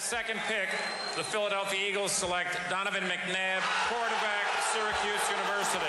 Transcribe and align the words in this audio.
the 0.00 0.06
second 0.06 0.40
pick, 0.48 0.68
the 1.14 1.22
Philadelphia 1.22 1.90
Eagles 1.90 2.10
select 2.10 2.56
Donovan 2.70 3.02
McNabb, 3.04 3.60
quarterback, 3.88 4.46
Syracuse 4.72 5.30
University. 5.30 5.84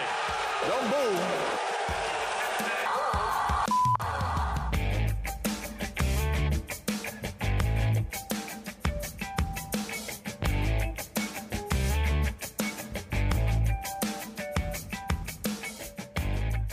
Don't 0.68 0.84
move. 0.92 1.20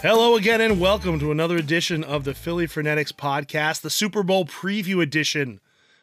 Hello 0.01 0.35
again, 0.35 0.61
and 0.61 0.81
welcome 0.81 1.21
to 1.21 1.31
another 1.31 1.57
edition 1.57 2.03
of 2.03 2.25
the 2.25 2.35
Philly 2.35 2.67
Frenetics 2.67 3.13
podcast, 3.13 3.83
the 3.83 3.91
Super 3.91 4.25
Bowl 4.25 4.45
preview 4.45 5.01
edition 5.01 5.61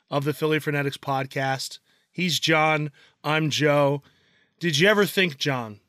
of 0.10 0.24
the 0.24 0.34
Philly 0.34 0.60
Frenetics 0.60 0.98
podcast. 0.98 1.80
He's 2.12 2.40
John. 2.40 2.92
I'm 3.24 3.50
Joe. 3.50 4.02
Did 4.60 4.80
you 4.80 4.88
ever 4.88 5.06
think, 5.06 5.38
John, 5.38 5.80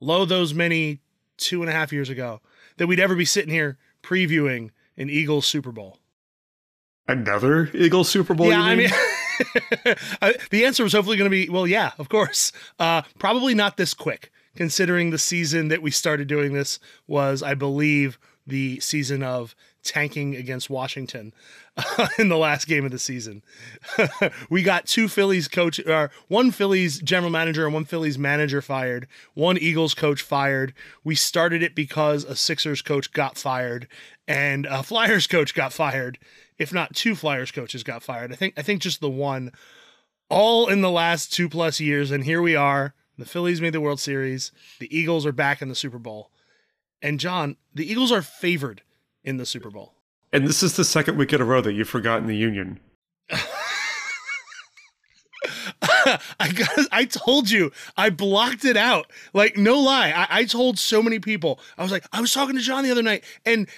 lo 0.00 0.24
those 0.24 0.54
many 0.54 1.00
two 1.36 1.62
and 1.62 1.70
a 1.70 1.72
half 1.72 1.92
years 1.92 2.10
ago, 2.10 2.40
that 2.76 2.86
we'd 2.86 3.00
ever 3.00 3.14
be 3.14 3.24
sitting 3.24 3.52
here 3.52 3.78
previewing 4.02 4.70
an 4.96 5.08
Eagles 5.10 5.46
Super 5.46 5.72
Bowl? 5.72 5.98
Another 7.06 7.70
Eagles 7.74 8.08
Super 8.08 8.34
Bowl? 8.34 8.48
yeah, 8.48 8.60
I 8.60 8.74
mean? 8.74 8.90
mean, 8.90 10.34
the 10.50 10.64
answer 10.64 10.82
was 10.82 10.92
hopefully 10.92 11.16
going 11.16 11.30
to 11.30 11.46
be, 11.46 11.48
well, 11.48 11.66
yeah, 11.66 11.92
of 11.98 12.08
course. 12.08 12.52
Uh, 12.78 13.02
probably 13.18 13.54
not 13.54 13.76
this 13.76 13.94
quick, 13.94 14.30
considering 14.56 15.10
the 15.10 15.18
season 15.18 15.68
that 15.68 15.80
we 15.80 15.90
started 15.90 16.28
doing 16.28 16.52
this 16.52 16.78
was, 17.06 17.42
I 17.42 17.54
believe, 17.54 18.18
the 18.46 18.80
season 18.80 19.22
of 19.22 19.54
tanking 19.82 20.34
against 20.36 20.68
Washington 20.70 21.32
uh, 21.76 22.08
in 22.18 22.28
the 22.28 22.36
last 22.36 22.66
game 22.66 22.84
of 22.84 22.90
the 22.90 22.98
season. 22.98 23.42
we 24.50 24.62
got 24.62 24.86
two 24.86 25.08
Phillies 25.08 25.48
coach, 25.48 25.80
or 25.86 26.10
one 26.28 26.50
Phillies 26.50 27.00
general 27.00 27.30
manager 27.30 27.64
and 27.64 27.74
one 27.74 27.84
Phillies 27.84 28.18
manager 28.18 28.60
fired, 28.60 29.06
one 29.34 29.58
Eagles 29.58 29.94
coach 29.94 30.22
fired. 30.22 30.74
We 31.04 31.14
started 31.14 31.62
it 31.62 31.74
because 31.74 32.24
a 32.24 32.36
Sixers 32.36 32.82
coach 32.82 33.12
got 33.12 33.38
fired 33.38 33.88
and 34.26 34.66
a 34.66 34.82
Flyers 34.82 35.26
coach 35.26 35.54
got 35.54 35.72
fired. 35.72 36.18
If 36.58 36.72
not 36.72 36.94
two 36.94 37.14
Flyers 37.14 37.50
coaches 37.50 37.82
got 37.82 38.02
fired, 38.02 38.32
I 38.32 38.36
think 38.36 38.54
I 38.56 38.62
think 38.62 38.82
just 38.82 39.00
the 39.00 39.08
one 39.08 39.52
all 40.28 40.68
in 40.68 40.80
the 40.80 40.90
last 40.90 41.32
two 41.32 41.48
plus 41.48 41.80
years. 41.80 42.10
And 42.10 42.24
here 42.24 42.42
we 42.42 42.54
are. 42.54 42.94
The 43.16 43.24
Phillies 43.24 43.60
made 43.60 43.72
the 43.72 43.80
World 43.80 44.00
Series. 44.00 44.52
The 44.78 44.96
Eagles 44.96 45.26
are 45.26 45.32
back 45.32 45.60
in 45.62 45.68
the 45.68 45.74
Super 45.74 45.98
Bowl. 45.98 46.30
And 47.02 47.18
John, 47.18 47.56
the 47.74 47.90
Eagles 47.90 48.12
are 48.12 48.22
favored 48.22 48.82
in 49.24 49.36
the 49.36 49.46
Super 49.46 49.70
Bowl. 49.70 49.94
And 50.32 50.46
this 50.46 50.62
is 50.62 50.76
the 50.76 50.84
second 50.84 51.16
week 51.16 51.32
in 51.32 51.40
a 51.40 51.44
row 51.44 51.60
that 51.60 51.72
you've 51.72 51.88
forgotten 51.88 52.26
the 52.26 52.36
Union. 52.36 52.80
I 56.40 56.52
got, 56.52 56.70
I 56.92 57.04
told 57.04 57.50
you, 57.50 57.72
I 57.96 58.10
blocked 58.10 58.64
it 58.64 58.76
out. 58.76 59.10
Like, 59.32 59.56
no 59.56 59.78
lie. 59.78 60.10
I, 60.10 60.40
I 60.40 60.44
told 60.44 60.78
so 60.78 61.02
many 61.02 61.18
people. 61.18 61.60
I 61.76 61.82
was 61.82 61.92
like, 61.92 62.04
I 62.12 62.20
was 62.20 62.32
talking 62.32 62.56
to 62.56 62.62
John 62.62 62.84
the 62.84 62.90
other 62.90 63.02
night, 63.02 63.24
and 63.44 63.68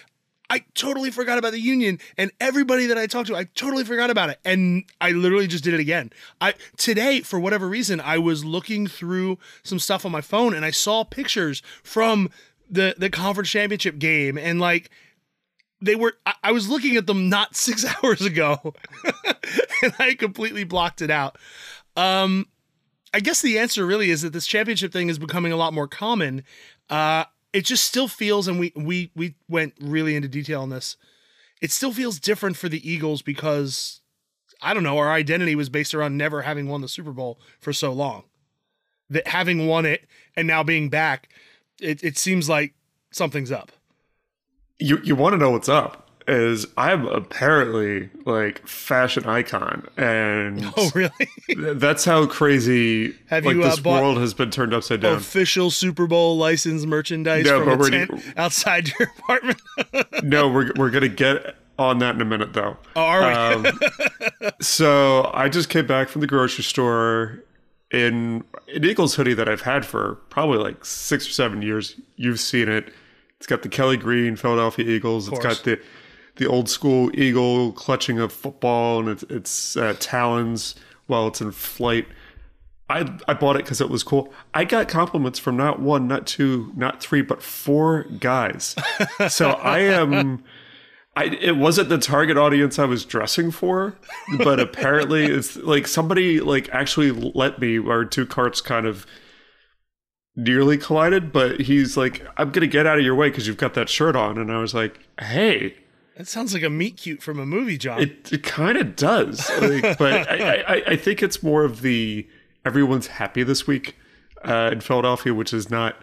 I 0.50 0.64
totally 0.74 1.10
forgot 1.10 1.38
about 1.38 1.52
the 1.52 1.60
union. 1.60 2.00
And 2.18 2.32
everybody 2.40 2.86
that 2.86 2.98
I 2.98 3.06
talked 3.06 3.28
to, 3.28 3.36
I 3.36 3.44
totally 3.44 3.84
forgot 3.84 4.10
about 4.10 4.30
it. 4.30 4.40
And 4.44 4.84
I 5.00 5.12
literally 5.12 5.46
just 5.46 5.62
did 5.62 5.74
it 5.74 5.80
again. 5.80 6.10
I 6.40 6.54
today, 6.76 7.20
for 7.20 7.38
whatever 7.38 7.68
reason, 7.68 8.00
I 8.00 8.18
was 8.18 8.44
looking 8.44 8.88
through 8.88 9.38
some 9.62 9.78
stuff 9.78 10.04
on 10.04 10.10
my 10.10 10.20
phone 10.20 10.52
and 10.52 10.64
I 10.64 10.72
saw 10.72 11.04
pictures 11.04 11.62
from 11.84 12.30
the 12.68 12.96
the 12.98 13.10
conference 13.10 13.50
championship 13.50 13.98
game 13.98 14.36
and 14.36 14.60
like 14.60 14.90
they 15.80 15.94
were 15.96 16.14
I, 16.26 16.34
I 16.44 16.52
was 16.52 16.68
looking 16.68 16.96
at 16.96 17.06
them 17.06 17.28
not 17.28 17.56
six 17.56 17.84
hours 17.84 18.22
ago 18.22 18.74
and 19.82 19.92
i 19.98 20.14
completely 20.14 20.64
blocked 20.64 21.02
it 21.02 21.10
out. 21.10 21.38
Um 21.96 22.46
i 23.12 23.20
guess 23.20 23.42
the 23.42 23.58
answer 23.58 23.84
really 23.84 24.10
is 24.10 24.22
that 24.22 24.32
this 24.32 24.46
championship 24.46 24.92
thing 24.92 25.08
is 25.08 25.18
becoming 25.18 25.52
a 25.52 25.56
lot 25.56 25.72
more 25.72 25.88
common. 25.88 26.44
Uh 26.88 27.24
it 27.52 27.64
just 27.64 27.84
still 27.84 28.08
feels 28.08 28.46
and 28.48 28.58
we 28.58 28.72
we 28.76 29.10
we 29.14 29.34
went 29.48 29.74
really 29.80 30.14
into 30.14 30.28
detail 30.28 30.62
on 30.62 30.70
this 30.70 30.96
it 31.60 31.70
still 31.70 31.92
feels 31.92 32.18
different 32.18 32.56
for 32.56 32.68
the 32.68 32.88
eagles 32.88 33.22
because 33.22 34.00
i 34.62 34.72
don't 34.72 34.82
know 34.82 34.98
our 34.98 35.10
identity 35.10 35.54
was 35.54 35.68
based 35.68 35.94
around 35.94 36.16
never 36.16 36.42
having 36.42 36.68
won 36.68 36.80
the 36.80 36.88
super 36.88 37.12
bowl 37.12 37.38
for 37.58 37.72
so 37.72 37.92
long. 37.92 38.24
That 39.08 39.26
having 39.26 39.66
won 39.66 39.86
it 39.86 40.06
and 40.36 40.46
now 40.46 40.62
being 40.62 40.88
back 40.88 41.28
it, 41.80 42.04
it 42.04 42.16
seems 42.16 42.48
like 42.48 42.74
something's 43.10 43.50
up 43.50 43.72
You 44.80 44.98
you 45.02 45.14
want 45.14 45.34
to 45.34 45.36
know 45.38 45.50
what's 45.50 45.68
up? 45.68 46.08
Is 46.28 46.66
I'm 46.76 47.06
apparently 47.06 48.08
like 48.24 48.66
fashion 48.66 49.26
icon, 49.26 49.88
and 49.96 50.64
oh 50.76 50.90
really 50.94 51.10
that's 51.56 52.04
how 52.04 52.26
crazy 52.26 53.14
Have 53.28 53.44
like 53.44 53.56
you, 53.56 53.62
uh, 53.62 53.70
this 53.70 53.82
world 53.82 54.18
has 54.18 54.32
been 54.34 54.50
turned 54.50 54.72
upside 54.72 55.00
down. 55.00 55.16
official 55.16 55.70
Super 55.70 56.06
Bowl 56.06 56.36
licensed 56.36 56.86
merchandise 56.86 57.46
No, 57.46 57.64
from 57.64 57.80
a 57.80 57.90
tent 57.90 58.10
outside 58.36 58.90
your 58.98 59.10
apartment. 59.18 59.60
no, 60.22 60.48
we're 60.48 60.72
we're 60.76 60.90
gonna 60.90 61.08
get 61.08 61.56
on 61.78 61.98
that 61.98 62.14
in 62.14 62.20
a 62.20 62.26
minute 62.26 62.52
though. 62.52 62.76
Oh, 62.94 63.00
are 63.00 63.20
we? 63.58 63.68
Um, 63.68 63.80
so 64.60 65.30
I 65.34 65.48
just 65.48 65.68
came 65.68 65.86
back 65.86 66.08
from 66.08 66.20
the 66.20 66.26
grocery 66.26 66.62
store 66.62 67.42
in 67.90 68.44
an 68.72 68.84
Eagles 68.84 69.14
hoodie 69.16 69.34
that 69.34 69.48
I've 69.48 69.62
had 69.62 69.84
for 69.84 70.16
probably 70.28 70.58
like 70.58 70.84
six 70.84 71.26
or 71.26 71.32
seven 71.32 71.62
years. 71.62 71.96
You've 72.16 72.38
seen 72.38 72.68
it. 72.68 72.92
It's 73.40 73.46
got 73.46 73.62
the 73.62 73.70
Kelly 73.70 73.96
Green 73.96 74.36
Philadelphia 74.36 74.84
Eagles. 74.84 75.26
It's 75.28 75.38
got 75.38 75.64
the 75.64 75.80
the 76.36 76.46
old 76.46 76.68
school 76.68 77.10
eagle 77.18 77.72
clutching 77.72 78.20
a 78.20 78.28
football 78.28 79.00
and 79.00 79.08
it's 79.08 79.22
it's 79.24 79.76
uh, 79.78 79.96
talons 79.98 80.74
while 81.06 81.26
it's 81.26 81.40
in 81.40 81.50
flight. 81.50 82.06
I 82.90 83.10
I 83.26 83.32
bought 83.32 83.56
it 83.56 83.64
because 83.64 83.80
it 83.80 83.88
was 83.88 84.02
cool. 84.02 84.30
I 84.52 84.64
got 84.64 84.88
compliments 84.88 85.38
from 85.38 85.56
not 85.56 85.80
one, 85.80 86.06
not 86.06 86.26
two, 86.26 86.70
not 86.76 87.00
three, 87.00 87.22
but 87.22 87.42
four 87.42 88.02
guys. 88.18 88.76
so 89.28 89.52
I 89.52 89.80
am. 89.80 90.44
I, 91.16 91.24
it 91.24 91.56
wasn't 91.56 91.88
the 91.88 91.98
target 91.98 92.36
audience 92.36 92.78
I 92.78 92.84
was 92.84 93.04
dressing 93.04 93.50
for, 93.50 93.96
but 94.38 94.60
apparently 94.60 95.24
it's 95.24 95.56
like 95.56 95.86
somebody 95.88 96.40
like 96.40 96.68
actually 96.70 97.10
let 97.10 97.58
me. 97.58 97.78
Our 97.78 98.04
two 98.04 98.26
carts 98.26 98.60
kind 98.60 98.86
of 98.86 99.06
nearly 100.40 100.78
collided, 100.78 101.32
but 101.32 101.60
he's 101.60 101.96
like, 101.96 102.26
"I'm 102.36 102.50
gonna 102.50 102.66
get 102.66 102.86
out 102.86 102.98
of 102.98 103.04
your 103.04 103.14
way 103.14 103.28
because 103.28 103.46
you've 103.46 103.56
got 103.56 103.74
that 103.74 103.88
shirt 103.88 104.16
on," 104.16 104.38
and 104.38 104.50
I 104.52 104.60
was 104.60 104.74
like, 104.74 104.98
"Hey." 105.20 105.74
that 106.16 106.28
sounds 106.28 106.52
like 106.52 106.62
a 106.62 106.68
meet 106.68 106.98
cute 106.98 107.22
from 107.22 107.38
a 107.38 107.46
movie, 107.46 107.78
John. 107.78 108.02
It, 108.02 108.30
it 108.30 108.42
kind 108.42 108.76
of 108.76 108.94
does, 108.94 109.50
like, 109.58 109.96
but 109.98 110.30
I, 110.30 110.60
I, 110.60 110.82
I 110.88 110.96
think 110.96 111.22
it's 111.22 111.42
more 111.42 111.64
of 111.64 111.80
the 111.80 112.28
everyone's 112.66 113.06
happy 113.06 113.42
this 113.42 113.66
week 113.66 113.96
uh, 114.44 114.68
in 114.70 114.82
Philadelphia, 114.82 115.32
which 115.32 115.54
is 115.54 115.70
not 115.70 115.96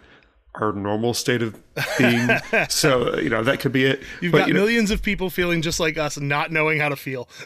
our 0.55 0.73
normal 0.73 1.13
state 1.13 1.43
of 1.43 1.61
being. 1.97 2.29
so 2.69 3.15
you 3.19 3.29
know 3.29 3.43
that 3.43 3.59
could 3.59 3.71
be 3.71 3.85
it. 3.85 4.01
You've 4.21 4.31
but, 4.31 4.39
got 4.39 4.47
you 4.47 4.53
know, 4.55 4.61
millions 4.61 4.91
of 4.91 5.03
people 5.03 5.29
feeling 5.29 5.61
just 5.61 5.79
like 5.79 5.97
us, 5.97 6.17
not 6.17 6.51
knowing 6.51 6.79
how 6.79 6.89
to 6.89 6.95
feel. 6.95 7.29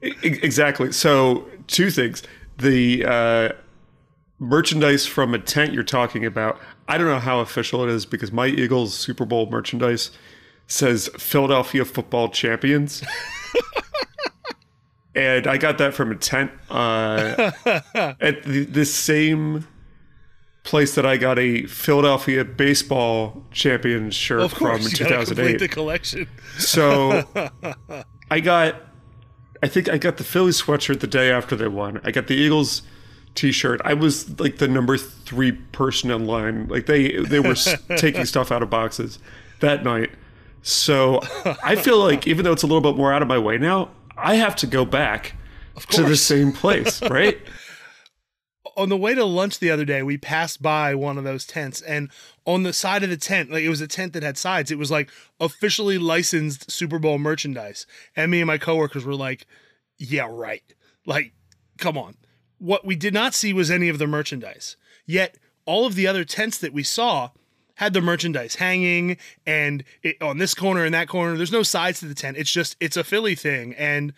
Exactly. 0.00 0.92
So, 0.92 1.48
two 1.66 1.90
things. 1.90 2.22
The 2.58 3.04
uh, 3.04 3.52
merchandise 4.38 5.06
from 5.06 5.34
a 5.34 5.38
tent 5.38 5.72
you're 5.72 5.82
talking 5.82 6.24
about, 6.24 6.60
I 6.86 6.98
don't 6.98 7.08
know 7.08 7.18
how 7.18 7.40
official 7.40 7.82
it 7.84 7.90
is 7.90 8.06
because 8.06 8.32
my 8.32 8.46
Eagles 8.46 8.94
Super 8.94 9.24
Bowl 9.24 9.50
merchandise 9.50 10.10
says 10.66 11.08
Philadelphia 11.16 11.84
football 11.84 12.28
champions. 12.28 13.02
and 15.14 15.46
I 15.46 15.56
got 15.56 15.78
that 15.78 15.94
from 15.94 16.12
a 16.12 16.14
tent 16.14 16.50
uh, 16.70 17.50
at 18.20 18.42
the, 18.44 18.64
the 18.64 18.84
same 18.84 19.66
place 20.62 20.94
that 20.94 21.06
I 21.06 21.16
got 21.16 21.38
a 21.38 21.64
Philadelphia 21.64 22.44
baseball 22.44 23.42
champion 23.50 24.10
shirt 24.10 24.40
of 24.40 24.54
course, 24.54 24.82
from 24.82 24.86
in 24.86 24.90
you 24.90 25.16
gotta 25.16 25.24
complete 25.24 25.58
2008. 25.58 25.58
the 25.58 25.68
collection. 25.68 26.28
So 26.58 27.24
I 28.30 28.40
got, 28.40 28.76
I 29.62 29.68
think 29.68 29.88
I 29.88 29.96
got 29.96 30.18
the 30.18 30.24
Phillies 30.24 30.60
sweatshirt 30.60 31.00
the 31.00 31.06
day 31.06 31.30
after 31.30 31.56
they 31.56 31.68
won. 31.68 32.00
I 32.04 32.10
got 32.10 32.26
the 32.26 32.34
Eagles 32.34 32.82
t-shirt. 33.38 33.80
I 33.84 33.94
was 33.94 34.38
like 34.40 34.58
the 34.58 34.68
number 34.68 34.98
three 34.98 35.52
person 35.52 36.10
in 36.10 36.26
line. 36.26 36.68
Like 36.68 36.86
they 36.86 37.16
they 37.16 37.40
were 37.40 37.54
taking 37.96 38.24
stuff 38.24 38.50
out 38.50 38.62
of 38.62 38.70
boxes 38.70 39.18
that 39.60 39.84
night. 39.84 40.10
So 40.62 41.20
I 41.64 41.76
feel 41.76 41.98
like 41.98 42.26
even 42.26 42.44
though 42.44 42.52
it's 42.52 42.64
a 42.64 42.66
little 42.66 42.80
bit 42.80 42.96
more 42.96 43.12
out 43.12 43.22
of 43.22 43.28
my 43.28 43.38
way 43.38 43.58
now, 43.58 43.90
I 44.16 44.34
have 44.34 44.56
to 44.56 44.66
go 44.66 44.84
back 44.84 45.34
to 45.90 46.02
the 46.02 46.16
same 46.16 46.52
place, 46.52 47.00
right? 47.10 47.38
on 48.78 48.88
the 48.88 48.96
way 48.96 49.12
to 49.12 49.24
lunch 49.24 49.58
the 49.58 49.72
other 49.72 49.84
day, 49.84 50.04
we 50.04 50.16
passed 50.16 50.62
by 50.62 50.94
one 50.94 51.18
of 51.18 51.24
those 51.24 51.44
tents, 51.44 51.80
and 51.82 52.10
on 52.46 52.62
the 52.62 52.72
side 52.72 53.02
of 53.02 53.10
the 53.10 53.16
tent, 53.16 53.50
like 53.50 53.64
it 53.64 53.68
was 53.68 53.80
a 53.80 53.88
tent 53.88 54.12
that 54.12 54.22
had 54.22 54.38
sides, 54.38 54.70
it 54.70 54.78
was 54.78 54.90
like 54.90 55.10
officially 55.40 55.98
licensed 55.98 56.70
Super 56.70 57.00
Bowl 57.00 57.18
merchandise. 57.18 57.86
And 58.14 58.30
me 58.30 58.40
and 58.40 58.46
my 58.46 58.56
coworkers 58.56 59.04
were 59.04 59.16
like, 59.16 59.46
"Yeah, 59.98 60.28
right. 60.30 60.62
Like, 61.04 61.32
come 61.76 61.98
on." 61.98 62.14
What 62.58 62.84
we 62.84 62.96
did 62.96 63.14
not 63.14 63.34
see 63.34 63.52
was 63.52 63.70
any 63.70 63.88
of 63.88 63.98
the 63.98 64.06
merchandise. 64.06 64.76
Yet 65.06 65.38
all 65.64 65.86
of 65.86 65.94
the 65.94 66.06
other 66.06 66.24
tents 66.24 66.58
that 66.58 66.72
we 66.72 66.82
saw 66.82 67.30
had 67.76 67.92
the 67.92 68.00
merchandise 68.00 68.56
hanging 68.56 69.16
and 69.46 69.84
it, 70.02 70.20
on 70.20 70.38
this 70.38 70.52
corner 70.54 70.84
and 70.84 70.92
that 70.94 71.08
corner. 71.08 71.36
There's 71.36 71.52
no 71.52 71.62
sides 71.62 72.00
to 72.00 72.06
the 72.06 72.14
tent. 72.14 72.36
It's 72.36 72.50
just 72.50 72.76
it's 72.80 72.96
a 72.96 73.04
Philly 73.04 73.36
thing, 73.36 73.74
and 73.74 74.12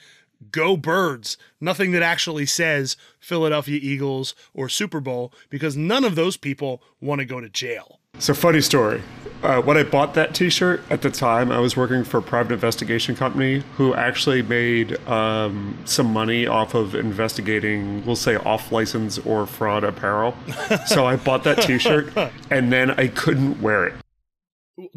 go 0.50 0.76
birds, 0.76 1.36
nothing 1.60 1.92
that 1.92 2.02
actually 2.02 2.46
says 2.46 2.96
Philadelphia 3.18 3.78
Eagles 3.80 4.34
or 4.54 4.68
Super 4.68 5.00
Bowl 5.00 5.32
because 5.50 5.76
none 5.76 6.04
of 6.04 6.14
those 6.14 6.36
people 6.36 6.82
want 7.00 7.18
to 7.18 7.24
go 7.24 7.40
to 7.40 7.48
jail. 7.48 8.00
So, 8.18 8.34
funny 8.34 8.60
story. 8.60 9.02
Uh, 9.42 9.62
when 9.62 9.76
I 9.78 9.84
bought 9.84 10.14
that 10.14 10.34
t 10.34 10.50
shirt 10.50 10.82
at 10.90 11.00
the 11.00 11.10
time, 11.10 11.50
I 11.50 11.58
was 11.60 11.76
working 11.76 12.04
for 12.04 12.18
a 12.18 12.22
private 12.22 12.52
investigation 12.52 13.16
company 13.16 13.62
who 13.76 13.94
actually 13.94 14.42
made 14.42 14.98
um, 15.08 15.78
some 15.86 16.12
money 16.12 16.46
off 16.46 16.74
of 16.74 16.94
investigating, 16.94 18.04
we'll 18.04 18.16
say, 18.16 18.36
off 18.36 18.70
license 18.70 19.18
or 19.18 19.46
fraud 19.46 19.82
apparel. 19.82 20.34
so, 20.86 21.06
I 21.06 21.16
bought 21.16 21.44
that 21.44 21.62
t 21.62 21.78
shirt 21.78 22.12
and 22.50 22.70
then 22.70 22.90
I 22.90 23.08
couldn't 23.08 23.62
wear 23.62 23.86
it. 23.86 23.94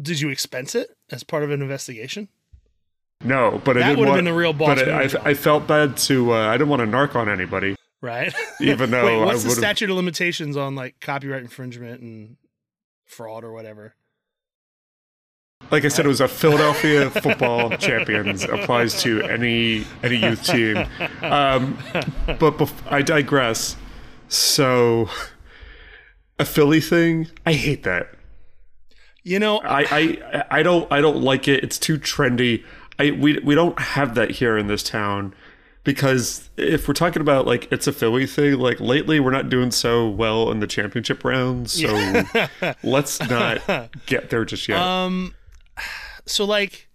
Did 0.00 0.20
you 0.20 0.28
expense 0.28 0.74
it 0.74 0.96
as 1.10 1.24
part 1.24 1.42
of 1.42 1.50
an 1.50 1.62
investigation? 1.62 2.28
No, 3.22 3.62
but 3.64 3.76
I 3.76 3.80
That 3.80 3.88
didn't 3.88 4.00
would've 4.00 4.14
been 4.14 4.26
a 4.26 4.34
real 4.34 4.52
boss 4.52 4.80
But 4.80 4.88
I, 4.88 5.02
I, 5.02 5.30
I 5.30 5.34
felt 5.34 5.66
bad 5.66 5.96
to. 5.98 6.34
Uh, 6.34 6.48
I 6.48 6.52
didn't 6.52 6.68
want 6.68 6.80
to 6.80 6.86
narc 6.86 7.14
on 7.14 7.30
anybody, 7.30 7.76
Right? 8.02 8.34
even 8.60 8.90
though 8.90 9.06
Wait, 9.06 9.22
I 9.22 9.24
what's 9.24 9.44
the 9.44 9.50
statute 9.50 9.88
of 9.88 9.96
limitations 9.96 10.56
on 10.58 10.74
like 10.74 11.00
copyright 11.00 11.42
infringement 11.42 12.02
and 12.02 12.36
fraud 13.06 13.44
or 13.44 13.52
whatever? 13.52 13.94
Like 15.70 15.84
I 15.84 15.88
said, 15.88 16.04
it 16.04 16.08
was 16.08 16.20
a 16.20 16.28
Philadelphia 16.28 17.10
football 17.10 17.70
champions 17.76 18.44
applies 18.44 19.02
to 19.02 19.22
any 19.22 19.84
any 20.02 20.16
youth 20.16 20.44
team. 20.44 20.76
Um, 21.22 21.78
but 22.26 22.58
bef- 22.58 22.92
I 22.92 23.02
digress. 23.02 23.76
So, 24.28 25.08
a 26.38 26.44
Philly 26.44 26.80
thing, 26.80 27.28
I 27.46 27.52
hate 27.54 27.82
that. 27.84 28.14
You 29.22 29.38
know, 29.38 29.58
I, 29.58 29.86
I 29.90 30.44
I 30.58 30.62
don't 30.62 30.90
I 30.92 31.00
don't 31.00 31.22
like 31.22 31.48
it. 31.48 31.64
It's 31.64 31.78
too 31.78 31.98
trendy. 31.98 32.64
I 32.98 33.10
we 33.10 33.38
we 33.38 33.54
don't 33.54 33.78
have 33.78 34.14
that 34.16 34.32
here 34.32 34.56
in 34.58 34.66
this 34.66 34.82
town 34.82 35.34
because 35.82 36.48
if 36.56 36.88
we're 36.88 36.94
talking 36.94 37.22
about 37.22 37.46
like 37.46 37.70
it's 37.70 37.86
a 37.86 37.92
Philly 37.92 38.26
thing, 38.26 38.58
like 38.58 38.80
lately 38.80 39.20
we're 39.20 39.30
not 39.30 39.48
doing 39.48 39.70
so 39.70 40.08
well 40.08 40.50
in 40.50 40.60
the 40.60 40.66
championship 40.66 41.24
rounds. 41.24 41.72
So 41.72 42.24
let's 42.82 43.20
not 43.20 43.90
get 44.06 44.30
there 44.30 44.44
just 44.44 44.68
yet. 44.68 44.78
Um, 44.80 45.34
so 46.26 46.44
like, 46.44 46.88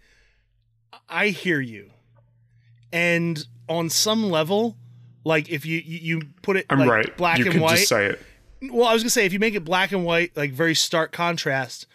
I 1.08 1.28
hear 1.30 1.60
you, 1.60 1.92
and 2.92 3.44
on 3.68 3.90
some 3.90 4.30
level, 4.30 4.78
like 5.24 5.50
if 5.50 5.66
you 5.66 5.80
you, 5.86 6.18
you 6.20 6.28
put 6.42 6.58
it 6.58 6.66
I'm 6.70 6.80
like, 6.80 6.90
right. 6.90 7.18
black 7.18 7.38
you 7.40 7.46
and 7.46 7.54
can 7.54 7.62
white. 7.62 7.78
just 7.78 7.90
say 7.90 8.06
it. 8.08 8.20
well, 8.72 8.88
I 8.88 8.94
was 8.94 9.04
gonna 9.04 9.10
say 9.12 9.26
if 9.26 9.34
you 9.34 9.40
make 9.40 9.56
it 9.56 9.64
black 9.64 9.92
and 9.92 10.04
white, 10.06 10.36
like 10.36 10.52
very 10.52 10.76
stark 10.76 11.12
contrast, 11.12 11.86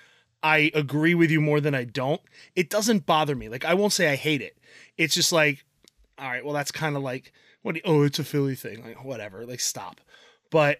I 0.42 0.70
agree 0.74 1.14
with 1.14 1.30
you 1.30 1.40
more 1.40 1.60
than 1.60 1.74
I 1.74 1.84
don't. 1.84 2.20
It 2.54 2.70
doesn't 2.70 3.06
bother 3.06 3.34
me. 3.34 3.48
Like 3.48 3.64
I 3.64 3.74
won't 3.74 3.92
say 3.92 4.10
I 4.10 4.16
hate 4.16 4.42
it. 4.42 4.56
It's 4.96 5.14
just 5.14 5.32
like, 5.32 5.64
all 6.18 6.28
right, 6.28 6.44
well 6.44 6.54
that's 6.54 6.70
kind 6.70 6.96
of 6.96 7.02
like 7.02 7.32
what? 7.62 7.74
do 7.74 7.80
you- 7.84 7.90
oh, 7.90 8.02
it's 8.02 8.18
a 8.18 8.24
Philly 8.24 8.54
thing. 8.54 8.84
Like 8.84 9.04
whatever. 9.04 9.44
Like 9.46 9.60
stop. 9.60 10.00
But 10.50 10.78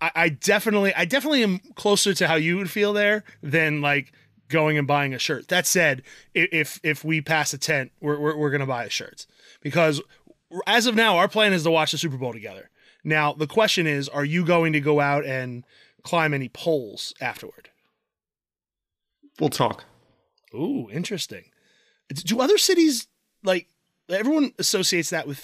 I, 0.00 0.10
I 0.14 0.28
definitely, 0.28 0.94
I 0.94 1.04
definitely 1.04 1.42
am 1.42 1.58
closer 1.74 2.14
to 2.14 2.28
how 2.28 2.34
you 2.36 2.56
would 2.58 2.70
feel 2.70 2.92
there 2.92 3.24
than 3.42 3.80
like 3.80 4.12
going 4.48 4.78
and 4.78 4.86
buying 4.86 5.14
a 5.14 5.18
shirt. 5.18 5.48
That 5.48 5.66
said, 5.66 6.02
if 6.34 6.80
if 6.82 7.04
we 7.04 7.20
pass 7.20 7.52
a 7.52 7.58
tent, 7.58 7.92
we're 8.00 8.18
we're, 8.18 8.36
we're 8.36 8.50
gonna 8.50 8.66
buy 8.66 8.84
a 8.84 8.90
shirt 8.90 9.26
because 9.62 10.00
as 10.66 10.86
of 10.86 10.94
now, 10.94 11.16
our 11.16 11.28
plan 11.28 11.52
is 11.52 11.64
to 11.64 11.70
watch 11.70 11.92
the 11.92 11.98
Super 11.98 12.16
Bowl 12.16 12.32
together. 12.32 12.70
Now, 13.04 13.32
the 13.32 13.46
question 13.46 13.86
is, 13.86 14.08
are 14.08 14.24
you 14.24 14.44
going 14.44 14.72
to 14.72 14.80
go 14.80 15.00
out 15.00 15.24
and 15.24 15.64
climb 16.02 16.34
any 16.34 16.48
poles 16.48 17.14
afterward? 17.20 17.70
We'll 19.38 19.50
talk. 19.50 19.84
Ooh, 20.54 20.88
interesting. 20.90 21.44
Do 22.08 22.40
other 22.40 22.58
cities 22.58 23.06
like 23.42 23.68
everyone 24.08 24.52
associates 24.58 25.10
that 25.10 25.26
with? 25.26 25.42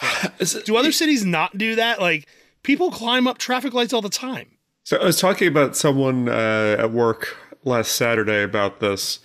Do 0.64 0.76
other 0.76 0.92
cities 0.92 1.24
not 1.24 1.58
do 1.58 1.74
that? 1.74 2.00
Like 2.00 2.28
people 2.62 2.90
climb 2.90 3.26
up 3.26 3.38
traffic 3.38 3.74
lights 3.74 3.92
all 3.92 4.02
the 4.02 4.08
time. 4.08 4.58
So 4.84 4.96
I 4.96 5.04
was 5.04 5.20
talking 5.20 5.48
about 5.48 5.76
someone 5.76 6.28
uh, 6.28 6.76
at 6.78 6.90
work 6.90 7.36
last 7.64 7.92
Saturday 7.92 8.42
about 8.42 8.80
this, 8.80 9.20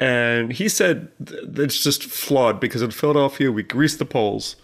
and 0.00 0.52
he 0.52 0.68
said 0.68 1.08
it's 1.20 1.82
just 1.82 2.04
flawed 2.04 2.60
because 2.60 2.82
in 2.82 2.90
Philadelphia 2.90 3.50
we 3.50 3.62
grease 3.62 3.96
the 3.96 4.04
poles 4.04 4.56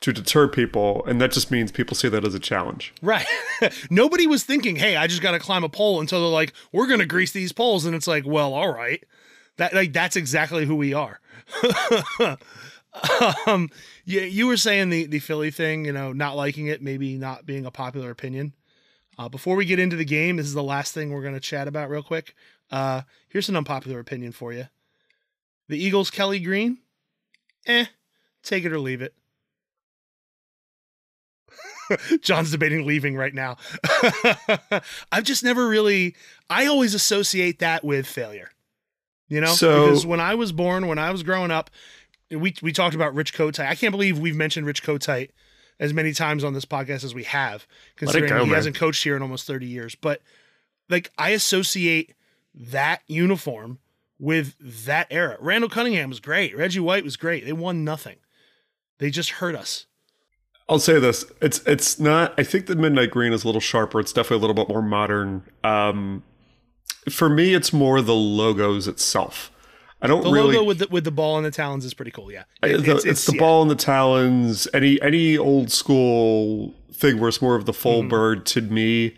to 0.00 0.12
deter 0.12 0.48
people, 0.48 1.04
and 1.06 1.20
that 1.20 1.30
just 1.30 1.50
means 1.50 1.70
people 1.70 1.96
see 1.96 2.08
that 2.08 2.24
as 2.26 2.34
a 2.34 2.40
challenge. 2.40 2.92
Right. 3.02 3.26
Nobody 3.90 4.26
was 4.26 4.42
thinking, 4.44 4.76
"Hey, 4.76 4.96
I 4.96 5.06
just 5.06 5.22
got 5.22 5.32
to 5.32 5.38
climb 5.38 5.64
a 5.64 5.68
pole." 5.68 6.00
Until 6.00 6.20
they're 6.20 6.28
like, 6.28 6.52
"We're 6.72 6.88
going 6.88 7.00
to 7.00 7.06
grease 7.06 7.32
these 7.32 7.52
poles," 7.52 7.84
and 7.84 7.94
it's 7.94 8.08
like, 8.08 8.24
"Well, 8.26 8.52
all 8.54 8.72
right." 8.72 9.02
That 9.58 9.74
like 9.74 9.92
that's 9.92 10.16
exactly 10.16 10.66
who 10.66 10.74
we 10.74 10.94
are. 10.94 11.20
um, 13.46 13.70
yeah, 14.04 14.22
you 14.22 14.46
were 14.46 14.56
saying 14.56 14.90
the 14.90 15.06
the 15.06 15.18
Philly 15.20 15.50
thing, 15.50 15.84
you 15.84 15.92
know, 15.92 16.12
not 16.12 16.36
liking 16.36 16.66
it, 16.66 16.82
maybe 16.82 17.16
not 17.16 17.46
being 17.46 17.64
a 17.64 17.70
popular 17.70 18.10
opinion. 18.10 18.54
Uh, 19.22 19.28
before 19.28 19.54
we 19.54 19.64
get 19.64 19.78
into 19.78 19.94
the 19.94 20.04
game, 20.04 20.34
this 20.36 20.46
is 20.46 20.52
the 20.54 20.62
last 20.64 20.92
thing 20.92 21.12
we're 21.12 21.22
going 21.22 21.32
to 21.34 21.38
chat 21.40 21.68
about 21.68 21.88
real 21.88 22.02
quick. 22.02 22.34
Uh, 22.72 23.02
here's 23.28 23.48
an 23.48 23.54
unpopular 23.54 24.00
opinion 24.00 24.32
for 24.32 24.52
you: 24.52 24.66
the 25.68 25.78
Eagles, 25.82 26.10
Kelly 26.10 26.40
Green, 26.40 26.78
eh, 27.66 27.84
take 28.42 28.64
it 28.64 28.72
or 28.72 28.80
leave 28.80 29.00
it. 29.00 29.14
John's 32.20 32.50
debating 32.50 32.84
leaving 32.84 33.14
right 33.16 33.32
now. 33.32 33.58
I've 35.12 35.22
just 35.22 35.44
never 35.44 35.68
really. 35.68 36.16
I 36.50 36.66
always 36.66 36.92
associate 36.92 37.60
that 37.60 37.84
with 37.84 38.06
failure. 38.08 38.50
You 39.28 39.40
know, 39.40 39.54
So- 39.54 39.86
because 39.86 40.04
when 40.04 40.18
I 40.18 40.34
was 40.34 40.50
born, 40.50 40.88
when 40.88 40.98
I 40.98 41.12
was 41.12 41.22
growing 41.22 41.52
up, 41.52 41.70
we 42.28 42.54
we 42.60 42.72
talked 42.72 42.96
about 42.96 43.14
Rich 43.14 43.34
Kotite. 43.34 43.68
I 43.68 43.76
can't 43.76 43.92
believe 43.92 44.18
we've 44.18 44.34
mentioned 44.34 44.66
Rich 44.66 44.82
Kotite 44.82 45.30
as 45.80 45.92
many 45.92 46.12
times 46.12 46.44
on 46.44 46.54
this 46.54 46.64
podcast 46.64 47.04
as 47.04 47.14
we 47.14 47.24
have, 47.24 47.66
considering 47.96 48.28
go, 48.30 48.40
he 48.44 48.46
man. 48.46 48.54
hasn't 48.54 48.76
coached 48.76 49.02
here 49.02 49.16
in 49.16 49.22
almost 49.22 49.46
thirty 49.46 49.66
years. 49.66 49.94
But 49.94 50.22
like, 50.88 51.10
I 51.18 51.30
associate 51.30 52.14
that 52.54 53.02
uniform 53.06 53.78
with 54.18 54.54
that 54.86 55.06
era. 55.10 55.36
Randall 55.40 55.70
Cunningham 55.70 56.08
was 56.08 56.20
great. 56.20 56.56
Reggie 56.56 56.80
White 56.80 57.04
was 57.04 57.16
great. 57.16 57.44
They 57.44 57.52
won 57.52 57.84
nothing. 57.84 58.16
They 58.98 59.10
just 59.10 59.30
hurt 59.30 59.54
us. 59.56 59.86
I'll 60.68 60.78
say 60.78 60.98
this: 61.00 61.24
it's 61.40 61.60
it's 61.66 61.98
not. 61.98 62.34
I 62.38 62.44
think 62.44 62.66
the 62.66 62.76
midnight 62.76 63.10
green 63.10 63.32
is 63.32 63.42
a 63.42 63.48
little 63.48 63.60
sharper. 63.60 63.98
It's 63.98 64.12
definitely 64.12 64.38
a 64.38 64.46
little 64.46 64.54
bit 64.54 64.68
more 64.68 64.82
modern. 64.82 65.42
Um, 65.64 66.22
for 67.10 67.28
me, 67.28 67.54
it's 67.54 67.72
more 67.72 68.00
the 68.00 68.14
logos 68.14 68.86
itself. 68.86 69.50
I 70.02 70.08
don't 70.08 70.22
The 70.24 70.30
really. 70.32 70.54
logo 70.56 70.64
with 70.64 70.78
the, 70.80 70.88
with 70.88 71.04
the 71.04 71.10
ball 71.12 71.36
and 71.36 71.46
the 71.46 71.50
talons 71.52 71.84
is 71.84 71.94
pretty 71.94 72.10
cool. 72.10 72.30
Yeah, 72.30 72.42
It- 72.62 72.78
the- 72.84 73.02
it's, 73.08 73.24
the 73.26 73.34
yeah. 73.34 73.38
ball 73.40 73.62
and 73.62 73.70
the 73.70 73.76
talons. 73.76 74.66
Any 74.74 75.00
any 75.00 75.38
old 75.38 75.70
school 75.70 76.74
thing 76.92 77.18
where 77.20 77.28
it's 77.28 77.40
more 77.40 77.54
of 77.54 77.64
the 77.66 77.72
full 77.72 78.00
Mm-hmm. 78.00 78.08
bird 78.08 78.46
to 78.46 78.60
me 78.60 79.16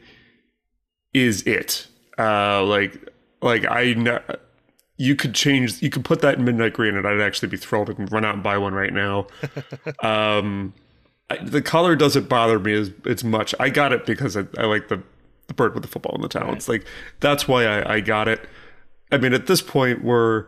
is 1.12 1.42
it. 1.42 1.86
Uh, 2.18 2.62
like 2.64 3.08
like 3.42 3.64
I 3.68 3.94
know 3.94 4.20
you 4.96 5.16
could 5.16 5.34
change. 5.34 5.82
You 5.82 5.90
could 5.90 6.04
put 6.04 6.20
that 6.20 6.38
in 6.38 6.44
midnight 6.44 6.74
green, 6.74 6.96
and 6.96 7.06
I'd 7.06 7.20
actually 7.20 7.48
be 7.48 7.56
thrilled 7.56 7.88
and 7.90 8.10
run 8.12 8.24
out 8.24 8.34
and 8.34 8.42
buy 8.42 8.58
one 8.58 8.74
right 8.74 8.92
now. 8.92 9.26
um, 10.02 10.72
I, 11.30 11.38
the 11.38 11.62
color 11.62 11.96
doesn't 11.96 12.28
bother 12.28 12.58
me 12.58 12.74
as 12.74 12.92
as 13.06 13.24
much. 13.24 13.54
I 13.58 13.70
got 13.70 13.92
it 13.92 14.06
because 14.06 14.36
I, 14.36 14.44
I 14.58 14.64
like 14.66 14.88
the 14.88 15.02
the 15.48 15.54
bird 15.54 15.74
with 15.74 15.82
the 15.82 15.88
football 15.88 16.14
and 16.14 16.22
the 16.22 16.28
talons. 16.28 16.68
Like 16.68 16.86
that's 17.20 17.48
why 17.48 17.64
I, 17.64 17.94
I 17.94 18.00
got 18.00 18.28
it. 18.28 18.48
I 19.10 19.18
mean, 19.18 19.32
at 19.34 19.46
this 19.46 19.60
point, 19.62 20.02
we're 20.04 20.46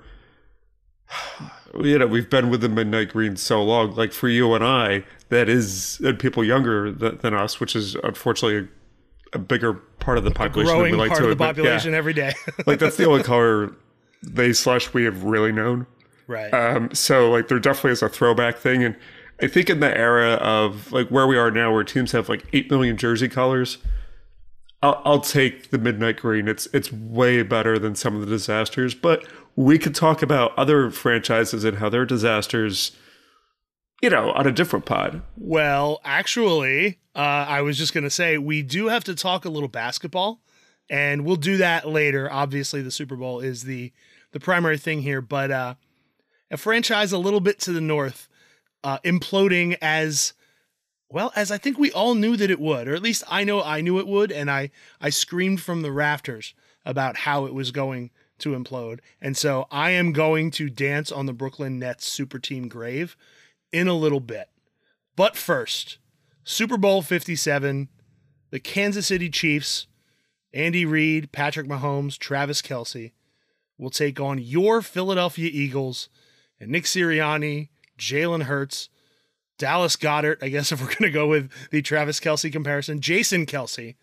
you 1.83 1.99
know 1.99 2.07
we've 2.07 2.31
been 2.31 2.51
with 2.51 2.61
the 2.61 2.69
midnight 2.69 3.11
green 3.11 3.37
so 3.37 3.63
long 3.63 3.95
like 3.95 4.13
for 4.13 4.29
you 4.29 4.55
and 4.55 4.65
i 4.65 5.05
that 5.29 5.49
is 5.49 6.01
and 6.05 6.19
people 6.19 6.43
younger 6.45 6.93
th- 6.93 7.21
than 7.21 7.35
us 7.35 7.61
which 7.61 7.77
is 7.77 7.95
unfortunately 7.97 8.69
a, 9.33 9.37
a 9.37 9.39
bigger 9.39 9.75
part 9.75 10.17
of 10.19 10.25
the 10.25 10.31
population 10.31 10.73
than 10.73 10.77
growing 10.79 10.93
we 10.93 10.99
like 10.99 11.09
part 11.11 11.21
to 11.21 11.29
of 11.29 11.39
the 11.39 11.45
admit. 11.45 11.57
Yeah. 11.57 11.63
population 11.63 11.95
every 11.95 12.13
day. 12.13 12.33
like 12.67 12.79
that's 12.79 12.97
the 12.97 13.07
only 13.07 13.23
color 13.23 13.75
they 14.23 14.53
slash 14.53 14.93
we 14.95 15.05
have 15.05 15.25
really 15.25 15.53
known 15.53 15.87
right. 16.27 16.53
um 16.55 16.93
so 16.95 17.31
like 17.31 17.49
there 17.49 17.59
definitely 17.59 17.93
is 17.93 18.03
a 18.03 18.09
throwback 18.09 18.57
thing 18.57 18.83
and 18.83 18.97
i 19.43 19.47
think 19.47 19.69
in 19.69 19.81
the 19.81 19.97
era 19.97 20.35
of 20.35 20.91
like 20.93 21.09
where 21.09 21.27
we 21.27 21.37
are 21.37 21.51
now 21.51 21.73
where 21.73 21.85
teams 21.85 22.13
have 22.13 22.29
like 22.29 22.47
8 22.53 22.71
million 22.71 22.97
jersey 22.97 23.29
colors 23.29 23.79
I'll, 24.83 25.03
I'll 25.05 25.21
take 25.21 25.71
the 25.71 25.79
midnight 25.79 26.19
green. 26.19 26.49
It's 26.49 26.67
it's 26.73 26.93
way 26.93 27.43
better 27.43 27.79
than 27.79 27.95
some 27.95 28.15
of 28.15 28.21
the 28.21 28.27
disasters, 28.27 28.95
but 28.95 29.27
we 29.57 29.79
could 29.79 29.95
talk 29.95 30.23
about 30.23 30.57
other 30.57 30.91
franchises 30.91 31.65
and 31.65 31.79
how 31.79 31.89
their 31.89 32.05
disasters, 32.05 32.93
you 34.03 34.11
know, 34.11 34.31
on 34.33 34.47
a 34.47 34.53
different 34.53 34.85
pod. 34.85 35.23
Well, 35.37 36.01
actually, 36.05 36.99
uh, 37.15 37.47
I 37.49 37.63
was 37.63 37.79
just 37.79 37.95
going 37.95 38.05
to 38.05 38.11
say 38.11 38.37
we 38.37 38.63
do 38.63 38.89
have 38.89 39.03
to 39.05 39.15
talk 39.15 39.47
a 39.47 39.49
little 39.49 39.69
basketball, 39.69 40.43
and 40.91 41.25
we'll 41.25 41.37
do 41.37 41.57
that 41.57 41.89
later. 41.89 42.31
Obviously, 42.31 42.83
the 42.83 42.91
Super 42.91 43.17
Bowl 43.17 43.41
is 43.41 43.65
the 43.65 43.93
the 44.33 44.41
primary 44.41 44.77
thing 44.77 45.01
here, 45.01 45.23
but 45.23 45.51
uh, 45.51 45.75
a 46.51 46.59
franchise 46.59 47.13
a 47.13 47.19
little 47.19 47.41
bit 47.41 47.59
to 47.61 47.73
the 47.73 47.81
north, 47.81 48.29
uh, 48.85 48.99
imploding 48.99 49.79
as 49.81 50.35
well 51.09 51.33
as 51.35 51.51
I 51.51 51.57
think 51.57 51.79
we 51.79 51.91
all 51.93 52.15
knew 52.15 52.37
that 52.37 52.51
it 52.51 52.61
would, 52.61 52.89
or 52.89 52.95
at 52.95 53.03
least 53.03 53.25
I 53.31 53.45
know 53.45 53.63
I 53.63 53.81
knew 53.81 53.99
it 53.99 54.07
would, 54.07 54.31
and 54.31 54.51
I 54.51 54.71
I 55.01 55.09
screamed 55.09 55.63
from 55.63 55.81
the 55.81 55.93
rafters 55.93 56.53
about 56.85 57.17
how 57.19 57.47
it 57.47 57.55
was 57.55 57.71
going 57.71 58.11
to 58.39 58.51
implode, 58.51 59.01
and 59.21 59.37
so 59.37 59.67
I 59.71 59.91
am 59.91 60.13
going 60.13 60.51
to 60.53 60.69
dance 60.69 61.11
on 61.11 61.27
the 61.27 61.33
Brooklyn 61.33 61.79
Nets 61.79 62.11
super 62.11 62.39
team 62.39 62.69
grave 62.69 63.17
in 63.73 63.89
a 63.89 63.95
little 63.95 64.21
bit. 64.21 64.49
But 65.17 65.37
first, 65.37 65.99
Super 66.45 66.77
Bowl 66.77 67.03
57, 67.03 67.89
the 68.51 68.61
Kansas 68.61 69.07
City 69.07 69.31
Chiefs, 69.31 69.87
Andy 70.53 70.85
Reid, 70.85 71.33
Patrick 71.33 71.67
Mahomes, 71.67 72.19
Travis 72.19 72.63
Kelce 72.63 73.13
will 73.79 73.91
take 73.91 74.21
on 74.21 74.39
your 74.39 74.83
Philadelphia 74.83 75.51
Eagles 75.53 76.09
and 76.61 76.71
Nick 76.71 76.85
Sirianni, 76.85 77.69
Jalen 77.99 78.45
Hurts, 78.45 78.89
Dallas 79.59 79.97
Goedert, 79.97 80.43
I 80.43 80.49
guess 80.49 80.73
if 80.73 80.81
we're 80.81 80.87
going 80.89 81.03
to 81.03 81.11
go 81.11 81.27
with 81.27 81.51
the 81.71 81.83
Travis 81.83 82.21
Kelce 82.21 82.53
comparison, 82.53 83.01
Jason 83.01 83.47
Kelce, 83.47 83.97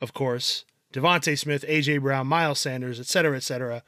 of 0.00 0.12
course, 0.12 0.64
DeVonta 0.92 1.38
Smith, 1.38 1.64
AJ 1.68 2.00
Brown, 2.00 2.26
Miles 2.26 2.60
Sanders, 2.60 3.00
etc., 3.00 3.36
etc. 3.36 3.82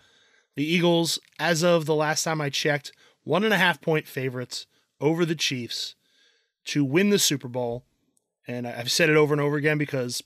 The 0.56 0.64
Eagles, 0.64 1.18
as 1.38 1.62
of 1.62 1.86
the 1.86 1.94
last 1.94 2.24
time 2.24 2.40
I 2.40 2.50
checked, 2.50 2.92
one 3.24 3.44
and 3.44 3.54
a 3.54 3.58
half 3.58 3.80
point 3.80 4.06
favorites 4.06 4.66
over 5.00 5.24
the 5.24 5.34
Chiefs 5.34 5.94
to 6.64 6.84
win 6.84 7.10
the 7.10 7.18
Super 7.18 7.48
Bowl. 7.48 7.84
And 8.46 8.66
I've 8.66 8.90
said 8.90 9.10
it 9.10 9.16
over 9.16 9.34
and 9.34 9.40
over 9.40 9.56
again 9.56 9.78
because 9.78 10.22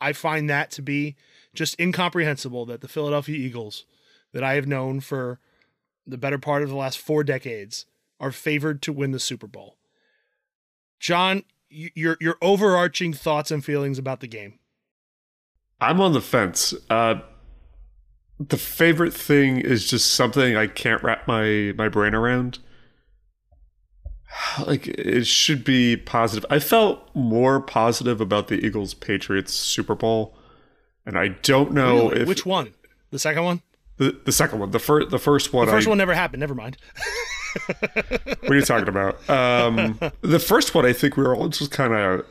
I 0.00 0.12
find 0.12 0.50
that 0.50 0.70
to 0.72 0.82
be 0.82 1.16
just 1.54 1.78
incomprehensible 1.80 2.66
that 2.66 2.80
the 2.80 2.88
Philadelphia 2.88 3.36
Eagles, 3.36 3.86
that 4.32 4.42
I 4.42 4.54
have 4.54 4.66
known 4.66 5.00
for 5.00 5.38
the 6.06 6.18
better 6.18 6.38
part 6.38 6.62
of 6.62 6.68
the 6.68 6.76
last 6.76 6.98
four 6.98 7.22
decades, 7.22 7.86
are 8.18 8.32
favored 8.32 8.82
to 8.82 8.92
win 8.92 9.12
the 9.12 9.20
Super 9.20 9.46
Bowl. 9.46 9.76
John, 10.98 11.44
your 11.68 12.16
your 12.20 12.36
overarching 12.42 13.12
thoughts 13.12 13.50
and 13.50 13.64
feelings 13.64 13.98
about 13.98 14.20
the 14.20 14.28
game. 14.28 14.58
I'm 15.82 16.00
on 16.00 16.12
the 16.12 16.20
fence. 16.20 16.72
Uh, 16.88 17.16
the 18.38 18.56
favorite 18.56 19.12
thing 19.12 19.58
is 19.58 19.88
just 19.88 20.12
something 20.12 20.56
I 20.56 20.66
can't 20.66 21.02
wrap 21.02 21.26
my 21.28 21.72
my 21.76 21.88
brain 21.88 22.14
around. 22.14 22.58
Like 24.66 24.86
it 24.88 25.26
should 25.26 25.62
be 25.64 25.96
positive. 25.96 26.46
I 26.50 26.58
felt 26.58 27.14
more 27.14 27.60
positive 27.60 28.20
about 28.20 28.48
the 28.48 28.54
Eagles 28.64 28.94
Patriots 28.94 29.52
Super 29.52 29.94
Bowl, 29.94 30.34
and 31.04 31.18
I 31.18 31.28
don't 31.28 31.72
know 31.72 32.08
Really? 32.08 32.22
if 32.22 32.28
Which 32.28 32.46
one? 32.46 32.72
The 33.10 33.18
second 33.18 33.44
one? 33.44 33.60
the, 33.98 34.18
the 34.24 34.32
second 34.32 34.58
one, 34.58 34.70
the 34.70 34.78
first 34.78 35.10
the 35.10 35.18
first 35.18 35.52
one. 35.52 35.66
The 35.66 35.72
first 35.72 35.86
I, 35.86 35.90
one 35.90 35.98
never 35.98 36.14
happened. 36.14 36.40
Never 36.40 36.54
mind. 36.54 36.76
What 37.66 38.50
are 38.50 38.54
you 38.54 38.62
talking 38.62 38.88
about? 38.88 39.28
Um, 39.28 39.98
the 40.22 40.38
first 40.38 40.74
one, 40.74 40.86
I 40.86 40.92
think 40.94 41.16
we 41.18 41.22
were 41.24 41.36
all 41.36 41.48
just 41.48 41.70
kind 41.70 41.92
of. 41.92 42.26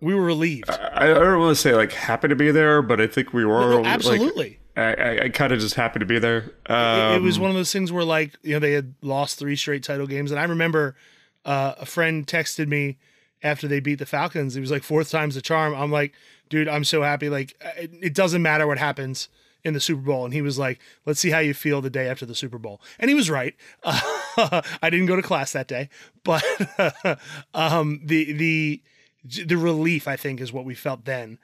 We 0.00 0.14
were 0.14 0.22
relieved. 0.22 0.70
I, 0.70 1.10
I 1.10 1.14
don't 1.14 1.38
want 1.40 1.56
to 1.56 1.60
say 1.60 1.74
like 1.74 1.92
happy 1.92 2.28
to 2.28 2.36
be 2.36 2.50
there, 2.50 2.80
but 2.82 3.00
I 3.00 3.06
think 3.06 3.32
we 3.32 3.44
were 3.44 3.70
No, 3.70 3.76
like, 3.82 3.86
absolutely. 3.86 4.58
I, 4.76 4.82
I, 4.94 5.20
I 5.24 5.28
kind 5.28 5.52
of 5.52 5.60
just 5.60 5.74
happy 5.74 5.98
to 5.98 6.06
be 6.06 6.18
there. 6.18 6.52
It- 6.68 7.16
it 7.16 7.22
was 7.22 7.36
Um, 7.36 7.42
one 7.42 7.50
of 7.50 7.56
those 7.56 7.72
things 7.72 7.92
where 7.92 8.04
like 8.04 8.32
you 8.42 8.54
know 8.54 8.58
they 8.60 8.72
had 8.72 8.94
lost 9.02 9.38
three 9.38 9.56
straight 9.56 9.82
title 9.82 10.06
games, 10.06 10.30
and 10.30 10.40
I 10.40 10.44
remember 10.44 10.96
uh, 11.44 11.74
a 11.78 11.86
friend 11.86 12.26
texted 12.26 12.68
me 12.68 12.98
after 13.42 13.66
they 13.68 13.80
beat 13.80 13.98
the 13.98 14.06
Falcons. 14.06 14.54
He 14.54 14.60
was 14.60 14.70
like 14.70 14.82
fourth 14.82 15.10
time's 15.10 15.34
the 15.34 15.42
charm. 15.42 15.74
I'm 15.74 15.90
like, 15.90 16.12
dude, 16.48 16.68
I'm 16.68 16.84
so 16.84 17.02
happy. 17.02 17.28
Like 17.28 17.54
it, 17.76 17.90
it 18.00 18.14
doesn't 18.14 18.42
matter 18.42 18.66
what 18.66 18.78
happens 18.78 19.28
in 19.64 19.74
the 19.74 19.80
Super 19.80 20.00
Bowl. 20.02 20.24
And 20.24 20.32
he 20.32 20.40
was 20.40 20.58
like, 20.58 20.78
let's 21.04 21.20
see 21.20 21.28
how 21.30 21.38
you 21.40 21.52
feel 21.52 21.82
the 21.82 21.90
day 21.90 22.08
after 22.08 22.24
the 22.24 22.34
Super 22.34 22.56
Bowl. 22.58 22.80
And 22.98 23.10
he 23.10 23.14
was 23.14 23.28
right. 23.28 23.54
Uh, 23.82 24.00
I 24.82 24.88
didn't 24.88 25.06
go 25.06 25.16
to 25.16 25.22
class 25.22 25.52
that 25.52 25.68
day, 25.68 25.90
but 26.24 26.42
um, 27.54 28.00
the 28.04 28.32
the 28.32 28.82
the 29.24 29.56
relief 29.56 30.08
I 30.08 30.16
think 30.16 30.40
is 30.40 30.52
what 30.52 30.64
we 30.64 30.74
felt 30.74 31.04
then. 31.04 31.38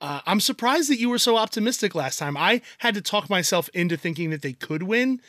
Uh, 0.00 0.20
I'm 0.26 0.40
surprised 0.40 0.90
that 0.90 0.98
you 0.98 1.08
were 1.08 1.18
so 1.18 1.36
optimistic 1.36 1.94
last 1.94 2.18
time. 2.18 2.36
I 2.36 2.60
had 2.78 2.94
to 2.94 3.00
talk 3.00 3.30
myself 3.30 3.70
into 3.72 3.96
thinking 3.96 4.30
that 4.30 4.42
they 4.42 4.52
could 4.52 4.82
win, 4.82 5.20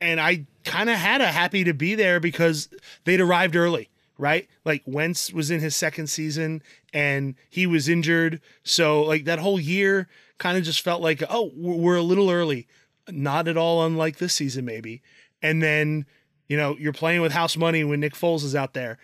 and 0.00 0.20
I 0.20 0.46
kind 0.64 0.90
of 0.90 0.96
had 0.96 1.20
a 1.20 1.28
happy 1.28 1.64
to 1.64 1.72
be 1.72 1.94
there 1.94 2.20
because 2.20 2.68
they'd 3.04 3.20
arrived 3.20 3.56
early, 3.56 3.88
right? 4.18 4.48
Like 4.64 4.82
Wentz 4.84 5.32
was 5.32 5.50
in 5.50 5.60
his 5.60 5.74
second 5.74 6.08
season 6.08 6.62
and 6.92 7.34
he 7.48 7.66
was 7.66 7.88
injured, 7.88 8.40
so 8.62 9.02
like 9.02 9.24
that 9.24 9.38
whole 9.38 9.60
year 9.60 10.08
kind 10.38 10.58
of 10.58 10.64
just 10.64 10.82
felt 10.82 11.00
like, 11.00 11.22
oh, 11.30 11.52
we're 11.56 11.76
we're 11.76 11.96
a 11.96 12.02
little 12.02 12.30
early. 12.30 12.66
Not 13.08 13.48
at 13.48 13.56
all 13.56 13.84
unlike 13.84 14.16
this 14.18 14.34
season, 14.34 14.64
maybe. 14.64 15.02
And 15.42 15.62
then, 15.62 16.06
you 16.48 16.56
know, 16.56 16.76
you're 16.78 16.92
playing 16.92 17.20
with 17.20 17.32
house 17.32 17.56
money 17.56 17.84
when 17.84 18.00
Nick 18.00 18.14
Foles 18.14 18.44
is 18.44 18.54
out 18.54 18.72
there 18.72 18.98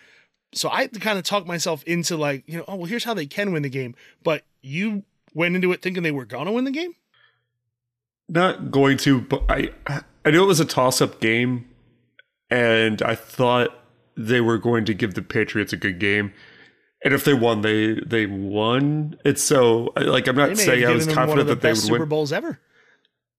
so 0.53 0.69
I 0.69 0.81
had 0.81 0.93
to 0.93 0.99
kind 0.99 1.17
of 1.17 1.23
talk 1.23 1.45
myself 1.47 1.83
into 1.85 2.17
like, 2.17 2.43
you 2.47 2.57
know, 2.57 2.65
oh 2.67 2.75
well, 2.75 2.85
here's 2.85 3.03
how 3.03 3.13
they 3.13 3.25
can 3.25 3.51
win 3.51 3.63
the 3.63 3.69
game. 3.69 3.95
But 4.23 4.43
you 4.61 5.03
went 5.33 5.55
into 5.55 5.71
it 5.71 5.81
thinking 5.81 6.03
they 6.03 6.11
were 6.11 6.25
gonna 6.25 6.51
win 6.51 6.65
the 6.65 6.71
game. 6.71 6.93
not 8.29 8.71
going 8.71 8.97
to, 8.97 9.21
but 9.21 9.43
I 9.49 9.69
I 10.25 10.31
knew 10.31 10.43
it 10.43 10.47
was 10.47 10.59
a 10.59 10.65
toss 10.65 11.01
up 11.01 11.19
game, 11.19 11.67
and 12.49 13.01
I 13.01 13.15
thought 13.15 13.69
they 14.17 14.41
were 14.41 14.57
going 14.57 14.85
to 14.85 14.93
give 14.93 15.13
the 15.15 15.21
Patriots 15.21 15.73
a 15.73 15.77
good 15.77 15.99
game. 15.99 16.33
And 17.03 17.13
if 17.13 17.23
they 17.25 17.33
won, 17.33 17.61
they 17.61 17.95
they 18.05 18.25
won. 18.27 19.17
It's 19.25 19.41
so 19.41 19.91
like 19.97 20.27
I'm 20.27 20.35
not 20.35 20.57
saying 20.57 20.85
I 20.85 20.91
was 20.91 21.07
confident 21.07 21.47
that 21.47 21.61
they 21.61 21.69
would 21.69 21.77
Super 21.77 21.99
win. 21.99 22.09
Bowls 22.09 22.31
ever. 22.31 22.59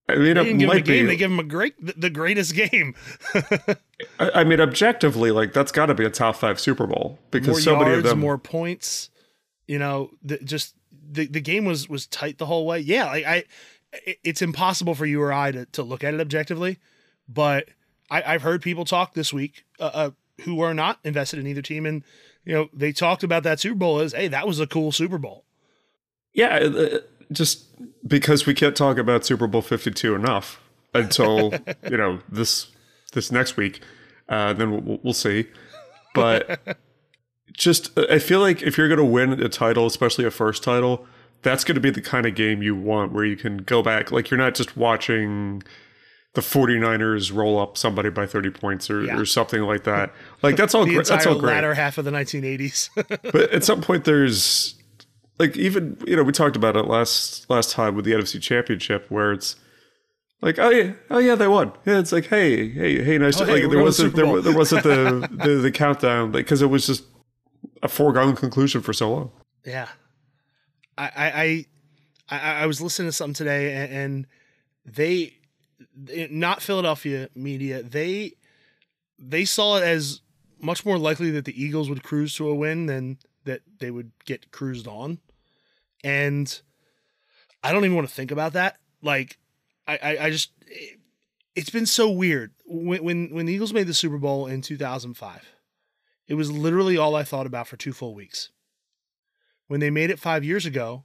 I 0.08 0.16
mean, 0.16 0.24
They 0.24 0.30
it 0.30 0.34
didn't 0.34 0.58
give 0.58 0.68
them 0.68 0.70
a 0.70 0.74
might 0.74 0.84
game; 0.84 1.04
be. 1.04 1.06
they 1.12 1.16
give 1.16 1.30
them 1.30 1.38
a 1.38 1.44
great, 1.44 1.74
the 2.00 2.10
greatest 2.10 2.54
game. 2.56 2.94
I, 4.18 4.30
I 4.40 4.44
mean, 4.44 4.60
objectively, 4.60 5.30
like 5.30 5.52
that's 5.52 5.72
got 5.72 5.86
to 5.86 5.94
be 5.94 6.04
a 6.04 6.10
top 6.10 6.36
five 6.36 6.60
Super 6.60 6.86
Bowl 6.86 7.18
because 7.30 7.48
more 7.48 7.60
so 7.60 7.72
yards, 7.72 7.84
many 7.84 7.98
of 7.98 8.04
them. 8.04 8.20
more 8.20 8.38
points. 8.38 9.10
You 9.66 9.78
know, 9.78 10.10
the, 10.22 10.38
just 10.38 10.74
the 11.10 11.26
the 11.26 11.40
game 11.40 11.64
was 11.64 11.88
was 11.88 12.06
tight 12.06 12.38
the 12.38 12.46
whole 12.46 12.66
way. 12.66 12.80
Yeah, 12.80 13.06
like 13.06 13.24
I, 13.24 13.44
it's 14.24 14.42
impossible 14.42 14.94
for 14.94 15.06
you 15.06 15.22
or 15.22 15.32
I 15.32 15.52
to 15.52 15.66
to 15.66 15.82
look 15.82 16.04
at 16.04 16.14
it 16.14 16.20
objectively, 16.20 16.78
but 17.28 17.68
I, 18.10 18.22
I've 18.34 18.42
heard 18.42 18.62
people 18.62 18.84
talk 18.84 19.14
this 19.14 19.32
week 19.32 19.64
uh, 19.78 19.90
uh, 19.92 20.10
who 20.42 20.60
are 20.60 20.74
not 20.74 20.98
invested 21.04 21.38
in 21.38 21.46
either 21.46 21.62
team, 21.62 21.86
and 21.86 22.02
you 22.44 22.54
know 22.54 22.68
they 22.72 22.92
talked 22.92 23.22
about 23.22 23.42
that 23.44 23.60
Super 23.60 23.76
Bowl 23.76 24.00
as, 24.00 24.12
hey, 24.12 24.28
that 24.28 24.46
was 24.46 24.60
a 24.60 24.66
cool 24.66 24.92
Super 24.92 25.18
Bowl. 25.18 25.44
yeah, 26.32 26.56
uh, 26.56 26.98
just 27.30 27.66
because 28.06 28.46
we 28.46 28.54
can't 28.54 28.76
talk 28.76 28.98
about 28.98 29.24
Super 29.24 29.46
Bowl 29.46 29.62
Fifty 29.62 29.90
Two 29.90 30.14
enough 30.14 30.60
until 30.94 31.54
you 31.90 31.96
know 31.96 32.20
this 32.28 32.70
this 33.12 33.30
next 33.32 33.56
week, 33.56 33.80
uh, 34.28 34.52
then 34.52 34.84
we'll, 34.84 35.00
we'll 35.02 35.12
see. 35.14 35.46
But 36.14 36.78
just 37.52 37.96
I 37.98 38.18
feel 38.18 38.40
like 38.40 38.62
if 38.62 38.76
you're 38.76 38.88
going 38.88 38.98
to 38.98 39.04
win 39.04 39.32
a 39.42 39.48
title, 39.48 39.86
especially 39.86 40.24
a 40.24 40.30
first 40.30 40.62
title, 40.62 41.06
that's 41.42 41.64
going 41.64 41.74
to 41.74 41.80
be 41.80 41.90
the 41.90 42.00
kind 42.02 42.26
of 42.26 42.34
game 42.34 42.62
you 42.62 42.74
want 42.74 43.12
where 43.12 43.24
you 43.24 43.36
can 43.36 43.58
go 43.58 43.82
back. 43.82 44.10
Like 44.12 44.30
you're 44.30 44.38
not 44.38 44.54
just 44.54 44.76
watching 44.76 45.62
the 46.34 46.40
49ers 46.40 47.34
roll 47.34 47.58
up 47.58 47.76
somebody 47.76 48.08
by 48.08 48.24
30 48.26 48.50
points 48.50 48.88
or, 48.88 49.04
Yeah. 49.04 49.18
or 49.18 49.26
something 49.26 49.60
like 49.62 49.84
that. 49.84 50.12
Like 50.42 50.56
that's 50.56 50.74
all 50.74 50.84
great. 50.86 51.06
That's 51.06 51.26
all 51.26 51.34
great. 51.38 51.52
latter 51.54 51.74
half 51.74 51.98
of 51.98 52.04
the 52.04 52.10
1980s. 52.10 52.88
but 53.32 53.50
at 53.52 53.64
some 53.64 53.80
point 53.82 54.04
there's 54.04 54.74
like 55.38 55.56
even 55.56 55.98
you 56.06 56.14
know 56.16 56.22
we 56.22 56.32
talked 56.32 56.56
about 56.56 56.76
it 56.76 56.86
last 56.86 57.48
last 57.50 57.70
time 57.70 57.94
with 57.94 58.04
the 58.04 58.12
NFC 58.12 58.40
Championship 58.40 59.06
where 59.10 59.32
it's 59.32 59.56
like 60.42 60.58
oh 60.58 60.70
yeah 60.70 60.92
oh 61.10 61.18
yeah 61.18 61.34
they 61.34 61.48
won. 61.48 61.72
Yeah 61.86 61.98
it's 61.98 62.12
like 62.12 62.26
hey 62.26 62.68
hey 62.68 63.02
hey 63.02 63.16
nice 63.18 63.40
Oh, 63.40 63.44
hey, 63.44 63.62
like 63.62 63.70
there 63.70 63.82
wasn't 63.82 64.14
there, 64.14 64.42
there 64.42 64.56
wasn't 64.56 64.82
the, 64.82 65.28
the 65.44 65.54
the 65.54 65.70
countdown 65.70 66.32
like 66.32 66.44
because 66.44 66.60
it 66.60 66.66
was 66.66 66.86
just 66.86 67.04
a 67.82 67.88
foregone 67.88 68.36
conclusion 68.36 68.80
for 68.82 68.92
so 68.92 69.10
long. 69.10 69.30
Yeah, 69.64 69.88
I 70.98 71.04
I 71.04 71.42
I, 71.42 71.66
I 72.28 72.62
I 72.62 72.66
was 72.66 72.80
listening 72.80 73.08
to 73.08 73.12
something 73.12 73.34
today, 73.34 73.74
and, 73.74 73.92
and 73.92 74.26
they, 74.84 75.34
not 76.30 76.62
Philadelphia 76.62 77.28
media, 77.34 77.82
they 77.82 78.32
they 79.18 79.44
saw 79.44 79.76
it 79.76 79.84
as 79.84 80.20
much 80.60 80.84
more 80.84 80.98
likely 80.98 81.30
that 81.32 81.44
the 81.44 81.60
Eagles 81.62 81.88
would 81.88 82.02
cruise 82.02 82.34
to 82.36 82.48
a 82.48 82.54
win 82.54 82.86
than 82.86 83.18
that 83.44 83.62
they 83.78 83.90
would 83.90 84.12
get 84.24 84.50
cruised 84.50 84.86
on, 84.88 85.18
and 86.02 86.60
I 87.62 87.72
don't 87.72 87.84
even 87.84 87.96
want 87.96 88.08
to 88.08 88.14
think 88.14 88.30
about 88.30 88.54
that. 88.54 88.76
Like, 89.02 89.38
I 89.86 90.16
I, 90.20 90.30
just 90.30 90.52
it, 90.66 91.00
it's 91.54 91.70
been 91.70 91.86
so 91.86 92.10
weird 92.10 92.52
when 92.66 93.02
when 93.04 93.28
when 93.34 93.46
the 93.46 93.52
Eagles 93.52 93.72
made 93.72 93.86
the 93.86 93.94
Super 93.94 94.18
Bowl 94.18 94.46
in 94.46 94.62
two 94.62 94.76
thousand 94.76 95.14
five. 95.14 95.48
It 96.28 96.34
was 96.34 96.50
literally 96.50 96.96
all 96.96 97.14
I 97.14 97.24
thought 97.24 97.46
about 97.46 97.66
for 97.66 97.76
two 97.76 97.92
full 97.92 98.14
weeks 98.14 98.50
when 99.72 99.80
they 99.80 99.88
made 99.88 100.10
it 100.10 100.18
five 100.18 100.44
years 100.44 100.66
ago, 100.66 101.02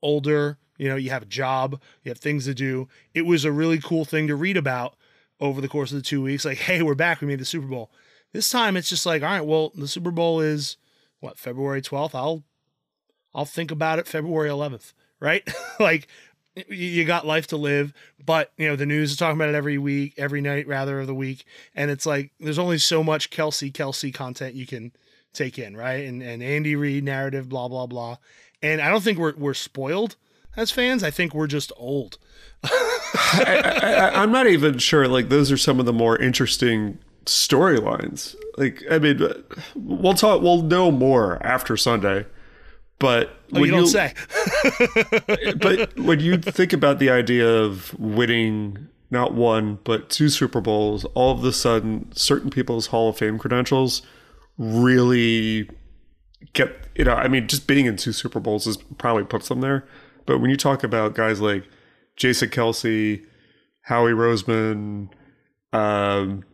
older, 0.00 0.56
you 0.78 0.88
know, 0.88 0.96
you 0.96 1.10
have 1.10 1.24
a 1.24 1.26
job, 1.26 1.78
you 2.02 2.08
have 2.08 2.18
things 2.18 2.46
to 2.46 2.54
do. 2.54 2.88
It 3.12 3.26
was 3.26 3.44
a 3.44 3.52
really 3.52 3.78
cool 3.78 4.06
thing 4.06 4.26
to 4.28 4.34
read 4.34 4.56
about 4.56 4.96
over 5.38 5.60
the 5.60 5.68
course 5.68 5.92
of 5.92 5.96
the 5.96 6.02
two 6.02 6.22
weeks. 6.22 6.42
Like, 6.46 6.56
hey, 6.56 6.80
we're 6.80 6.94
back. 6.94 7.20
We 7.20 7.26
made 7.26 7.40
the 7.40 7.44
Super 7.44 7.66
Bowl. 7.66 7.90
This 8.32 8.48
time 8.48 8.74
it's 8.74 8.88
just 8.88 9.04
like, 9.04 9.22
all 9.22 9.28
right, 9.28 9.44
well, 9.44 9.70
the 9.74 9.86
Super 9.86 10.10
Bowl 10.10 10.40
is 10.40 10.78
what, 11.20 11.38
February 11.38 11.82
12th? 11.82 12.14
I'll 12.14 12.44
I'll 13.34 13.44
think 13.44 13.70
about 13.70 13.98
it 13.98 14.08
February 14.08 14.48
11th, 14.48 14.94
right? 15.20 15.46
like 15.78 16.08
you 16.68 17.04
got 17.04 17.26
life 17.26 17.46
to 17.48 17.56
live, 17.56 17.92
but 18.24 18.52
you 18.56 18.66
know, 18.68 18.76
the 18.76 18.86
news 18.86 19.12
is 19.12 19.16
talking 19.16 19.36
about 19.36 19.48
it 19.50 19.54
every 19.54 19.78
week, 19.78 20.14
every 20.16 20.40
night 20.40 20.66
rather 20.66 21.00
of 21.00 21.06
the 21.06 21.14
week. 21.14 21.44
And 21.74 21.90
it's 21.90 22.06
like 22.06 22.32
there's 22.40 22.58
only 22.58 22.78
so 22.78 23.04
much 23.04 23.30
Kelce 23.30 23.72
Kelce 23.72 24.12
content 24.12 24.54
you 24.54 24.66
can 24.66 24.92
take 25.32 25.58
in, 25.58 25.76
right? 25.76 26.06
And 26.06 26.22
and 26.22 26.42
Andy 26.42 26.76
Reid 26.76 27.04
narrative, 27.04 27.48
blah 27.48 27.68
blah 27.68 27.86
blah. 27.86 28.16
And 28.62 28.80
I 28.80 28.88
don't 28.88 29.02
think 29.02 29.18
we're 29.18 29.34
we're 29.36 29.54
spoiled 29.54 30.16
as 30.56 30.70
fans. 30.70 31.02
I 31.02 31.10
think 31.10 31.34
we're 31.34 31.46
just 31.46 31.72
old. 31.76 32.18
I, 32.64 34.10
I'm 34.14 34.32
not 34.32 34.46
even 34.46 34.78
sure 34.78 35.06
like 35.06 35.28
those 35.28 35.52
are 35.52 35.56
some 35.56 35.78
of 35.78 35.86
the 35.86 35.92
more 35.92 36.16
interesting 36.18 36.98
storylines. 37.26 38.34
Like, 38.56 38.82
I 38.90 38.98
mean, 38.98 39.20
we'll 39.74 40.14
talk. 40.14 40.40
We'll 40.40 40.62
know 40.62 40.90
more 40.90 41.44
after 41.44 41.76
Sunday. 41.76 42.26
But 42.98 43.36
Oh, 43.52 43.62
you 43.62 43.70
don't 43.70 43.86
say. 43.86 44.12
but 45.60 45.96
when 45.98 46.20
you 46.20 46.36
think 46.38 46.72
about 46.72 46.98
the 46.98 47.10
idea 47.10 47.48
of 47.48 47.98
winning 47.98 48.88
not 49.10 49.34
one 49.34 49.78
but 49.84 50.10
two 50.10 50.28
Super 50.28 50.60
Bowls, 50.60 51.04
all 51.14 51.32
of 51.32 51.44
a 51.44 51.52
sudden, 51.52 52.10
certain 52.12 52.50
people's 52.50 52.88
Hall 52.88 53.10
of 53.10 53.18
Fame 53.18 53.38
credentials 53.38 54.02
really 54.58 55.68
get 56.54 56.88
you 56.96 57.04
know. 57.04 57.14
I 57.14 57.28
mean, 57.28 57.46
just 57.46 57.66
being 57.66 57.86
in 57.86 57.96
two 57.96 58.12
Super 58.12 58.40
Bowls 58.40 58.66
is 58.66 58.78
probably 58.98 59.24
puts 59.24 59.48
them 59.48 59.60
there. 59.60 59.86
But 60.24 60.40
when 60.40 60.50
you 60.50 60.56
talk 60.56 60.82
about 60.82 61.14
guys 61.14 61.40
like 61.40 61.64
Jason 62.16 62.48
Kelce, 62.48 63.24
Howie 63.82 64.12
Roseman, 64.12 65.08
um, 65.72 66.44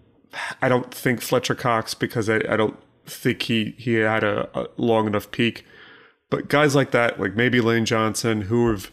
I 0.60 0.68
don't 0.68 0.92
think 0.92 1.22
Fletcher 1.22 1.54
Cox 1.54 1.94
because 1.94 2.28
I, 2.28 2.36
I 2.48 2.56
don't 2.56 2.76
think 3.06 3.42
he 3.42 3.74
he 3.78 3.94
had 3.94 4.24
a, 4.24 4.48
a 4.58 4.66
long 4.76 5.06
enough 5.06 5.30
peak. 5.30 5.64
But 6.32 6.48
guys 6.48 6.74
like 6.74 6.92
that, 6.92 7.20
like 7.20 7.36
maybe 7.36 7.60
Lane 7.60 7.84
Johnson, 7.84 8.40
who 8.40 8.70
have 8.70 8.90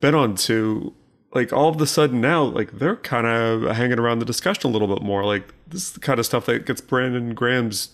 been 0.00 0.14
on 0.14 0.34
to 0.36 0.94
like 1.34 1.52
all 1.52 1.68
of 1.68 1.78
a 1.78 1.86
sudden 1.86 2.22
now, 2.22 2.42
like 2.42 2.78
they're 2.78 2.96
kind 2.96 3.26
of 3.26 3.76
hanging 3.76 3.98
around 3.98 4.20
the 4.20 4.24
discussion 4.24 4.70
a 4.70 4.72
little 4.72 4.88
bit 4.88 5.02
more. 5.02 5.26
Like 5.26 5.52
this 5.68 5.82
is 5.82 5.92
the 5.92 6.00
kind 6.00 6.18
of 6.18 6.24
stuff 6.24 6.46
that 6.46 6.64
gets 6.64 6.80
Brandon 6.80 7.34
Graham's 7.34 7.90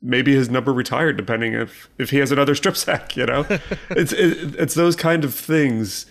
maybe 0.00 0.36
his 0.36 0.48
number 0.48 0.72
retired, 0.72 1.16
depending 1.16 1.54
if 1.54 1.90
if 1.98 2.10
he 2.10 2.18
has 2.18 2.30
another 2.30 2.54
strip 2.60 2.76
sack. 2.76 3.16
You 3.16 3.26
know, 3.26 3.44
it's 3.90 4.12
it, 4.12 4.54
it's 4.54 4.74
those 4.74 4.94
kind 4.94 5.24
of 5.24 5.34
things 5.34 6.06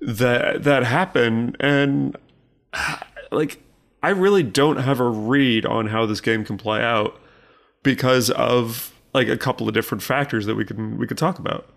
that 0.00 0.62
that 0.62 0.84
happen, 0.84 1.56
and 1.58 2.16
like 3.32 3.60
I 4.00 4.10
really 4.10 4.44
don't 4.44 4.76
have 4.76 5.00
a 5.00 5.08
read 5.08 5.66
on 5.66 5.88
how 5.88 6.06
this 6.06 6.20
game 6.20 6.44
can 6.44 6.56
play 6.56 6.84
out 6.84 7.20
because 7.82 8.30
of 8.30 8.91
like 9.14 9.28
a 9.28 9.36
couple 9.36 9.68
of 9.68 9.74
different 9.74 10.02
factors 10.02 10.46
that 10.46 10.54
we 10.54 10.64
can 10.64 10.98
we 10.98 11.06
could 11.06 11.18
talk 11.18 11.38
about. 11.38 11.68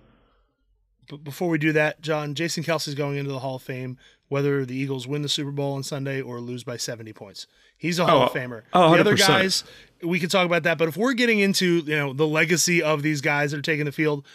But 1.10 1.24
before 1.24 1.50
we 1.50 1.58
do 1.60 1.72
that, 1.74 2.02
John, 2.02 2.34
Jason 2.34 2.64
Kelce's 2.64 2.96
going 2.96 3.18
into 3.18 3.32
the 3.32 3.40
Hall 3.40 3.58
of 3.58 3.62
Fame, 3.62 3.98
whether 4.28 4.66
the 4.66 4.76
Eagles 4.76 5.08
win 5.08 5.22
the 5.22 5.30
Super 5.30 5.52
Bowl 5.52 5.74
on 5.74 5.84
Sunday 5.84 6.20
or 6.20 6.40
lose 6.40 6.64
by 6.64 6.78
70 6.78 7.14
points. 7.14 7.46
He's 7.78 8.00
a 8.00 8.08
Hall 8.08 8.22
Oh, 8.22 8.26
of 8.26 8.32
Famer. 8.32 8.64
oh, 8.74 8.94
the 8.96 9.02
other 9.02 9.16
guys, 9.16 9.64
we 10.02 10.20
can 10.20 10.30
talk 10.30 10.48
about 10.48 10.64
that. 10.64 10.80
But 10.80 10.88
if 10.88 10.98
we're 10.98 11.14
getting 11.14 11.40
into 11.40 11.84
you 11.86 11.96
know 11.96 12.14
the 12.14 12.26
legacy 12.28 12.82
of 12.82 13.04
these 13.04 13.22
guys 13.22 13.52
that 13.52 13.60
are 13.60 13.62
taking 13.64 13.86
the 13.86 13.92
field, 13.92 14.26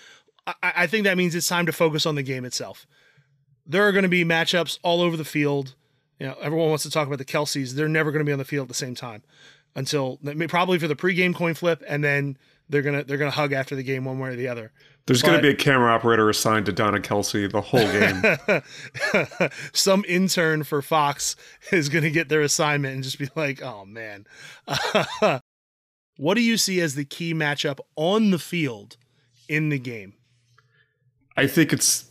I, 0.46 0.54
I 0.62 0.86
think 0.86 1.04
that 1.04 1.16
means 1.16 1.34
it's 1.34 1.48
time 1.48 1.66
to 1.66 1.72
focus 1.72 2.06
on 2.06 2.14
the 2.14 2.22
game 2.22 2.44
itself. 2.44 2.86
There 3.66 3.82
are 3.86 3.92
going 3.92 4.02
to 4.04 4.08
be 4.08 4.24
matchups 4.24 4.78
all 4.82 5.00
over 5.00 5.16
the 5.16 5.24
field. 5.24 5.74
You 6.20 6.26
know, 6.26 6.36
everyone 6.42 6.68
wants 6.68 6.82
to 6.84 6.90
talk 6.90 7.06
about 7.06 7.18
the 7.18 7.24
Kelces. 7.24 7.72
They're 7.72 7.88
never 7.88 8.12
going 8.12 8.20
to 8.24 8.28
be 8.28 8.32
on 8.32 8.38
the 8.38 8.44
field 8.44 8.64
at 8.64 8.68
the 8.68 8.74
same 8.74 8.94
time 8.94 9.22
until 9.74 10.18
probably 10.48 10.78
for 10.78 10.86
the 10.88 10.96
pregame 10.96 11.34
coin 11.34 11.54
flip, 11.54 11.82
and 11.88 12.04
then 12.04 12.36
they're 12.70 12.82
gonna 12.82 13.04
they're 13.04 13.18
gonna 13.18 13.30
hug 13.30 13.52
after 13.52 13.74
the 13.74 13.82
game 13.82 14.04
one 14.04 14.18
way 14.18 14.30
or 14.30 14.36
the 14.36 14.48
other. 14.48 14.72
There's 15.06 15.22
gonna 15.22 15.42
be 15.42 15.48
a 15.48 15.54
camera 15.54 15.92
operator 15.92 16.28
assigned 16.30 16.66
to 16.66 16.72
Donna 16.72 17.00
Kelce 17.00 17.50
the 17.50 17.60
whole 17.60 17.80
game. 17.80 19.50
some 19.72 20.04
intern 20.06 20.62
for 20.62 20.80
Fox 20.80 21.34
is 21.72 21.88
going 21.88 22.04
to 22.04 22.10
get 22.10 22.28
their 22.28 22.42
assignment 22.42 22.94
and 22.94 23.02
just 23.02 23.18
be 23.18 23.28
like, 23.34 23.60
"Oh 23.60 23.84
man." 23.84 24.26
what 26.16 26.34
do 26.34 26.42
you 26.42 26.56
see 26.56 26.80
as 26.80 26.94
the 26.94 27.04
key 27.04 27.34
matchup 27.34 27.80
on 27.96 28.30
the 28.30 28.38
field 28.38 28.96
in 29.48 29.68
the 29.68 29.78
game? 29.78 30.14
I 31.36 31.48
think 31.48 31.72
it's 31.72 32.10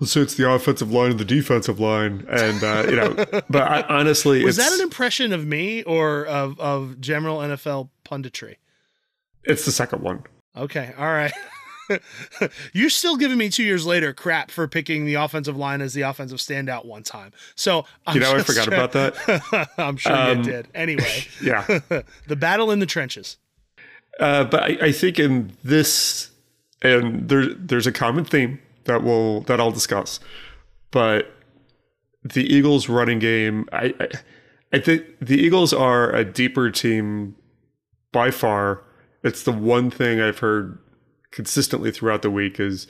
let's 0.00 0.16
it's 0.16 0.34
the 0.34 0.50
offensive 0.50 0.92
line 0.92 1.12
and 1.12 1.20
the 1.20 1.24
defensive 1.24 1.80
line, 1.80 2.26
and 2.28 2.62
uh, 2.62 2.84
you 2.88 2.96
know, 2.96 3.42
but 3.48 3.62
I, 3.62 3.82
honestly, 3.88 4.44
Was 4.44 4.56
that 4.56 4.72
an 4.72 4.80
impression 4.82 5.32
of 5.32 5.46
me 5.46 5.82
or 5.84 6.26
of 6.26 6.60
of 6.60 7.00
general 7.00 7.38
NFL 7.38 7.88
punditry? 8.04 8.56
It's 9.44 9.64
the 9.64 9.72
second 9.72 10.02
one. 10.02 10.24
Okay, 10.56 10.92
all 10.98 11.06
right. 11.06 11.32
You're 12.72 12.90
still 12.90 13.16
giving 13.16 13.36
me 13.38 13.48
two 13.48 13.64
years 13.64 13.84
later 13.84 14.12
crap 14.12 14.50
for 14.50 14.66
picking 14.68 15.04
the 15.04 15.14
offensive 15.14 15.56
line 15.56 15.80
as 15.80 15.94
the 15.94 16.02
offensive 16.02 16.38
standout 16.38 16.84
one 16.84 17.02
time. 17.02 17.32
So 17.54 17.84
I'm 18.06 18.14
You 18.14 18.20
know, 18.22 18.34
I 18.34 18.42
forgot 18.42 18.64
try- 18.64 18.76
about 18.76 18.92
that. 18.92 19.68
I'm 19.78 19.96
sure 19.96 20.12
Um, 20.14 20.38
you 20.38 20.44
did. 20.44 20.68
Anyway, 20.74 21.24
Yeah. 21.42 21.66
the 22.28 22.36
battle 22.36 22.70
in 22.70 22.78
the 22.78 22.86
trenches. 22.86 23.36
Uh, 24.20 24.44
but 24.44 24.62
I, 24.62 24.78
I 24.86 24.92
think 24.92 25.18
in 25.18 25.52
this, 25.64 26.30
and 26.82 27.28
there, 27.28 27.46
there's 27.54 27.86
a 27.86 27.92
common 27.92 28.24
theme 28.24 28.60
that 28.84 29.02
will 29.02 29.40
that 29.42 29.58
I'll 29.60 29.70
discuss. 29.72 30.20
But 30.90 31.32
the 32.22 32.42
Eagles' 32.44 32.88
running 32.88 33.18
game, 33.18 33.68
I, 33.72 33.94
I, 33.98 34.08
I 34.74 34.78
think 34.80 35.04
the 35.20 35.36
Eagles 35.38 35.72
are 35.72 36.14
a 36.14 36.24
deeper 36.24 36.70
team 36.70 37.34
by 38.12 38.30
far. 38.30 38.82
It's 39.22 39.42
the 39.42 39.52
one 39.52 39.90
thing 39.90 40.20
I've 40.20 40.40
heard 40.40 40.78
consistently 41.30 41.90
throughout 41.90 42.22
the 42.22 42.30
week 42.30 42.58
is, 42.58 42.86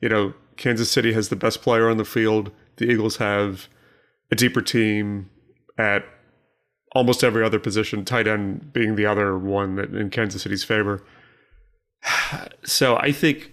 you 0.00 0.08
know, 0.08 0.34
Kansas 0.56 0.90
City 0.90 1.12
has 1.12 1.28
the 1.28 1.36
best 1.36 1.62
player 1.62 1.88
on 1.88 1.96
the 1.96 2.04
field. 2.04 2.50
The 2.76 2.90
Eagles 2.90 3.16
have 3.16 3.68
a 4.30 4.34
deeper 4.34 4.62
team 4.62 5.30
at 5.78 6.04
almost 6.92 7.22
every 7.22 7.44
other 7.44 7.58
position, 7.58 8.04
tight 8.04 8.26
end 8.26 8.72
being 8.72 8.96
the 8.96 9.06
other 9.06 9.38
one 9.38 9.76
that 9.76 9.94
in 9.94 10.10
Kansas 10.10 10.42
City's 10.42 10.64
favor. 10.64 11.04
So 12.64 12.96
I 12.96 13.12
think 13.12 13.52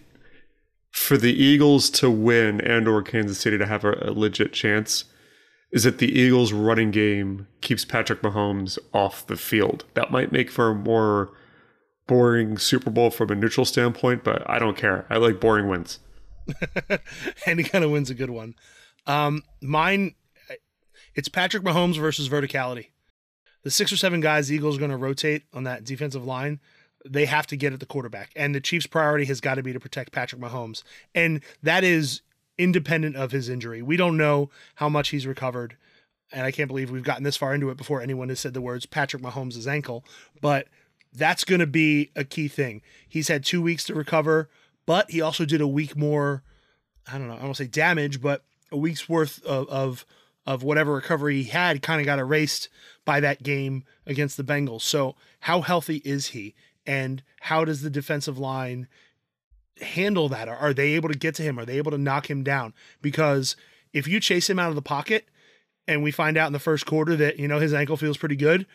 for 0.89 1.17
the 1.17 1.31
Eagles 1.31 1.91
to 1.91 2.09
win 2.09 2.59
and 2.61 2.87
or 2.87 3.03
Kansas 3.03 3.39
City 3.39 3.59
to 3.59 3.67
have 3.67 3.85
a, 3.85 3.91
a 4.01 4.11
legit 4.11 4.53
chance 4.53 5.05
is 5.71 5.83
that 5.83 5.99
the 5.99 6.11
Eagles 6.11 6.51
running 6.51 6.89
game 6.89 7.47
keeps 7.61 7.85
Patrick 7.85 8.23
Mahomes 8.23 8.79
off 8.91 9.27
the 9.27 9.35
field. 9.35 9.85
That 9.93 10.11
might 10.11 10.31
make 10.31 10.49
for 10.49 10.69
a 10.69 10.75
more 10.75 11.31
boring 12.07 12.57
Super 12.57 12.89
Bowl 12.89 13.09
from 13.11 13.31
a 13.31 13.35
neutral 13.35 13.65
standpoint, 13.65 14.23
but 14.23 14.47
I 14.49 14.59
don't 14.59 14.77
care. 14.77 15.05
I 15.09 15.17
like 15.17 15.39
boring 15.39 15.67
wins. 15.67 15.99
and 17.45 17.59
he 17.59 17.63
kind 17.63 17.83
of 17.83 17.91
wins 17.91 18.09
a 18.09 18.15
good 18.15 18.29
one. 18.29 18.55
Um, 19.05 19.43
mine, 19.61 20.15
it's 21.15 21.29
Patrick 21.29 21.63
Mahomes 21.63 21.97
versus 21.97 22.29
verticality. 22.29 22.87
The 23.63 23.71
six 23.71 23.91
or 23.91 23.97
seven 23.97 24.19
guys 24.19 24.47
the 24.47 24.55
Eagles 24.55 24.75
are 24.75 24.79
going 24.79 24.91
to 24.91 24.97
rotate 24.97 25.43
on 25.53 25.63
that 25.63 25.83
defensive 25.83 26.25
line. 26.25 26.59
They 27.05 27.25
have 27.25 27.47
to 27.47 27.57
get 27.57 27.73
at 27.73 27.79
the 27.79 27.85
quarterback, 27.85 28.31
and 28.35 28.55
the 28.55 28.61
Chiefs' 28.61 28.87
priority 28.87 29.25
has 29.25 29.41
got 29.41 29.55
to 29.55 29.63
be 29.63 29.73
to 29.73 29.79
protect 29.79 30.13
Patrick 30.13 30.41
Mahomes, 30.41 30.83
and 31.13 31.41
that 31.61 31.83
is 31.83 32.21
independent 32.57 33.15
of 33.15 33.31
his 33.31 33.49
injury. 33.49 33.81
We 33.81 33.97
don't 33.97 34.15
know 34.15 34.49
how 34.75 34.87
much 34.87 35.09
he's 35.09 35.27
recovered, 35.27 35.75
and 36.31 36.45
I 36.45 36.51
can't 36.51 36.69
believe 36.69 36.91
we've 36.91 37.03
gotten 37.03 37.23
this 37.23 37.35
far 37.35 37.53
into 37.53 37.69
it 37.69 37.77
before 37.77 38.01
anyone 38.01 38.29
has 38.29 38.39
said 38.39 38.53
the 38.53 38.61
words 38.61 38.85
Patrick 38.85 39.21
Mahomes' 39.21 39.67
ankle, 39.67 40.05
but 40.39 40.67
that's 41.13 41.43
going 41.43 41.59
to 41.59 41.67
be 41.67 42.11
a 42.15 42.23
key 42.23 42.47
thing. 42.47 42.81
He's 43.07 43.27
had 43.27 43.45
two 43.45 43.61
weeks 43.61 43.83
to 43.85 43.93
recover, 43.93 44.49
but 44.85 45.11
he 45.11 45.21
also 45.21 45.45
did 45.45 45.61
a 45.61 45.67
week 45.67 45.95
more. 45.95 46.43
I 47.11 47.17
don't 47.17 47.27
know. 47.27 47.35
I 47.35 47.41
don't 47.41 47.55
say 47.55 47.67
damage, 47.67 48.21
but 48.21 48.43
a 48.71 48.77
week's 48.77 49.07
worth 49.07 49.43
of 49.45 49.67
of, 49.69 50.05
of 50.45 50.63
whatever 50.63 50.93
recovery 50.93 51.43
he 51.43 51.49
had 51.49 51.81
kind 51.81 52.01
of 52.01 52.05
got 52.05 52.19
erased 52.19 52.69
by 53.05 53.19
that 53.19 53.43
game 53.43 53.83
against 54.05 54.37
the 54.37 54.43
Bengals. 54.43 54.81
So 54.81 55.15
how 55.41 55.61
healthy 55.61 56.01
is 56.03 56.27
he, 56.27 56.55
and 56.85 57.23
how 57.41 57.65
does 57.65 57.81
the 57.81 57.89
defensive 57.89 58.37
line 58.37 58.87
handle 59.81 60.29
that? 60.29 60.47
Are, 60.47 60.57
are 60.57 60.73
they 60.73 60.93
able 60.93 61.09
to 61.09 61.17
get 61.17 61.35
to 61.35 61.43
him? 61.43 61.59
Are 61.59 61.65
they 61.65 61.77
able 61.77 61.91
to 61.91 61.97
knock 61.97 62.29
him 62.29 62.43
down? 62.43 62.73
Because 63.01 63.55
if 63.91 64.07
you 64.07 64.19
chase 64.19 64.49
him 64.49 64.59
out 64.59 64.69
of 64.69 64.75
the 64.75 64.81
pocket, 64.81 65.27
and 65.87 66.01
we 66.01 66.11
find 66.11 66.37
out 66.37 66.47
in 66.47 66.53
the 66.53 66.59
first 66.59 66.85
quarter 66.85 67.15
that 67.15 67.39
you 67.39 67.47
know 67.47 67.59
his 67.59 67.73
ankle 67.73 67.97
feels 67.97 68.17
pretty 68.17 68.35
good, 68.35 68.65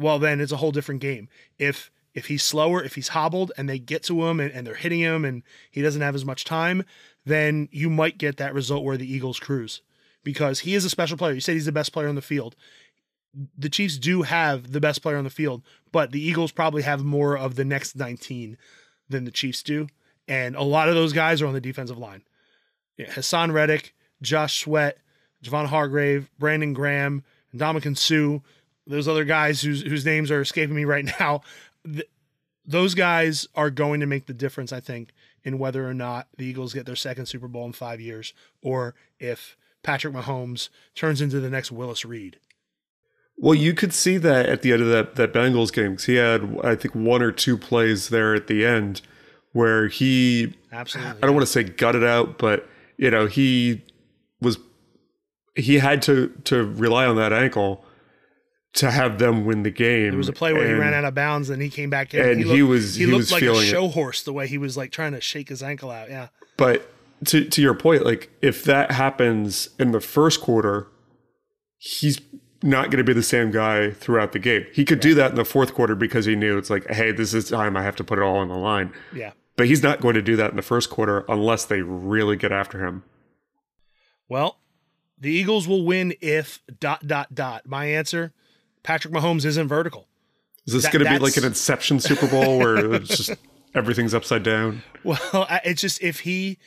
well 0.00 0.18
then 0.18 0.40
it's 0.40 0.52
a 0.52 0.56
whole 0.56 0.72
different 0.72 1.00
game. 1.00 1.28
If 1.58 1.90
if 2.14 2.26
he's 2.26 2.42
slower, 2.42 2.82
if 2.82 2.96
he's 2.96 3.08
hobbled 3.08 3.52
and 3.56 3.68
they 3.68 3.78
get 3.78 4.02
to 4.04 4.26
him 4.26 4.40
and, 4.40 4.52
and 4.52 4.66
they're 4.66 4.74
hitting 4.74 5.00
him 5.00 5.24
and 5.24 5.42
he 5.70 5.80
doesn't 5.82 6.02
have 6.02 6.14
as 6.14 6.24
much 6.24 6.44
time, 6.44 6.84
then 7.24 7.68
you 7.70 7.88
might 7.88 8.18
get 8.18 8.36
that 8.38 8.54
result 8.54 8.84
where 8.84 8.96
the 8.96 9.12
Eagles 9.12 9.38
cruise. 9.38 9.82
Because 10.24 10.60
he 10.60 10.74
is 10.74 10.84
a 10.84 10.90
special 10.90 11.16
player. 11.16 11.32
You 11.32 11.40
said 11.40 11.54
he's 11.54 11.66
the 11.66 11.72
best 11.72 11.92
player 11.92 12.08
on 12.08 12.14
the 12.14 12.22
field. 12.22 12.56
The 13.56 13.68
Chiefs 13.68 13.96
do 13.96 14.22
have 14.22 14.72
the 14.72 14.80
best 14.80 15.02
player 15.02 15.16
on 15.16 15.24
the 15.24 15.30
field, 15.30 15.62
but 15.92 16.10
the 16.10 16.20
Eagles 16.20 16.50
probably 16.50 16.82
have 16.82 17.04
more 17.04 17.38
of 17.38 17.54
the 17.54 17.64
next 17.64 17.94
19 17.94 18.58
than 19.08 19.24
the 19.24 19.30
Chiefs 19.30 19.62
do. 19.62 19.86
And 20.26 20.56
a 20.56 20.62
lot 20.62 20.88
of 20.88 20.94
those 20.94 21.12
guys 21.12 21.40
are 21.40 21.46
on 21.46 21.54
the 21.54 21.60
defensive 21.60 21.98
line. 21.98 22.22
Yeah, 22.96 23.06
Haason 23.06 23.52
Reddick, 23.52 23.94
Josh 24.20 24.60
Sweat, 24.60 24.98
Javon 25.42 25.66
Hargrave, 25.66 26.28
Brandon 26.38 26.72
Graham, 26.72 27.24
and 27.52 27.60
Dominican 27.60 27.94
Sue, 27.94 28.42
those 28.90 29.08
other 29.08 29.24
guys 29.24 29.62
whose 29.62 29.82
whose 29.82 30.04
names 30.04 30.30
are 30.30 30.40
escaping 30.40 30.76
me 30.76 30.84
right 30.84 31.08
now. 31.20 31.42
Th- 31.84 32.08
those 32.66 32.94
guys 32.94 33.48
are 33.54 33.70
going 33.70 34.00
to 34.00 34.06
make 34.06 34.26
the 34.26 34.34
difference, 34.34 34.72
I 34.72 34.80
think, 34.80 35.10
in 35.42 35.58
whether 35.58 35.88
or 35.88 35.94
not 35.94 36.28
the 36.36 36.44
Eagles 36.44 36.74
get 36.74 36.86
their 36.86 36.94
second 36.94 37.26
Super 37.26 37.48
Bowl 37.48 37.64
in 37.64 37.72
five 37.72 38.00
years, 38.00 38.32
or 38.62 38.94
if 39.18 39.56
Patrick 39.82 40.14
Mahomes 40.14 40.68
turns 40.94 41.20
into 41.20 41.40
the 41.40 41.50
next 41.50 41.72
Willis 41.72 42.04
Reed. 42.04 42.38
Well, 43.36 43.54
you 43.54 43.72
could 43.72 43.94
see 43.94 44.18
that 44.18 44.46
at 44.46 44.62
the 44.62 44.72
end 44.72 44.82
of 44.82 44.88
that 44.88 45.14
that 45.14 45.32
Bengals 45.32 45.72
game 45.72 45.92
because 45.92 46.04
he 46.04 46.16
had 46.16 46.58
I 46.62 46.74
think 46.74 46.94
one 46.94 47.22
or 47.22 47.32
two 47.32 47.56
plays 47.56 48.10
there 48.10 48.34
at 48.34 48.46
the 48.46 48.66
end 48.66 49.00
where 49.52 49.88
he 49.88 50.54
Absolutely. 50.70 51.22
I 51.22 51.26
don't 51.26 51.34
want 51.34 51.46
to 51.46 51.52
say 51.52 51.64
gutted 51.64 52.04
out, 52.04 52.38
but 52.38 52.68
you 52.98 53.10
know 53.10 53.26
he 53.26 53.82
was 54.40 54.58
he 55.54 55.78
had 55.78 56.02
to 56.02 56.28
to 56.44 56.64
rely 56.64 57.06
on 57.06 57.16
that 57.16 57.32
ankle, 57.32 57.82
to 58.74 58.90
have 58.90 59.18
them 59.18 59.44
win 59.44 59.62
the 59.62 59.70
game. 59.70 60.10
There 60.10 60.18
was 60.18 60.28
a 60.28 60.32
play 60.32 60.52
where 60.52 60.66
he 60.66 60.74
ran 60.74 60.94
out 60.94 61.04
of 61.04 61.14
bounds 61.14 61.50
and 61.50 61.60
he 61.60 61.68
came 61.68 61.90
back 61.90 62.14
in. 62.14 62.20
and 62.28 62.38
he, 62.40 62.44
he 62.48 62.62
looked, 62.62 62.70
was- 62.70 62.94
he, 62.94 63.04
he 63.04 63.10
looked 63.10 63.18
was 63.18 63.32
like 63.32 63.42
a 63.42 63.52
it. 63.54 63.64
show 63.66 63.88
horse 63.88 64.22
the 64.22 64.32
way 64.32 64.46
he 64.46 64.58
was 64.58 64.76
like 64.76 64.92
trying 64.92 65.12
to 65.12 65.20
shake 65.20 65.48
his 65.48 65.62
ankle 65.62 65.90
out. 65.90 66.08
Yeah. 66.10 66.28
But 66.56 66.88
to 67.26 67.44
to 67.44 67.60
your 67.62 67.74
point, 67.74 68.04
like 68.04 68.30
if 68.42 68.64
that 68.64 68.92
happens 68.92 69.70
in 69.78 69.92
the 69.92 70.00
first 70.00 70.40
quarter, 70.40 70.86
he's 71.78 72.20
not 72.62 72.86
going 72.90 72.98
to 72.98 73.04
be 73.04 73.12
the 73.14 73.22
same 73.22 73.50
guy 73.50 73.90
throughout 73.90 74.32
the 74.32 74.38
game. 74.38 74.66
He 74.72 74.84
could 74.84 75.00
do 75.00 75.14
that 75.14 75.30
in 75.30 75.36
the 75.36 75.44
fourth 75.46 75.72
quarter 75.74 75.94
because 75.94 76.26
he 76.26 76.36
knew 76.36 76.58
it's 76.58 76.68
like, 76.70 76.86
hey, 76.90 77.10
this 77.10 77.32
is 77.34 77.48
time 77.48 77.76
I 77.76 77.82
have 77.82 77.96
to 77.96 78.04
put 78.04 78.18
it 78.18 78.22
all 78.22 78.36
on 78.36 78.48
the 78.48 78.56
line. 78.56 78.92
Yeah. 79.14 79.32
But 79.56 79.66
he's 79.66 79.82
not 79.82 80.00
going 80.00 80.14
to 80.14 80.22
do 80.22 80.36
that 80.36 80.50
in 80.50 80.56
the 80.56 80.62
first 80.62 80.90
quarter 80.90 81.24
unless 81.28 81.64
they 81.64 81.80
really 81.82 82.36
get 82.36 82.52
after 82.52 82.86
him. 82.86 83.02
Well, 84.28 84.58
the 85.18 85.30
Eagles 85.30 85.66
will 85.66 85.84
win 85.84 86.14
if 86.20 86.60
dot 86.78 87.06
dot 87.06 87.34
dot. 87.34 87.66
My 87.66 87.86
answer: 87.86 88.32
Patrick 88.82 89.12
Mahomes 89.12 89.44
isn't 89.44 89.68
vertical. 89.68 90.06
Is 90.66 90.74
this 90.74 90.82
That- 90.84 90.92
going 90.92 91.04
to 91.04 91.10
be 91.10 91.18
like 91.18 91.36
an 91.36 91.44
Inception 91.44 92.00
Super 92.00 92.26
Bowl 92.28 92.58
where 92.58 92.94
it's 92.94 93.16
just 93.16 93.30
everything's 93.74 94.14
upside 94.14 94.42
down? 94.42 94.82
Well, 95.04 95.18
I- 95.32 95.60
it's 95.64 95.80
just 95.80 96.02
if 96.02 96.20
he 96.20 96.58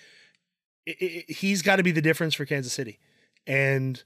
i- 0.87 0.95
i- 1.01 1.25
he's 1.31 1.61
got 1.61 1.77
to 1.77 1.83
be 1.83 1.91
the 1.91 2.01
difference 2.01 2.33
for 2.35 2.45
Kansas 2.45 2.73
City, 2.73 2.99
and 3.47 4.03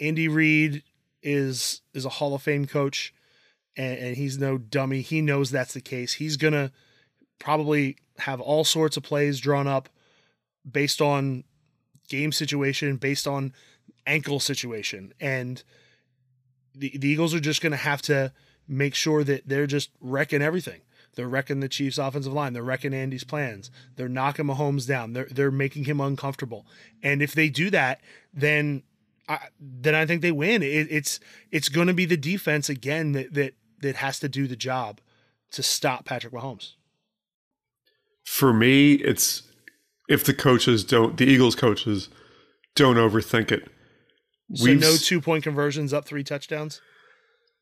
Andy 0.00 0.28
Reid 0.28 0.82
is 1.22 1.82
is 1.94 2.04
a 2.04 2.08
Hall 2.10 2.34
of 2.34 2.42
Fame 2.42 2.66
coach, 2.66 3.14
and, 3.76 3.98
and 3.98 4.16
he's 4.16 4.38
no 4.38 4.58
dummy. 4.58 5.00
He 5.00 5.20
knows 5.22 5.50
that's 5.50 5.74
the 5.74 5.80
case. 5.80 6.14
He's 6.14 6.36
gonna 6.36 6.72
probably 7.38 7.96
have 8.18 8.40
all 8.40 8.64
sorts 8.64 8.96
of 8.96 9.02
plays 9.02 9.40
drawn 9.40 9.66
up 9.66 9.88
based 10.70 11.00
on 11.00 11.44
game 12.08 12.30
situation, 12.32 12.96
based 12.96 13.26
on 13.26 13.52
ankle 14.06 14.38
situation, 14.40 15.12
and 15.20 15.62
the, 16.74 16.96
the 16.96 17.08
Eagles 17.08 17.34
are 17.34 17.40
just 17.40 17.62
gonna 17.62 17.76
have 17.76 18.02
to 18.02 18.32
make 18.68 18.94
sure 18.94 19.24
that 19.24 19.48
they're 19.48 19.66
just 19.66 19.90
wrecking 20.00 20.42
everything. 20.42 20.80
They're 21.14 21.28
wrecking 21.28 21.60
the 21.60 21.68
Chiefs' 21.68 21.98
offensive 21.98 22.32
line. 22.32 22.54
They're 22.54 22.62
wrecking 22.62 22.94
Andy's 22.94 23.24
plans. 23.24 23.70
They're 23.96 24.08
knocking 24.08 24.46
Mahomes 24.46 24.86
down. 24.86 25.12
They're 25.12 25.28
they're 25.30 25.50
making 25.50 25.84
him 25.84 26.00
uncomfortable. 26.00 26.66
And 27.02 27.20
if 27.22 27.34
they 27.34 27.48
do 27.48 27.70
that, 27.70 28.00
then 28.32 28.82
I, 29.28 29.38
then 29.60 29.94
I 29.94 30.06
think 30.06 30.22
they 30.22 30.32
win. 30.32 30.62
It, 30.62 30.88
it's 30.90 31.20
it's 31.50 31.68
going 31.68 31.86
to 31.86 31.94
be 31.94 32.06
the 32.06 32.16
defense 32.16 32.68
again 32.68 33.12
that 33.12 33.34
that 33.34 33.54
that 33.80 33.96
has 33.96 34.18
to 34.20 34.28
do 34.28 34.46
the 34.46 34.56
job 34.56 35.00
to 35.52 35.62
stop 35.62 36.06
Patrick 36.06 36.32
Mahomes. 36.32 36.74
For 38.24 38.52
me, 38.52 38.94
it's 38.94 39.42
if 40.08 40.24
the 40.24 40.34
coaches 40.34 40.84
don't, 40.84 41.16
the 41.16 41.26
Eagles 41.26 41.54
coaches 41.54 42.08
don't 42.74 42.96
overthink 42.96 43.52
it. 43.52 43.68
So 44.54 44.64
We've 44.64 44.80
no 44.80 44.96
two 44.96 45.20
point 45.20 45.44
conversions 45.44 45.92
up 45.92 46.04
three 46.04 46.24
touchdowns. 46.24 46.80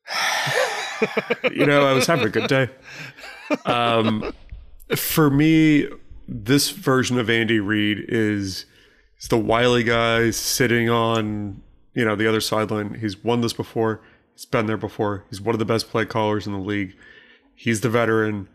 you 1.51 1.65
know, 1.65 1.85
I 1.85 1.93
was 1.93 2.05
having 2.07 2.25
a 2.25 2.29
good 2.29 2.47
day. 2.47 2.69
Um, 3.65 4.33
for 4.95 5.29
me, 5.29 5.87
this 6.27 6.69
version 6.69 7.17
of 7.17 7.29
Andy 7.29 7.59
Reid 7.59 8.05
is 8.07 8.65
is 9.19 9.27
the 9.27 9.37
wily 9.37 9.83
guy 9.83 10.31
sitting 10.31 10.89
on 10.89 11.61
you 11.93 12.05
know 12.05 12.15
the 12.15 12.27
other 12.27 12.41
sideline. 12.41 12.95
He's 12.95 13.23
won 13.23 13.41
this 13.41 13.53
before. 13.53 14.01
He's 14.33 14.45
been 14.45 14.65
there 14.65 14.77
before. 14.77 15.25
He's 15.29 15.41
one 15.41 15.55
of 15.55 15.59
the 15.59 15.65
best 15.65 15.89
play 15.89 16.05
callers 16.05 16.47
in 16.47 16.53
the 16.53 16.59
league. 16.59 16.95
He's 17.55 17.81
the 17.81 17.89
veteran. 17.89 18.49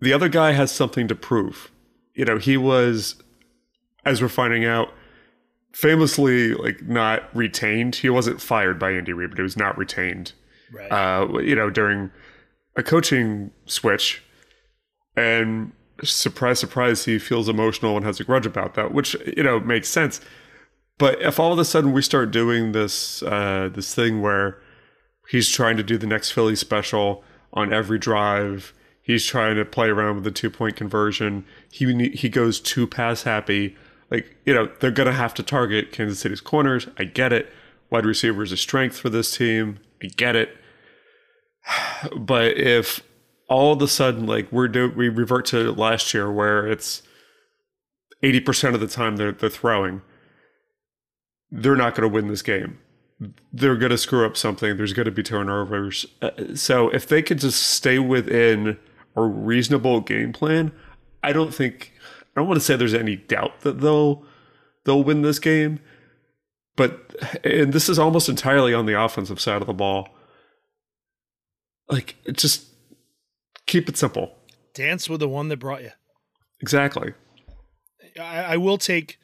The 0.00 0.12
other 0.12 0.28
guy 0.28 0.52
has 0.52 0.70
something 0.72 1.08
to 1.08 1.14
prove. 1.14 1.70
You 2.14 2.24
know, 2.24 2.38
he 2.38 2.56
was, 2.56 3.16
as 4.04 4.22
we're 4.22 4.28
finding 4.28 4.64
out, 4.64 4.90
famously 5.76 6.54
like 6.54 6.80
not 6.82 7.28
retained. 7.36 7.96
He 7.96 8.08
wasn't 8.08 8.40
fired 8.40 8.78
by 8.78 8.92
Andy 8.92 9.12
Reid, 9.12 9.28
but 9.28 9.38
he 9.38 9.42
was 9.42 9.58
not 9.58 9.76
retained 9.76 10.32
Right. 10.72 10.90
uh, 10.90 11.38
you 11.40 11.54
know, 11.54 11.68
during 11.68 12.10
a 12.76 12.82
coaching 12.82 13.50
switch. 13.66 14.22
And 15.16 15.72
surprise, 16.02 16.58
surprise, 16.60 17.04
he 17.04 17.18
feels 17.18 17.46
emotional 17.46 17.94
and 17.94 18.06
has 18.06 18.18
a 18.18 18.24
grudge 18.24 18.46
about 18.46 18.74
that, 18.74 18.92
which, 18.94 19.14
you 19.36 19.42
know, 19.42 19.60
makes 19.60 19.88
sense. 19.88 20.22
But 20.96 21.20
if 21.20 21.38
all 21.38 21.52
of 21.52 21.58
a 21.58 21.64
sudden 21.64 21.92
we 21.92 22.00
start 22.00 22.30
doing 22.30 22.72
this, 22.72 23.22
uh, 23.22 23.68
this 23.70 23.94
thing 23.94 24.22
where 24.22 24.58
he's 25.28 25.50
trying 25.50 25.76
to 25.76 25.82
do 25.82 25.98
the 25.98 26.06
next 26.06 26.30
Philly 26.30 26.56
special 26.56 27.22
on 27.52 27.70
every 27.70 27.98
drive, 27.98 28.72
he's 29.02 29.26
trying 29.26 29.56
to 29.56 29.64
play 29.66 29.88
around 29.88 30.14
with 30.14 30.24
the 30.24 30.30
two 30.30 30.48
point 30.50 30.74
conversion, 30.74 31.44
he, 31.70 32.08
he 32.08 32.30
goes 32.30 32.60
too 32.60 32.86
pass 32.86 33.24
happy. 33.24 33.76
Like, 34.10 34.36
you 34.44 34.54
know, 34.54 34.70
they're 34.80 34.90
going 34.90 35.08
to 35.08 35.12
have 35.12 35.34
to 35.34 35.42
target 35.42 35.92
Kansas 35.92 36.20
City's 36.20 36.40
corners. 36.40 36.86
I 36.98 37.04
get 37.04 37.32
it. 37.32 37.52
Wide 37.90 38.06
receiver 38.06 38.42
is 38.42 38.52
a 38.52 38.56
strength 38.56 38.98
for 38.98 39.08
this 39.08 39.36
team. 39.36 39.80
I 40.02 40.06
get 40.06 40.36
it. 40.36 40.56
But 42.16 42.56
if 42.56 43.02
all 43.48 43.72
of 43.72 43.82
a 43.82 43.88
sudden, 43.88 44.26
like 44.26 44.50
we're 44.52 44.68
do, 44.68 44.90
we 44.90 45.08
revert 45.08 45.46
to 45.46 45.72
last 45.72 46.12
year, 46.14 46.30
where 46.30 46.66
it's 46.66 47.02
eighty 48.22 48.40
percent 48.40 48.74
of 48.74 48.80
the 48.80 48.86
time 48.86 49.16
they're 49.16 49.32
they're 49.32 49.48
throwing, 49.48 50.02
they're 51.50 51.76
not 51.76 51.94
going 51.94 52.08
to 52.08 52.14
win 52.14 52.28
this 52.28 52.42
game. 52.42 52.78
They're 53.52 53.76
going 53.76 53.90
to 53.90 53.98
screw 53.98 54.26
up 54.26 54.36
something. 54.36 54.76
There's 54.76 54.92
going 54.92 55.06
to 55.06 55.12
be 55.12 55.22
turnovers. 55.22 56.04
Uh, 56.20 56.30
So 56.54 56.90
if 56.90 57.08
they 57.08 57.22
could 57.22 57.38
just 57.38 57.62
stay 57.62 57.98
within 57.98 58.78
a 59.16 59.22
reasonable 59.22 60.00
game 60.00 60.32
plan, 60.32 60.70
I 61.22 61.32
don't 61.32 61.54
think 61.54 61.92
I 62.36 62.40
don't 62.40 62.48
want 62.48 62.60
to 62.60 62.64
say 62.64 62.76
there's 62.76 62.94
any 62.94 63.16
doubt 63.16 63.62
that 63.62 63.80
they'll 63.80 64.22
they'll 64.84 65.02
win 65.02 65.22
this 65.22 65.38
game. 65.38 65.80
But 66.76 67.16
and 67.42 67.72
this 67.72 67.88
is 67.88 67.98
almost 67.98 68.28
entirely 68.28 68.74
on 68.74 68.84
the 68.84 69.00
offensive 69.00 69.40
side 69.40 69.62
of 69.62 69.66
the 69.66 69.72
ball. 69.72 70.10
Like 71.88 72.16
just 72.32 72.66
keep 73.66 73.88
it 73.88 73.96
simple. 73.96 74.36
Dance 74.74 75.08
with 75.08 75.20
the 75.20 75.28
one 75.28 75.48
that 75.48 75.56
brought 75.56 75.82
you. 75.82 75.92
Exactly. 76.60 77.14
I, 78.20 78.42
I 78.42 78.56
will 78.58 78.78
take 78.78 79.18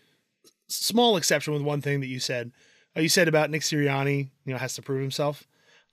small 0.68 1.16
exception 1.18 1.53
with 1.53 1.62
one 1.62 1.83
thing 1.83 2.01
that 2.01 2.07
you 2.07 2.18
said. 2.18 2.53
Uh, 2.96 3.01
you 3.01 3.09
said 3.09 3.29
about 3.29 3.51
Nick 3.51 3.62
Sirianni, 3.62 4.31
you 4.44 4.53
know, 4.53 4.59
has 4.59 4.75
to 4.75 4.83
prove 4.83 5.01
himself. 5.01 5.44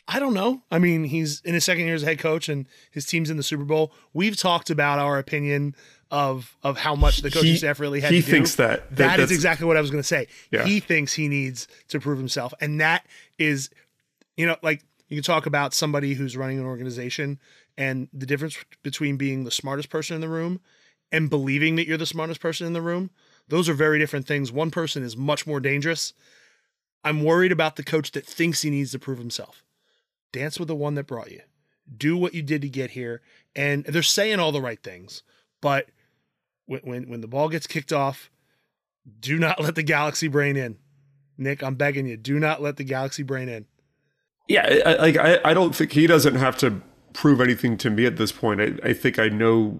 I 0.07 0.19
don't 0.19 0.33
know. 0.33 0.63
I 0.71 0.79
mean, 0.79 1.03
he's 1.03 1.41
in 1.41 1.53
his 1.53 1.65
second 1.65 1.85
year 1.85 1.93
as 1.93 2.03
a 2.03 2.07
head 2.07 2.19
coach, 2.19 2.49
and 2.49 2.65
his 2.91 3.05
team's 3.05 3.29
in 3.29 3.37
the 3.37 3.43
Super 3.43 3.63
Bowl. 3.63 3.93
We've 4.13 4.35
talked 4.35 4.69
about 4.69 4.97
our 4.97 5.19
opinion 5.19 5.75
of 6.11 6.55
of 6.63 6.77
how 6.77 6.95
much 6.95 7.21
the 7.21 7.29
coaching 7.29 7.51
He- 7.51 7.57
staff 7.57 7.79
really 7.79 7.99
had 8.01 8.11
he 8.11 8.21
to 8.21 8.25
do. 8.25 8.31
He 8.31 8.37
thinks 8.37 8.55
that- 8.55 8.89
that- 8.95 9.17
that 9.17 9.19
is 9.19 9.31
exactly 9.31 9.65
what 9.67 9.77
I 9.77 9.81
was 9.81 9.91
going 9.91 10.01
to 10.01 10.07
say. 10.07 10.27
Yeah. 10.51 10.65
He 10.65 10.79
thinks 10.79 11.13
he 11.13 11.27
needs 11.27 11.67
to 11.89 11.99
prove 11.99 12.17
himself, 12.17 12.53
and 12.59 12.79
that 12.81 13.05
is, 13.37 13.69
you 14.35 14.45
know, 14.47 14.57
like 14.63 14.81
you 15.07 15.17
can 15.17 15.23
talk 15.23 15.45
about 15.45 15.73
somebody 15.73 16.13
who's 16.15 16.35
running 16.37 16.59
an 16.59 16.65
organization 16.65 17.39
and 17.77 18.07
the 18.13 18.25
difference 18.25 18.57
between 18.83 19.17
being 19.17 19.43
the 19.43 19.51
smartest 19.51 19.89
person 19.89 20.15
in 20.15 20.21
the 20.21 20.29
room 20.29 20.59
and 21.11 21.29
believing 21.29 21.75
that 21.75 21.87
you're 21.87 21.97
the 21.97 22.05
smartest 22.05 22.39
person 22.39 22.67
in 22.67 22.73
the 22.73 22.81
room. 22.81 23.09
Those 23.47 23.67
are 23.69 23.73
very 23.73 23.97
different 23.97 24.27
things. 24.27 24.51
One 24.51 24.69
person 24.69 25.01
is 25.03 25.17
much 25.17 25.47
more 25.47 25.59
dangerous. 25.59 26.13
I'm 27.03 27.23
worried 27.23 27.51
about 27.51 27.75
the 27.77 27.83
coach 27.83 28.11
that 28.11 28.25
thinks 28.25 28.61
he 28.61 28.69
needs 28.69 28.91
to 28.91 28.99
prove 28.99 29.17
himself. 29.17 29.63
Dance 30.31 30.59
with 30.59 30.67
the 30.67 30.75
one 30.75 30.93
that 30.95 31.07
brought 31.07 31.31
you. 31.31 31.41
Do 31.97 32.15
what 32.17 32.35
you 32.35 32.43
did 32.43 32.61
to 32.61 32.69
get 32.69 32.91
here. 32.91 33.21
And 33.55 33.83
they're 33.85 34.03
saying 34.03 34.39
all 34.39 34.51
the 34.51 34.61
right 34.61 34.81
things, 34.83 35.23
but 35.61 35.89
when 36.69 36.81
when, 36.83 37.09
when 37.09 37.21
the 37.21 37.27
ball 37.27 37.49
gets 37.49 37.67
kicked 37.67 37.91
off, 37.91 38.29
do 39.19 39.37
not 39.39 39.59
let 39.59 39.75
the 39.75 39.83
galaxy 39.83 40.27
brain 40.27 40.55
in. 40.55 40.77
Nick, 41.37 41.63
I'm 41.63 41.75
begging 41.75 42.05
you, 42.05 42.15
do 42.17 42.39
not 42.39 42.61
let 42.61 42.77
the 42.77 42.83
galaxy 42.83 43.23
brain 43.23 43.49
in. 43.49 43.65
Yeah, 44.47 44.95
like 44.99 45.17
I, 45.17 45.39
I 45.43 45.53
don't 45.53 45.75
think 45.75 45.91
he 45.93 46.07
doesn't 46.07 46.35
have 46.35 46.57
to 46.57 46.81
prove 47.13 47.41
anything 47.41 47.77
to 47.77 47.89
me 47.89 48.05
at 48.05 48.17
this 48.17 48.31
point. 48.31 48.61
I, 48.61 48.73
I 48.83 48.93
think 48.93 49.19
I 49.19 49.29
know 49.29 49.79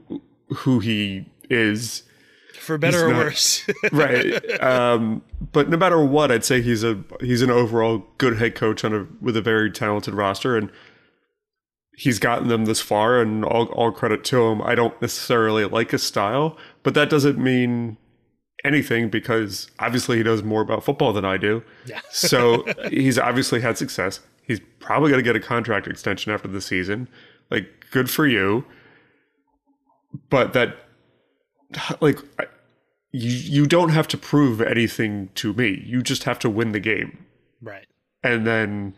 who 0.49 0.80
he 0.80 1.25
is. 1.49 2.04
For 2.54 2.78
better 2.78 3.08
or 3.08 3.13
not- 3.13 3.17
worse. 3.17 3.67
right. 3.91 4.62
Um, 4.62 5.23
but 5.52 5.69
no 5.69 5.78
matter 5.78 6.04
what, 6.04 6.32
I'd 6.32 6.45
say 6.45 6.62
he's 6.62 6.84
a 6.84 7.04
he's 7.19 7.41
an 7.41 7.49
overall 7.49 8.06
good 8.17 8.38
head 8.38 8.56
coach 8.56 8.84
on 8.84 8.93
a 8.93 9.08
with 9.21 9.36
a 9.38 9.41
very 9.41 9.71
talented 9.71 10.13
roster, 10.13 10.56
and 10.58 10.71
he's 12.00 12.18
gotten 12.18 12.48
them 12.48 12.64
this 12.64 12.80
far. 12.80 13.20
And 13.20 13.44
all 13.44 13.66
all 13.68 13.92
credit 13.92 14.24
to 14.26 14.42
him. 14.44 14.62
I 14.62 14.74
don't 14.74 15.00
necessarily 15.02 15.66
like 15.66 15.92
his 15.92 16.02
style, 16.02 16.58
but 16.82 16.94
that 16.94 17.10
doesn't 17.10 17.38
mean 17.38 17.98
anything 18.64 19.10
because 19.10 19.70
obviously 19.80 20.18
he 20.18 20.24
knows 20.24 20.42
more 20.42 20.62
about 20.62 20.84
football 20.84 21.12
than 21.12 21.26
I 21.26 21.38
do. 21.38 21.62
Yeah. 21.86 22.00
so 22.10 22.66
he's 22.90 23.20
obviously 23.20 23.62
had 23.62 23.78
success. 23.78 24.22
He's 24.44 24.62
probably 24.80 25.10
going 25.12 25.24
to 25.24 25.28
get 25.30 25.36
a 25.36 25.46
contract 25.46 25.88
extension 25.88 26.32
after 26.32 26.48
the 26.48 26.62
season. 26.62 27.08
Like, 27.52 27.68
good 27.92 28.10
for 28.10 28.26
you. 28.26 28.66
But 30.30 30.54
that, 30.54 30.76
like, 32.00 32.20
you 33.12 33.30
you 33.32 33.68
don't 33.68 33.90
have 33.90 34.08
to 34.08 34.18
prove 34.18 34.62
anything 34.62 35.30
to 35.36 35.54
me. 35.54 35.84
You 35.86 36.02
just 36.02 36.24
have 36.24 36.40
to 36.40 36.50
win 36.50 36.72
the 36.72 36.80
game, 36.80 37.26
right. 37.62 37.86
and 38.24 38.48
then 38.48 38.96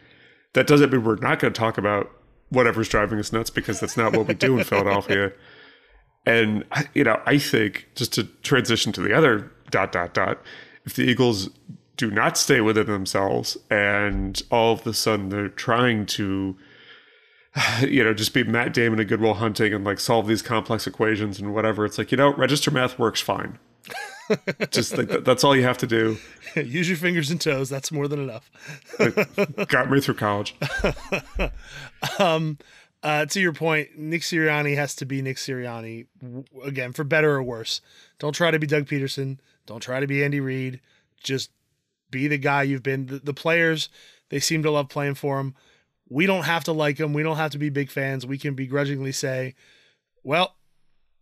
that 0.53 0.67
doesn't 0.67 0.91
mean 0.91 1.03
we're 1.03 1.15
not 1.15 1.39
going 1.39 1.51
to 1.53 1.59
talk 1.59 1.77
about 1.77 2.09
whatever's 2.51 2.89
driving 2.89 3.17
us 3.17 3.33
nuts 3.33 3.49
because 3.49 3.79
that's 3.79 3.97
not 3.97 4.15
what 4.15 4.27
we 4.27 4.33
do 4.33 4.57
in 4.57 4.63
Philadelphia. 4.63 5.31
And 6.23 6.65
you 6.93 7.03
know, 7.03 7.19
I 7.25 7.39
think 7.39 7.87
just 7.95 8.13
to 8.13 8.25
transition 8.43 8.91
to 8.91 9.01
the 9.01 9.11
other 9.11 9.51
dot 9.71 9.91
dot 9.91 10.13
dot, 10.13 10.39
if 10.85 10.93
the 10.93 11.01
Eagles 11.01 11.49
do 11.97 12.11
not 12.11 12.37
stay 12.37 12.61
within 12.61 12.85
themselves, 12.85 13.57
and 13.71 14.39
all 14.51 14.73
of 14.73 14.85
a 14.85 14.93
sudden 14.93 15.29
they're 15.29 15.49
trying 15.49 16.05
to, 16.05 16.55
you 17.81 18.03
know, 18.03 18.13
just 18.13 18.35
be 18.35 18.43
Matt 18.43 18.71
Damon 18.71 18.99
and 18.99 19.09
Good 19.09 19.19
Will 19.19 19.33
Hunting 19.33 19.73
and 19.73 19.83
like 19.83 19.99
solve 19.99 20.27
these 20.27 20.43
complex 20.43 20.85
equations 20.85 21.39
and 21.39 21.55
whatever. 21.55 21.85
It's 21.85 21.97
like 21.97 22.11
you 22.11 22.17
know, 22.17 22.35
register 22.35 22.69
math 22.69 22.99
works 22.99 23.19
fine. 23.19 23.57
just 24.71 24.97
like 24.97 25.07
that, 25.07 25.25
that's 25.25 25.43
all 25.43 25.55
you 25.55 25.63
have 25.63 25.77
to 25.79 25.87
do. 25.87 26.17
Use 26.55 26.87
your 26.87 26.97
fingers 26.97 27.31
and 27.31 27.39
toes. 27.39 27.69
That's 27.69 27.91
more 27.91 28.07
than 28.07 28.19
enough. 28.19 28.49
Got 29.67 29.89
me 29.89 30.01
through 30.01 30.15
college. 30.15 30.55
Uh, 33.03 33.25
to 33.25 33.41
your 33.41 33.53
point, 33.53 33.97
Nick 33.97 34.21
Sirianni 34.21 34.75
has 34.75 34.93
to 34.97 35.05
be 35.05 35.23
Nick 35.23 35.37
Sirianni 35.37 36.05
again, 36.63 36.93
for 36.93 37.03
better 37.03 37.31
or 37.31 37.41
worse. 37.41 37.81
Don't 38.19 38.33
try 38.33 38.51
to 38.51 38.59
be 38.59 38.67
Doug 38.67 38.85
Pederson. 38.85 39.39
Don't 39.65 39.81
try 39.81 39.99
to 39.99 40.05
be 40.05 40.23
Andy 40.23 40.39
Reid. 40.39 40.81
Just 41.23 41.49
be 42.11 42.27
the 42.27 42.37
guy 42.37 42.61
you've 42.61 42.83
been. 42.83 43.07
The, 43.07 43.17
the 43.17 43.33
players, 43.33 43.89
they 44.29 44.39
seem 44.39 44.61
to 44.63 44.69
love 44.69 44.87
playing 44.87 45.15
for 45.15 45.39
him. 45.39 45.55
We 46.09 46.27
don't 46.27 46.43
have 46.43 46.63
to 46.65 46.73
like 46.73 46.97
them. 46.97 47.13
We 47.13 47.23
don't 47.23 47.37
have 47.37 47.51
to 47.51 47.57
be 47.57 47.69
big 47.69 47.89
fans. 47.89 48.25
We 48.25 48.37
can 48.37 48.53
begrudgingly 48.53 49.13
say, 49.13 49.55
well, 50.23 50.55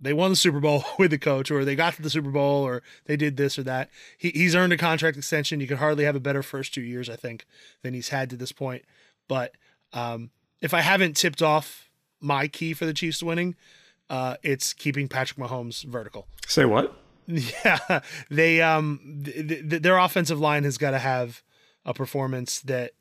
they 0.02 0.14
won 0.14 0.32
the 0.32 0.36
Super 0.36 0.60
Bowl 0.60 0.84
with 1.00 1.12
the 1.12 1.18
coach, 1.18 1.52
or 1.52 1.66
they 1.66 1.76
got 1.76 1.94
to 1.96 2.02
the 2.02 2.10
Super 2.10 2.32
Bowl, 2.32 2.64
or 2.66 2.82
they 3.06 3.16
did 3.18 3.38
this 3.38 3.58
or 3.60 3.64
that. 3.64 3.90
He, 4.18 4.30
he's 4.30 4.56
earned 4.56 4.74
a 4.74 4.78
contract 4.78 5.18
extension. 5.18 5.60
You 5.60 5.68
could 5.68 5.78
hardly 5.78 6.06
have 6.06 6.16
a 6.16 6.20
better 6.20 6.44
first 6.44 6.74
two 6.74 6.82
years, 6.82 7.10
I 7.10 7.16
think, 7.16 7.46
than 7.84 7.94
he's 7.94 8.10
had 8.10 8.30
to 8.30 8.36
this 8.38 8.52
point. 8.52 8.84
But 9.28 9.54
um, 9.94 10.32
if 10.62 10.74
I 10.74 10.82
haven't 10.82 11.16
tipped 11.16 11.42
off 11.42 11.90
my 12.22 12.48
key 12.48 12.74
for 12.74 12.86
the 12.86 12.94
Chiefs 12.94 13.22
winning, 13.24 13.56
uh, 14.10 14.36
it's 14.44 14.74
keeping 14.74 15.08
Patrick 15.08 15.38
Mahomes 15.40 15.84
vertical. 15.84 16.28
Say 16.48 16.66
what? 16.66 16.96
Yeah, 17.32 18.00
they 18.32 18.60
um 18.60 19.22
th- 19.24 19.48
th- 19.70 19.82
their 19.84 20.00
offensive 20.00 20.40
line 20.40 20.64
has 20.64 20.80
got 20.80 20.92
to 20.92 20.98
have 20.98 21.44
a 21.86 21.94
performance 21.94 22.60
that 22.62 22.94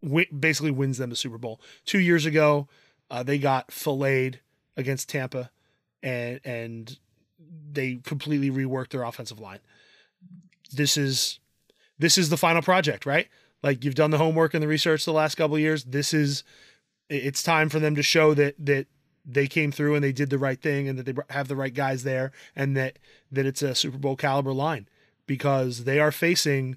wi- 0.00 0.28
basically 0.38 0.70
wins 0.70 0.98
them 0.98 1.10
the 1.10 1.16
Super 1.16 1.36
Bowl. 1.36 1.60
Two 1.84 1.98
years 1.98 2.26
ago, 2.26 2.68
uh, 3.10 3.24
they 3.24 3.38
got 3.38 3.72
filleted 3.72 4.38
against 4.76 5.08
Tampa, 5.08 5.50
and 6.06 6.40
and 6.44 6.98
they 7.72 7.96
completely 8.04 8.50
reworked 8.50 8.90
their 8.90 9.02
offensive 9.02 9.40
line. 9.40 9.58
This 10.72 10.96
is 10.96 11.40
this 11.98 12.16
is 12.16 12.30
the 12.30 12.36
final 12.36 12.62
project, 12.62 13.04
right? 13.04 13.28
Like 13.62 13.84
you've 13.84 13.96
done 13.96 14.12
the 14.12 14.18
homework 14.18 14.54
and 14.54 14.62
the 14.62 14.68
research 14.68 15.04
the 15.04 15.12
last 15.12 15.34
couple 15.34 15.58
years. 15.58 15.84
This 15.84 16.14
is 16.14 16.44
it's 17.10 17.42
time 17.42 17.68
for 17.68 17.80
them 17.80 17.96
to 17.96 18.02
show 18.02 18.34
that 18.34 18.54
that 18.64 18.86
they 19.24 19.48
came 19.48 19.72
through 19.72 19.96
and 19.96 20.04
they 20.04 20.12
did 20.12 20.30
the 20.30 20.38
right 20.38 20.60
thing 20.62 20.88
and 20.88 20.96
that 20.98 21.06
they 21.06 21.14
have 21.30 21.48
the 21.48 21.56
right 21.56 21.74
guys 21.74 22.04
there 22.04 22.30
and 22.54 22.76
that 22.76 22.98
that 23.32 23.44
it's 23.44 23.62
a 23.62 23.74
Super 23.74 23.98
Bowl 23.98 24.14
caliber 24.14 24.52
line 24.52 24.88
because 25.26 25.84
they 25.84 25.98
are 25.98 26.12
facing 26.12 26.76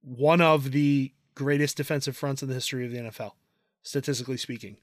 one 0.00 0.40
of 0.40 0.72
the 0.72 1.12
greatest 1.34 1.76
defensive 1.76 2.16
fronts 2.16 2.42
in 2.42 2.48
the 2.48 2.54
history 2.54 2.86
of 2.86 2.92
the 2.92 2.98
NFL 2.98 3.32
statistically 3.82 4.38
speaking 4.38 4.78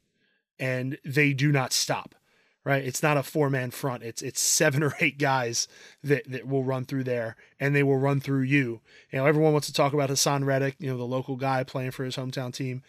and 0.60 1.00
they 1.04 1.34
do 1.34 1.52
not 1.52 1.74
stop 1.74 2.14
right? 2.64 2.84
It's 2.84 3.02
not 3.02 3.18
a 3.18 3.24
four 3.24 3.50
man 3.50 3.72
front. 3.72 4.04
It's 4.04 4.22
it's 4.22 4.42
seven 4.42 4.84
or 4.84 4.94
eight 5.00 5.18
guys 5.18 5.68
that 6.04 6.30
that 6.30 6.48
will 6.48 6.64
run 6.64 6.86
through 6.86 7.04
there 7.06 7.36
and 7.60 7.76
they 7.76 7.84
will 7.84 7.98
run 7.98 8.20
through 8.20 8.44
you. 8.44 8.82
You 9.12 9.20
know 9.20 9.26
everyone 9.26 9.54
wants 9.54 9.68
to 9.68 9.74
talk 9.74 9.94
about 9.94 10.10
Haason 10.10 10.46
Reddick 10.46 10.76
you 10.80 10.90
know 10.90 10.98
the 10.98 11.04
local 11.04 11.36
guy 11.36 11.64
playing 11.64 11.92
for 11.92 12.04
his 12.04 12.16
hometown 12.16 12.54
team 12.54 12.84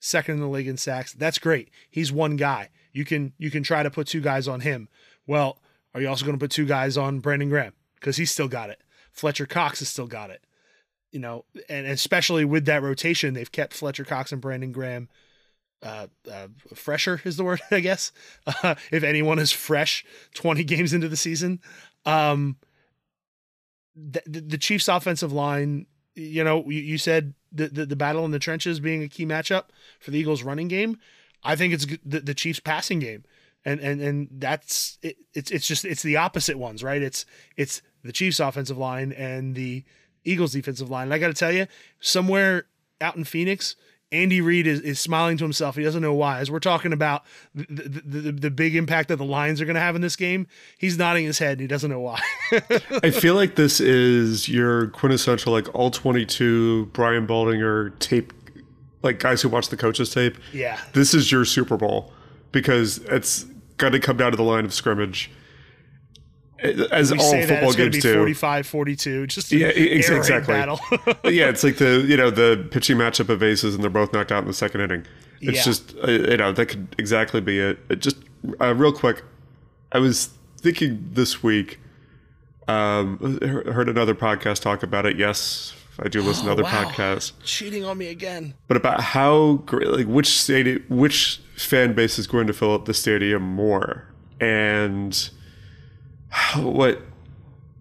second 0.00 0.34
in 0.34 0.40
the 0.40 0.48
league 0.48 0.68
in 0.68 0.76
sacks. 0.76 1.12
That's 1.12 1.38
great. 1.38 1.70
He's 1.90 2.12
one 2.12 2.36
guy. 2.36 2.70
You 2.92 3.04
can 3.04 3.32
you 3.38 3.50
can 3.50 3.62
try 3.62 3.82
to 3.82 3.90
put 3.90 4.06
two 4.06 4.20
guys 4.20 4.48
on 4.48 4.60
him. 4.60 4.88
Well 5.26 5.58
are 5.94 6.00
you 6.00 6.08
also 6.08 6.24
going 6.24 6.38
to 6.38 6.42
put 6.42 6.50
two 6.50 6.64
guys 6.64 6.96
on 6.96 7.20
Brandon 7.20 7.50
Graham? 7.50 7.74
Because 7.96 8.16
he's 8.16 8.30
still 8.30 8.48
got 8.48 8.70
it. 8.70 8.80
Fletcher 9.12 9.44
Cox 9.44 9.80
has 9.80 9.90
still 9.90 10.06
got 10.06 10.30
it. 10.30 10.42
You 11.10 11.20
know 11.20 11.44
and 11.68 11.86
especially 11.86 12.44
with 12.44 12.64
that 12.66 12.82
rotation 12.82 13.34
they've 13.34 13.52
kept 13.52 13.74
Fletcher 13.74 14.04
Cox 14.04 14.32
and 14.32 14.40
Brandon 14.40 14.72
Graham 14.72 15.08
uh, 15.82 16.06
uh, 16.30 16.48
fresher 16.74 17.20
is 17.24 17.36
the 17.36 17.44
word, 17.44 17.60
I 17.70 17.80
guess. 17.80 18.12
Uh, 18.46 18.74
if 18.90 19.02
anyone 19.02 19.38
is 19.38 19.52
fresh 19.52 20.04
20 20.34 20.64
games 20.64 20.92
into 20.92 21.08
the 21.08 21.16
season, 21.16 21.60
um, 22.06 22.56
the, 23.94 24.22
the, 24.26 24.58
Chiefs' 24.58 24.88
offensive 24.88 25.32
line, 25.32 25.86
you 26.14 26.42
know, 26.42 26.64
you, 26.68 26.80
you 26.80 26.98
said 26.98 27.34
the, 27.50 27.68
the, 27.68 27.86
the 27.86 27.96
battle 27.96 28.24
in 28.24 28.30
the 28.30 28.38
trenches 28.38 28.80
being 28.80 29.02
a 29.02 29.08
key 29.08 29.26
matchup 29.26 29.64
for 30.00 30.10
the 30.10 30.18
Eagles' 30.18 30.42
running 30.42 30.68
game. 30.68 30.98
I 31.44 31.56
think 31.56 31.74
it's 31.74 31.86
the, 32.04 32.20
the 32.20 32.34
Chiefs' 32.34 32.60
passing 32.60 33.00
game, 33.00 33.24
and 33.64 33.80
and 33.80 34.00
and 34.00 34.28
that's 34.30 34.98
it, 35.02 35.16
it's 35.34 35.50
it's 35.50 35.66
just 35.66 35.84
it's 35.84 36.02
the 36.02 36.16
opposite 36.16 36.56
ones, 36.56 36.84
right? 36.84 37.02
It's 37.02 37.26
it's 37.56 37.82
the 38.04 38.12
Chiefs' 38.12 38.38
offensive 38.38 38.78
line 38.78 39.12
and 39.12 39.56
the 39.56 39.84
Eagles' 40.24 40.52
defensive 40.52 40.88
line. 40.88 41.04
And 41.04 41.14
I 41.14 41.18
got 41.18 41.28
to 41.28 41.34
tell 41.34 41.52
you, 41.52 41.66
somewhere 42.00 42.66
out 43.00 43.16
in 43.16 43.24
Phoenix, 43.24 43.74
Andy 44.12 44.40
Reid 44.40 44.66
is, 44.66 44.80
is 44.80 45.00
smiling 45.00 45.38
to 45.38 45.44
himself. 45.44 45.76
He 45.76 45.82
doesn't 45.82 46.02
know 46.02 46.12
why. 46.12 46.38
As 46.38 46.50
we're 46.50 46.60
talking 46.60 46.92
about 46.92 47.24
the, 47.54 47.64
the, 47.64 48.20
the, 48.20 48.32
the 48.32 48.50
big 48.50 48.76
impact 48.76 49.08
that 49.08 49.16
the 49.16 49.24
Lions 49.24 49.60
are 49.60 49.64
going 49.64 49.74
to 49.74 49.80
have 49.80 49.96
in 49.96 50.02
this 50.02 50.16
game, 50.16 50.46
he's 50.78 50.98
nodding 50.98 51.24
his 51.24 51.38
head 51.38 51.52
and 51.52 51.60
he 51.62 51.66
doesn't 51.66 51.90
know 51.90 52.00
why. 52.00 52.20
I 53.02 53.10
feel 53.10 53.34
like 53.34 53.56
this 53.56 53.80
is 53.80 54.48
your 54.48 54.88
quintessential 54.88 55.52
like 55.52 55.74
all 55.74 55.90
22 55.90 56.86
Brian 56.92 57.26
Baldinger 57.26 57.98
tape 57.98 58.32
like 59.02 59.18
guys 59.18 59.42
who 59.42 59.48
watch 59.48 59.68
the 59.68 59.76
coaches 59.76 60.12
tape. 60.12 60.36
Yeah. 60.52 60.78
This 60.92 61.14
is 61.14 61.32
your 61.32 61.44
Super 61.44 61.76
Bowl 61.76 62.12
because 62.52 62.98
it's 62.98 63.44
going 63.78 63.92
to 63.94 64.00
come 64.00 64.16
down 64.16 64.30
to 64.30 64.36
the 64.36 64.44
line 64.44 64.64
of 64.64 64.74
scrimmage. 64.74 65.30
As 66.90 67.10
we 67.12 67.18
all 67.18 67.30
say 67.30 67.40
that 67.44 67.48
football 67.48 67.68
it's 67.70 67.76
going 67.76 67.90
to 67.90 67.96
games 67.98 68.04
be 68.04 68.10
do. 68.12 68.14
45 68.18 68.66
42. 68.66 69.26
Just 69.26 69.52
an 69.52 69.58
Yeah, 69.58 69.66
ex- 69.68 70.08
air 70.08 70.14
raid 70.14 70.18
exactly. 70.18 70.54
battle. 70.54 70.80
yeah, 71.24 71.48
it's 71.48 71.64
like 71.64 71.76
the 71.78 72.04
you 72.06 72.16
know 72.16 72.30
the 72.30 72.66
pitching 72.70 72.96
matchup 72.96 73.28
of 73.28 73.42
aces, 73.42 73.74
and 73.74 73.82
they're 73.82 73.90
both 73.90 74.12
knocked 74.12 74.30
out 74.32 74.42
in 74.42 74.46
the 74.48 74.54
second 74.54 74.80
inning. 74.82 75.04
It's 75.40 75.58
Yeah. 75.58 75.62
just 75.64 75.94
uh, 76.06 76.10
you 76.10 76.36
know 76.36 76.52
that 76.52 76.66
could 76.66 76.94
exactly 76.98 77.40
be 77.40 77.58
it. 77.58 77.78
it 77.88 78.00
just 78.00 78.16
uh, 78.60 78.74
real 78.74 78.92
quick, 78.92 79.22
I 79.92 79.98
was 79.98 80.30
thinking 80.58 81.08
this 81.12 81.42
week. 81.42 81.78
Um, 82.68 83.18
heard 83.42 83.88
another 83.88 84.14
podcast 84.14 84.60
talk 84.62 84.84
about 84.84 85.04
it. 85.04 85.16
Yes, 85.18 85.74
I 85.98 86.08
do 86.08 86.22
listen 86.22 86.46
to 86.46 86.52
other 86.52 86.62
Oh, 86.62 86.66
wow. 86.66 86.84
podcasts, 86.84 87.32
Cheating 87.42 87.84
on 87.84 87.98
me 87.98 88.06
again. 88.06 88.54
but 88.68 88.76
about 88.76 89.00
how 89.00 89.54
great, 89.66 89.88
like 89.88 90.06
which 90.06 90.28
stadium, 90.28 90.84
which 90.88 91.40
fan 91.56 91.92
base 91.92 92.20
is 92.20 92.28
going 92.28 92.46
to 92.46 92.52
fill 92.52 92.72
up 92.72 92.84
the 92.84 92.94
stadium 92.94 93.42
more, 93.42 94.06
and 94.40 95.28
what 96.56 97.02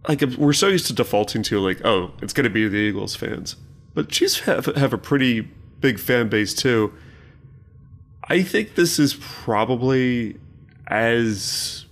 like 0.08 0.22
we're 0.38 0.54
so 0.54 0.68
used 0.68 0.88
to 0.88 0.94
defaulting 0.94 1.44
to 1.44 1.60
like 1.60 1.84
oh 1.86 2.12
it's 2.22 2.34
going 2.34 2.44
to 2.44 2.50
be 2.50 2.68
the 2.68 2.78
Eagles 2.78 3.16
fans, 3.16 3.56
but 3.94 4.10
Chiefs 4.10 4.42
have 4.42 4.66
have 4.66 4.94
a 4.94 4.98
pretty 4.98 5.42
big 5.80 6.00
fan 6.00 6.30
base 6.30 6.54
too. 6.54 6.94
I 8.26 8.44
think 8.44 8.76
this 8.76 9.00
is 9.00 9.16
probably 9.16 10.38
as 10.88 11.86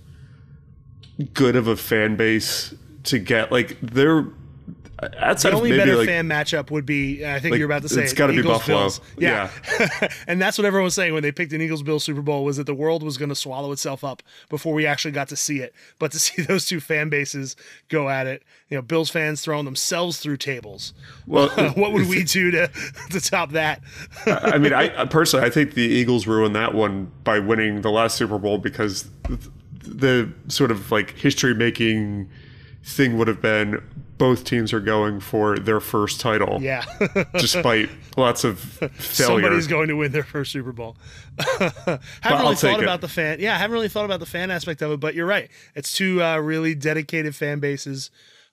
good 1.34 1.56
of 1.56 1.66
a 1.66 1.76
fan 1.76 2.16
base 2.16 2.74
to 3.04 3.18
get. 3.18 3.52
Like 3.52 3.78
they're 3.80 4.26
outside 5.18 5.50
The 5.50 5.56
only 5.56 5.76
better 5.76 5.96
like 5.96 6.06
fan 6.06 6.28
matchup 6.28 6.70
would 6.70 6.84
be, 6.84 7.24
uh, 7.24 7.34
I 7.34 7.40
think 7.40 7.52
Like, 7.52 7.58
you're 7.58 7.66
about 7.66 7.82
to 7.82 7.88
say, 7.88 8.02
it's 8.02 8.12
gotta 8.12 8.32
be 8.32 8.40
Eagles, 8.40 8.58
Buffalo. 8.58 8.78
Bills. 8.78 9.00
Yeah. 9.18 9.50
and 10.26 10.40
that's 10.40 10.58
what 10.58 10.64
everyone 10.64 10.84
was 10.84 10.94
saying 10.94 11.14
when 11.14 11.22
they 11.22 11.32
picked 11.32 11.52
an 11.52 11.60
Eagles 11.60 11.82
Bills 11.82 12.04
Super 12.04 12.22
Bowl 12.22 12.44
was 12.44 12.56
that 12.56 12.66
the 12.66 12.74
world 12.74 13.02
was 13.02 13.16
going 13.16 13.28
to 13.28 13.34
swallow 13.34 13.72
itself 13.72 14.04
up 14.04 14.22
before 14.48 14.74
we 14.74 14.86
actually 14.86 15.12
got 15.12 15.28
to 15.28 15.36
see 15.36 15.58
it. 15.58 15.74
But 15.98 16.12
to 16.12 16.18
see 16.20 16.42
those 16.42 16.66
two 16.66 16.80
fan 16.80 17.08
bases 17.08 17.56
go 17.88 18.08
at 18.08 18.26
it, 18.26 18.42
you 18.68 18.76
know, 18.76 18.82
Bills 18.82 19.10
fans 19.10 19.40
throwing 19.40 19.64
themselves 19.64 20.18
through 20.18 20.36
tables. 20.36 20.92
well, 21.26 21.48
what 21.74 21.92
would 21.92 22.08
we 22.08 22.24
do 22.24 22.50
to, 22.50 22.70
to 23.10 23.20
top 23.20 23.52
that? 23.52 23.82
I 24.26 24.58
mean, 24.58 24.72
I 24.72 25.04
personally, 25.06 25.46
I 25.46 25.50
think 25.50 25.74
the 25.74 25.82
Eagles 25.82 26.26
ruined 26.26 26.54
that 26.56 26.74
one 26.74 27.10
by 27.24 27.38
winning 27.38 27.80
the 27.82 27.90
last 27.90 28.16
Super 28.16 28.38
Bowl 28.38 28.58
because 28.58 29.08
th- 29.26 29.40
the 29.82 30.32
sort 30.48 30.70
of 30.70 30.92
like 30.92 31.16
history 31.16 31.54
making 31.54 32.28
thing 32.84 33.18
would 33.18 33.28
have 33.28 33.42
been 33.42 33.82
both 34.20 34.44
teams 34.44 34.72
are 34.72 34.80
going 34.80 35.18
for 35.18 35.58
their 35.58 35.80
first 35.80 36.20
title, 36.20 36.58
Yeah. 36.60 36.84
despite 37.32 37.88
lots 38.16 38.44
of 38.44 38.60
failure. 38.60 38.92
Somebody's 39.00 39.66
going 39.66 39.88
to 39.88 39.94
win 39.96 40.12
their 40.12 40.22
first 40.22 40.52
Super 40.52 40.72
Bowl. 40.72 40.96
haven't 41.58 42.00
really 42.24 42.54
thought 42.54 42.80
it. 42.80 42.82
about 42.82 43.00
the 43.00 43.08
fan. 43.08 43.40
Yeah, 43.40 43.54
I 43.54 43.58
haven't 43.58 43.72
really 43.72 43.88
thought 43.88 44.04
about 44.04 44.20
the 44.20 44.26
fan 44.26 44.50
aspect 44.50 44.82
of 44.82 44.92
it, 44.92 45.00
but 45.00 45.14
you're 45.14 45.26
right. 45.26 45.50
It's 45.74 45.92
two 45.92 46.22
uh, 46.22 46.36
really 46.38 46.74
dedicated 46.74 47.34
fan 47.34 47.60
bases. 47.60 48.10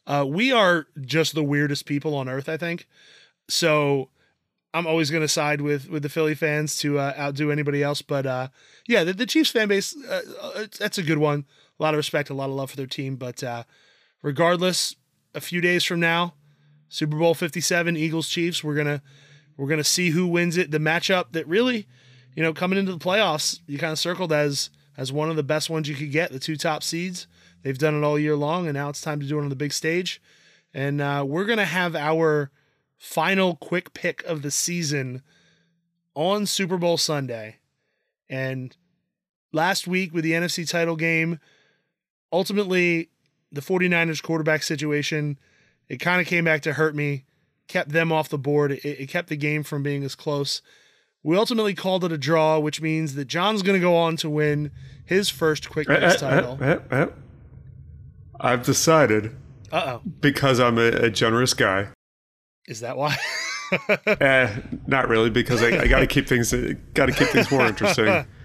Uh, 0.07 0.25
we 0.27 0.53
are 0.53 0.87
just 1.01 1.35
the 1.35 1.43
weirdest 1.43 1.85
people 1.85 2.15
on 2.15 2.29
earth, 2.29 2.47
I 2.47 2.55
think. 2.55 2.87
So 3.49 4.09
I'm 4.73 4.87
always 4.87 5.11
going 5.11 5.21
to 5.21 5.27
side 5.27 5.59
with 5.59 5.89
with 5.89 6.01
the 6.01 6.09
Philly 6.09 6.33
fans 6.33 6.77
to 6.77 6.97
uh, 6.97 7.13
outdo 7.19 7.51
anybody 7.51 7.83
else. 7.83 8.01
But 8.01 8.25
uh, 8.25 8.47
yeah, 8.87 9.03
the, 9.03 9.11
the 9.11 9.25
Chiefs 9.25 9.51
fan 9.51 9.67
base, 9.67 9.93
uh, 10.09 10.21
uh, 10.41 10.65
that's 10.79 10.97
a 10.97 11.03
good 11.03 11.17
one. 11.17 11.45
A 11.77 11.83
lot 11.83 11.93
of 11.93 11.97
respect, 11.97 12.29
a 12.29 12.33
lot 12.33 12.49
of 12.49 12.55
love 12.55 12.71
for 12.71 12.77
their 12.77 12.87
team. 12.87 13.17
But 13.17 13.43
uh, 13.43 13.63
regardless, 14.23 14.95
a 15.37 15.41
few 15.41 15.61
days 15.61 15.83
from 15.83 15.99
now, 15.99 16.33
Super 16.89 17.15
Bowl 17.15 17.35
57, 17.35 17.95
Eagles 17.95 18.27
Chiefs, 18.27 18.63
we're 18.63 18.75
gonna 18.75 19.01
we're 19.55 19.67
gonna 19.67 19.83
see 19.83 20.09
who 20.09 20.27
wins 20.27 20.57
it. 20.57 20.71
The 20.71 20.79
matchup 20.79 21.31
that 21.31 21.47
really, 21.47 21.87
you 22.35 22.43
know, 22.43 22.53
coming 22.53 22.79
into 22.79 22.91
the 22.91 22.97
playoffs, 22.97 23.59
you 23.67 23.77
kind 23.77 23.93
of 23.93 23.99
circled 23.99 24.33
as 24.33 24.69
as 24.97 25.11
one 25.11 25.29
of 25.29 25.35
the 25.35 25.43
best 25.43 25.69
ones 25.69 25.87
you 25.87 25.95
could 25.95 26.11
get. 26.11 26.31
The 26.31 26.39
two 26.39 26.57
top 26.57 26.81
seeds, 26.81 27.27
they've 27.61 27.77
done 27.77 27.95
it 27.95 28.05
all 28.05 28.17
year 28.17 28.35
long, 28.35 28.65
and 28.65 28.73
now 28.73 28.89
it's 28.89 29.01
time 29.01 29.19
to 29.19 29.27
do 29.27 29.37
it 29.37 29.43
on 29.43 29.49
the 29.49 29.55
big 29.55 29.73
stage. 29.73 30.21
And 30.73 30.99
uh, 30.99 31.23
we're 31.27 31.45
gonna 31.45 31.65
have 31.65 31.95
our 31.95 32.51
final 32.97 33.55
quick 33.55 33.93
pick 33.93 34.23
of 34.23 34.41
the 34.41 34.51
season 34.51 35.21
on 36.15 36.47
Super 36.47 36.77
Bowl 36.77 36.97
Sunday. 36.97 37.57
And 38.27 38.75
last 39.53 39.87
week 39.87 40.13
with 40.13 40.23
the 40.23 40.31
NFC 40.31 40.67
title 40.67 40.95
game, 40.95 41.39
ultimately 42.31 43.11
the 43.57 43.61
49ers 43.61 44.21
quarterback 44.21 44.63
situation, 44.63 45.37
it 45.89 45.97
kind 45.97 46.21
of 46.21 46.27
came 46.27 46.45
back 46.45 46.61
to 46.61 46.73
hurt 46.73 46.95
me, 46.95 47.25
kept 47.67 47.89
them 47.89 48.11
off 48.11 48.29
the 48.29 48.37
board. 48.37 48.71
It, 48.71 48.85
it 48.85 49.09
kept 49.09 49.29
the 49.29 49.35
game 49.35 49.63
from 49.63 49.83
being 49.83 50.03
as 50.03 50.15
close. 50.15 50.61
We 51.23 51.35
ultimately 51.35 51.73
called 51.73 52.03
it 52.05 52.11
a 52.11 52.17
draw, 52.17 52.59
which 52.59 52.81
means 52.81 53.15
that 53.15 53.25
John's 53.25 53.63
going 53.63 53.73
to 53.77 53.83
go 53.83 53.95
on 53.95 54.15
to 54.17 54.29
win 54.29 54.71
his 55.03 55.29
first 55.29 55.69
quick 55.69 55.89
eh, 55.89 56.13
title. 56.15 56.57
eh, 56.61 56.77
eh. 56.91 57.07
I've 58.39 58.63
decided 58.63 59.35
Uh 59.71 59.97
oh. 59.97 60.01
because 60.21 60.59
I'm 60.59 60.77
a, 60.77 60.87
a 60.87 61.09
generous 61.09 61.53
guy. 61.53 61.87
Is 62.67 62.81
that 62.81 62.95
why? 62.97 63.17
Eh, 64.07 64.61
not 64.85 65.09
really, 65.09 65.29
because 65.29 65.61
I, 65.61 65.81
I 65.81 65.87
got 65.87 65.99
to 65.99 66.07
keep 66.07 66.25
things 66.25 66.53
got 66.93 67.07
to 67.07 67.11
keep 67.11 67.27
things 67.27 67.51
more 67.51 67.65
interesting. 67.65 68.25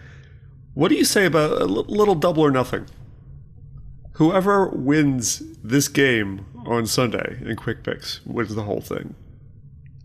What 0.74 0.88
do 0.88 0.94
you 0.96 1.04
say 1.04 1.26
about 1.26 1.60
a 1.60 1.66
little 1.66 2.14
double 2.16 2.42
or 2.42 2.50
nothing? 2.50 2.86
Whoever 4.14 4.68
wins 4.68 5.42
this 5.62 5.88
game 5.88 6.44
on 6.66 6.86
Sunday 6.86 7.38
in 7.44 7.56
quick 7.56 7.82
picks 7.82 8.24
wins 8.26 8.54
the 8.54 8.62
whole 8.62 8.80
thing. 8.80 9.14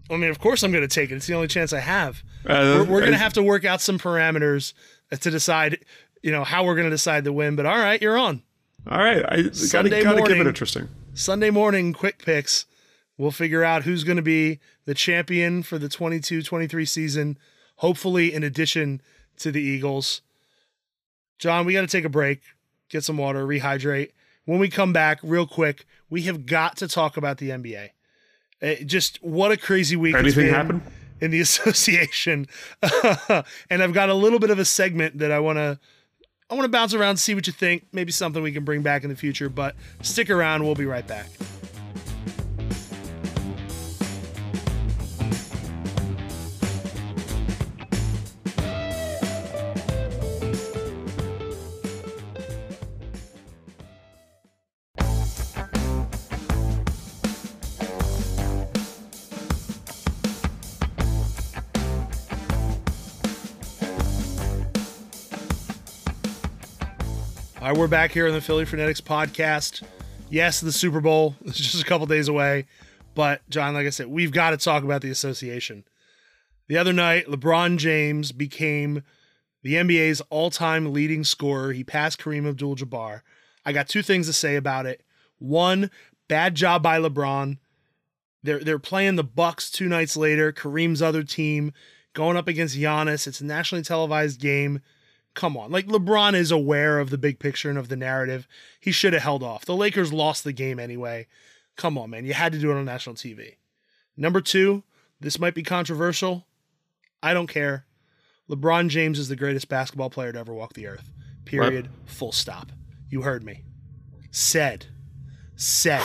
I 0.09 0.15
mean, 0.15 0.29
of 0.29 0.39
course 0.39 0.63
I'm 0.63 0.71
going 0.71 0.87
to 0.87 0.93
take 0.93 1.11
it. 1.11 1.15
It's 1.15 1.27
the 1.27 1.33
only 1.33 1.47
chance 1.49 1.73
I 1.73 1.79
have. 1.79 2.23
Uh, 2.45 2.85
we're 2.87 2.93
we're 2.93 2.99
going 3.01 3.11
to 3.11 3.17
have 3.17 3.33
to 3.33 3.43
work 3.43 3.65
out 3.65 3.81
some 3.81 3.99
parameters 3.99 4.73
to 5.11 5.29
decide, 5.29 5.79
you 6.21 6.31
know, 6.31 6.43
how 6.43 6.63
we're 6.63 6.75
going 6.75 6.85
to 6.85 6.91
decide 6.91 7.25
the 7.25 7.33
win. 7.33 7.55
But 7.55 7.65
all 7.65 7.77
right, 7.77 8.01
you're 8.01 8.17
on. 8.17 8.41
All 8.89 8.99
right, 8.99 9.25
I 9.27 9.41
got 9.41 9.53
to 9.53 9.55
Sunday 9.55 10.03
got 10.03 10.11
to 10.11 10.17
keep 10.17 10.27
morning. 10.27 10.41
it 10.41 10.47
interesting. 10.47 10.87
Sunday 11.13 11.49
morning 11.49 11.91
quick 11.91 12.19
picks. 12.19 12.65
We'll 13.17 13.31
figure 13.31 13.63
out 13.63 13.83
who's 13.83 14.03
going 14.03 14.17
to 14.17 14.21
be 14.21 14.59
the 14.85 14.93
champion 14.93 15.63
for 15.63 15.79
the 15.79 15.89
22-23 15.89 16.87
season, 16.87 17.37
hopefully 17.77 18.31
in 18.31 18.43
addition 18.43 19.01
to 19.37 19.51
the 19.51 19.61
Eagles. 19.61 20.21
John, 21.39 21.65
we 21.65 21.73
got 21.73 21.81
to 21.81 21.87
take 21.87 22.05
a 22.05 22.09
break, 22.09 22.41
get 22.89 23.03
some 23.03 23.17
water, 23.17 23.45
rehydrate. 23.45 24.11
When 24.45 24.59
we 24.59 24.69
come 24.69 24.93
back, 24.93 25.19
real 25.23 25.45
quick, 25.45 25.85
we 26.09 26.21
have 26.23 26.45
got 26.45 26.77
to 26.77 26.87
talk 26.87 27.17
about 27.17 27.37
the 27.37 27.49
NBA. 27.49 27.89
Uh, 28.61 28.75
just 28.85 29.21
what 29.23 29.51
a 29.51 29.57
crazy 29.57 29.95
week. 29.95 30.15
it's 30.15 30.19
Anything 30.23 30.45
been 30.45 30.53
happen? 30.53 30.83
in 31.21 31.31
the 31.31 31.39
association. 31.41 32.47
and 33.69 33.83
I've 33.83 33.93
got 33.93 34.09
a 34.09 34.13
little 34.13 34.39
bit 34.39 34.49
of 34.49 34.59
a 34.59 34.65
segment 34.65 35.17
that 35.19 35.31
I 35.31 35.39
want 35.39 35.57
to 35.57 35.79
I 36.49 36.53
want 36.53 36.63
to 36.63 36.69
bounce 36.69 36.93
around, 36.93 37.17
see 37.17 37.35
what 37.35 37.45
you 37.45 37.51
think. 37.51 37.87
Maybe 37.91 38.13
something 38.13 38.41
we 38.41 38.53
can 38.53 38.63
bring 38.63 38.81
back 38.81 39.03
in 39.03 39.09
the 39.09 39.17
future, 39.17 39.49
but 39.49 39.75
stick 40.01 40.29
around. 40.29 40.63
We'll 40.63 40.75
be 40.75 40.85
right 40.85 41.05
back. 41.05 41.27
We're 67.75 67.87
back 67.87 68.11
here 68.11 68.27
on 68.27 68.33
the 68.33 68.41
Philly 68.41 68.65
Frenetics 68.65 69.01
podcast. 69.01 69.83
Yes, 70.29 70.61
the 70.61 70.71
Super 70.71 71.01
Bowl 71.01 71.35
is 71.45 71.57
just 71.57 71.81
a 71.81 71.85
couple 71.85 72.07
days 72.07 72.27
away, 72.27 72.65
but 73.13 73.47
John, 73.49 73.73
like 73.73 73.85
I 73.85 73.89
said, 73.89 74.07
we've 74.07 74.31
got 74.31 74.51
to 74.51 74.57
talk 74.57 74.83
about 74.83 75.01
the 75.01 75.09
association. 75.09 75.83
The 76.67 76.77
other 76.77 76.93
night, 76.93 77.27
LeBron 77.27 77.77
James 77.77 78.31
became 78.31 79.03
the 79.63 79.73
NBA's 79.73 80.21
all-time 80.29 80.93
leading 80.93 81.23
scorer. 81.23 81.73
He 81.73 81.83
passed 81.83 82.19
Kareem 82.19 82.47
Abdul-Jabbar. 82.47 83.21
I 83.65 83.73
got 83.73 83.89
two 83.89 84.01
things 84.01 84.27
to 84.27 84.33
say 84.33 84.55
about 84.55 84.85
it. 84.85 85.03
One, 85.37 85.91
bad 86.27 86.55
job 86.55 86.81
by 86.81 86.99
LeBron. 86.99 87.57
They're 88.43 88.63
they're 88.63 88.79
playing 88.79 89.17
the 89.17 89.23
Bucks 89.23 89.69
two 89.69 89.87
nights 89.87 90.15
later. 90.15 90.53
Kareem's 90.53 91.01
other 91.01 91.23
team 91.23 91.73
going 92.13 92.37
up 92.37 92.47
against 92.47 92.77
Giannis. 92.77 93.27
It's 93.27 93.41
a 93.41 93.45
nationally 93.45 93.83
televised 93.83 94.39
game 94.39 94.81
come 95.37 95.55
on. 95.55 95.71
Like 95.71 95.85
LeBron 95.87 96.33
is 96.33 96.51
aware 96.51 96.99
of 96.99 97.11
the 97.11 97.17
big 97.17 97.39
picture 97.39 97.69
and 97.69 97.77
of 97.77 97.87
the 97.87 97.95
narrative. 97.95 98.47
He 98.81 98.91
should 98.91 99.13
have 99.13 99.21
held 99.21 99.43
off. 99.43 99.63
The 99.63 99.75
Lakers 99.75 100.11
lost 100.11 100.43
the 100.43 100.51
game 100.51 100.79
anyway. 100.79 101.27
Come 101.77 101.97
on, 101.97 102.09
man. 102.09 102.25
You 102.25 102.33
had 102.33 102.51
to 102.51 102.59
do 102.59 102.71
it 102.71 102.75
on 102.75 102.83
national 102.83 103.15
TV. 103.15 103.55
Number 104.17 104.41
two, 104.41 104.83
this 105.21 105.39
might 105.39 105.53
be 105.53 105.63
controversial. 105.63 106.47
I 107.21 107.35
don't 107.35 107.47
care. 107.47 107.85
LeBron 108.49 108.89
James 108.89 109.19
is 109.19 109.29
the 109.29 109.35
greatest 109.35 109.69
basketball 109.69 110.09
player 110.09 110.33
to 110.33 110.39
ever 110.39 110.53
walk 110.53 110.73
the 110.73 110.87
earth. 110.87 111.11
Period. 111.45 111.89
Full 112.05 112.31
stop. 112.31 112.71
You 113.09 113.21
heard 113.21 113.43
me. 113.43 113.63
Said. 114.31 114.87
Said. 115.55 116.03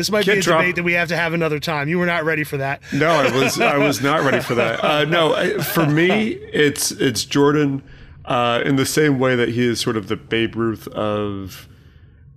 This 0.00 0.10
might 0.10 0.24
be 0.24 0.32
a 0.32 0.40
drop- 0.40 0.62
debate 0.62 0.76
that 0.76 0.82
we 0.82 0.94
have 0.94 1.08
to 1.08 1.16
have 1.16 1.34
another 1.34 1.60
time. 1.60 1.86
You 1.86 1.98
were 1.98 2.06
not 2.06 2.24
ready 2.24 2.42
for 2.42 2.56
that. 2.56 2.80
No, 2.90 3.10
I 3.10 3.30
was 3.30 3.60
I 3.60 3.76
was 3.76 4.00
not 4.00 4.22
ready 4.22 4.40
for 4.40 4.54
that. 4.54 4.82
Uh, 4.82 5.04
no, 5.04 5.34
I, 5.34 5.58
for 5.58 5.84
me, 5.84 6.28
it's 6.30 6.90
it's 6.90 7.26
Jordan 7.26 7.82
uh, 8.24 8.62
in 8.64 8.76
the 8.76 8.86
same 8.86 9.18
way 9.18 9.36
that 9.36 9.50
he 9.50 9.66
is 9.66 9.78
sort 9.78 9.98
of 9.98 10.08
the 10.08 10.16
Babe 10.16 10.56
Ruth 10.56 10.88
of 10.88 11.68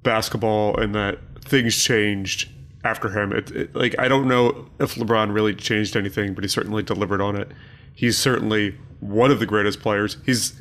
basketball, 0.04 0.78
and 0.78 0.93
that 0.93 1.19
things 1.39 1.82
changed 1.82 2.49
after 2.84 3.08
him. 3.10 3.32
It, 3.32 3.49
it, 3.52 3.73
like 3.73 3.97
I 3.97 4.10
don't 4.10 4.28
know 4.28 4.67
if 4.82 4.95
LeBron 4.95 5.34
really 5.34 5.56
changed 5.56 5.95
anything, 5.95 6.34
but 6.34 6.43
he 6.43 6.49
certainly 6.49 6.84
delivered 6.84 7.21
on 7.21 7.38
it. 7.38 7.49
He's 7.95 8.17
certainly 8.17 8.78
one 8.99 9.32
of 9.32 9.39
the 9.39 9.45
greatest 9.45 9.80
players. 9.80 10.17
He's 10.26 10.60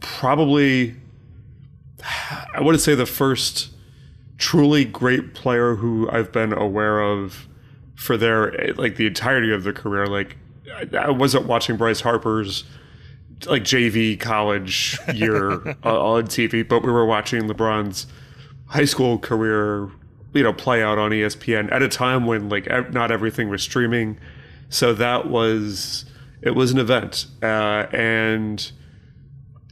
probably 0.00 0.96
I 2.54 2.60
wouldn't 2.60 2.82
say 2.82 2.94
the 2.94 3.06
first 3.06 3.70
truly 4.40 4.86
great 4.86 5.34
player 5.34 5.76
who 5.76 6.10
I've 6.10 6.32
been 6.32 6.52
aware 6.52 7.00
of 7.00 7.46
for 7.94 8.16
their 8.16 8.72
like 8.76 8.96
the 8.96 9.06
entirety 9.06 9.52
of 9.52 9.62
their 9.62 9.74
career. 9.74 10.06
Like 10.06 10.36
I, 10.74 10.88
I 10.96 11.10
wasn't 11.10 11.46
watching 11.46 11.76
Bryce 11.76 12.00
Harper's 12.00 12.64
like 13.46 13.62
JV 13.62 14.18
college 14.18 14.98
year 15.14 15.76
uh, 15.84 16.12
on 16.12 16.24
TV, 16.24 16.66
but 16.66 16.82
we 16.82 16.90
were 16.90 17.04
watching 17.04 17.42
LeBron's 17.42 18.06
high 18.66 18.86
school 18.86 19.18
career, 19.18 19.90
you 20.32 20.42
know, 20.42 20.52
play 20.52 20.82
out 20.82 20.98
on 20.98 21.10
ESPN 21.10 21.70
at 21.70 21.82
a 21.82 21.88
time 21.88 22.26
when 22.26 22.48
like 22.48 22.66
not 22.92 23.12
everything 23.12 23.50
was 23.50 23.62
streaming. 23.62 24.18
So 24.70 24.94
that 24.94 25.28
was 25.28 26.06
it 26.40 26.54
was 26.54 26.72
an 26.72 26.78
event, 26.78 27.26
uh, 27.42 27.86
and 27.92 28.72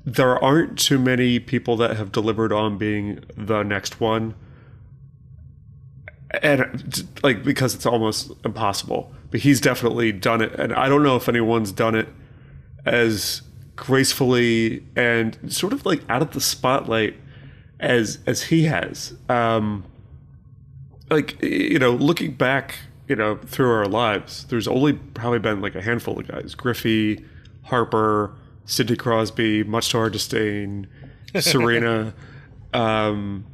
there 0.04 0.42
aren't 0.42 0.78
too 0.78 0.98
many 0.98 1.38
people 1.38 1.76
that 1.78 1.96
have 1.96 2.12
delivered 2.12 2.52
on 2.52 2.76
being 2.76 3.24
the 3.34 3.62
next 3.62 4.00
one 4.00 4.34
and 6.42 7.08
like 7.22 7.42
because 7.42 7.74
it's 7.74 7.86
almost 7.86 8.32
impossible. 8.44 9.12
But 9.30 9.40
he's 9.40 9.60
definitely 9.60 10.12
done 10.12 10.40
it. 10.40 10.54
And 10.58 10.72
i 10.72 10.88
don't 10.88 11.02
know 11.02 11.16
if 11.16 11.28
anyone's 11.28 11.72
done 11.72 11.94
it 11.94 12.08
as 12.86 13.42
gracefully 13.76 14.84
and 14.96 15.38
sort 15.52 15.72
of 15.72 15.84
like 15.86 16.02
out 16.08 16.22
of 16.22 16.32
the 16.32 16.40
spotlight 16.40 17.14
as 17.80 18.18
as 18.26 18.44
he 18.44 18.64
has. 18.64 19.14
Um 19.28 19.84
like 21.10 21.40
you 21.42 21.78
know 21.78 21.92
looking 21.92 22.32
back 22.34 22.76
you 23.08 23.16
know 23.16 23.36
through 23.36 23.70
our 23.70 23.86
lives 23.86 24.44
there's 24.50 24.68
only 24.68 24.92
probably 24.92 25.38
been 25.38 25.60
like 25.62 25.74
a 25.74 25.82
handful 25.82 26.18
of 26.18 26.28
guys. 26.28 26.54
Griffey 26.54 27.24
harper 27.62 28.34
sidney 28.66 28.96
crosby 28.96 29.62
much 29.64 29.90
to 29.90 29.98
our 29.98 30.10
disdain 30.10 30.86
serena. 31.40 32.14
Um 32.74 33.46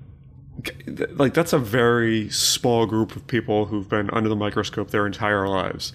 like 1.10 1.34
that's 1.34 1.52
a 1.52 1.58
very 1.58 2.30
small 2.30 2.86
group 2.86 3.16
of 3.16 3.26
people 3.26 3.66
who've 3.66 3.88
been 3.88 4.10
under 4.10 4.28
the 4.28 4.36
microscope 4.36 4.90
their 4.90 5.06
entire 5.06 5.48
lives. 5.48 5.92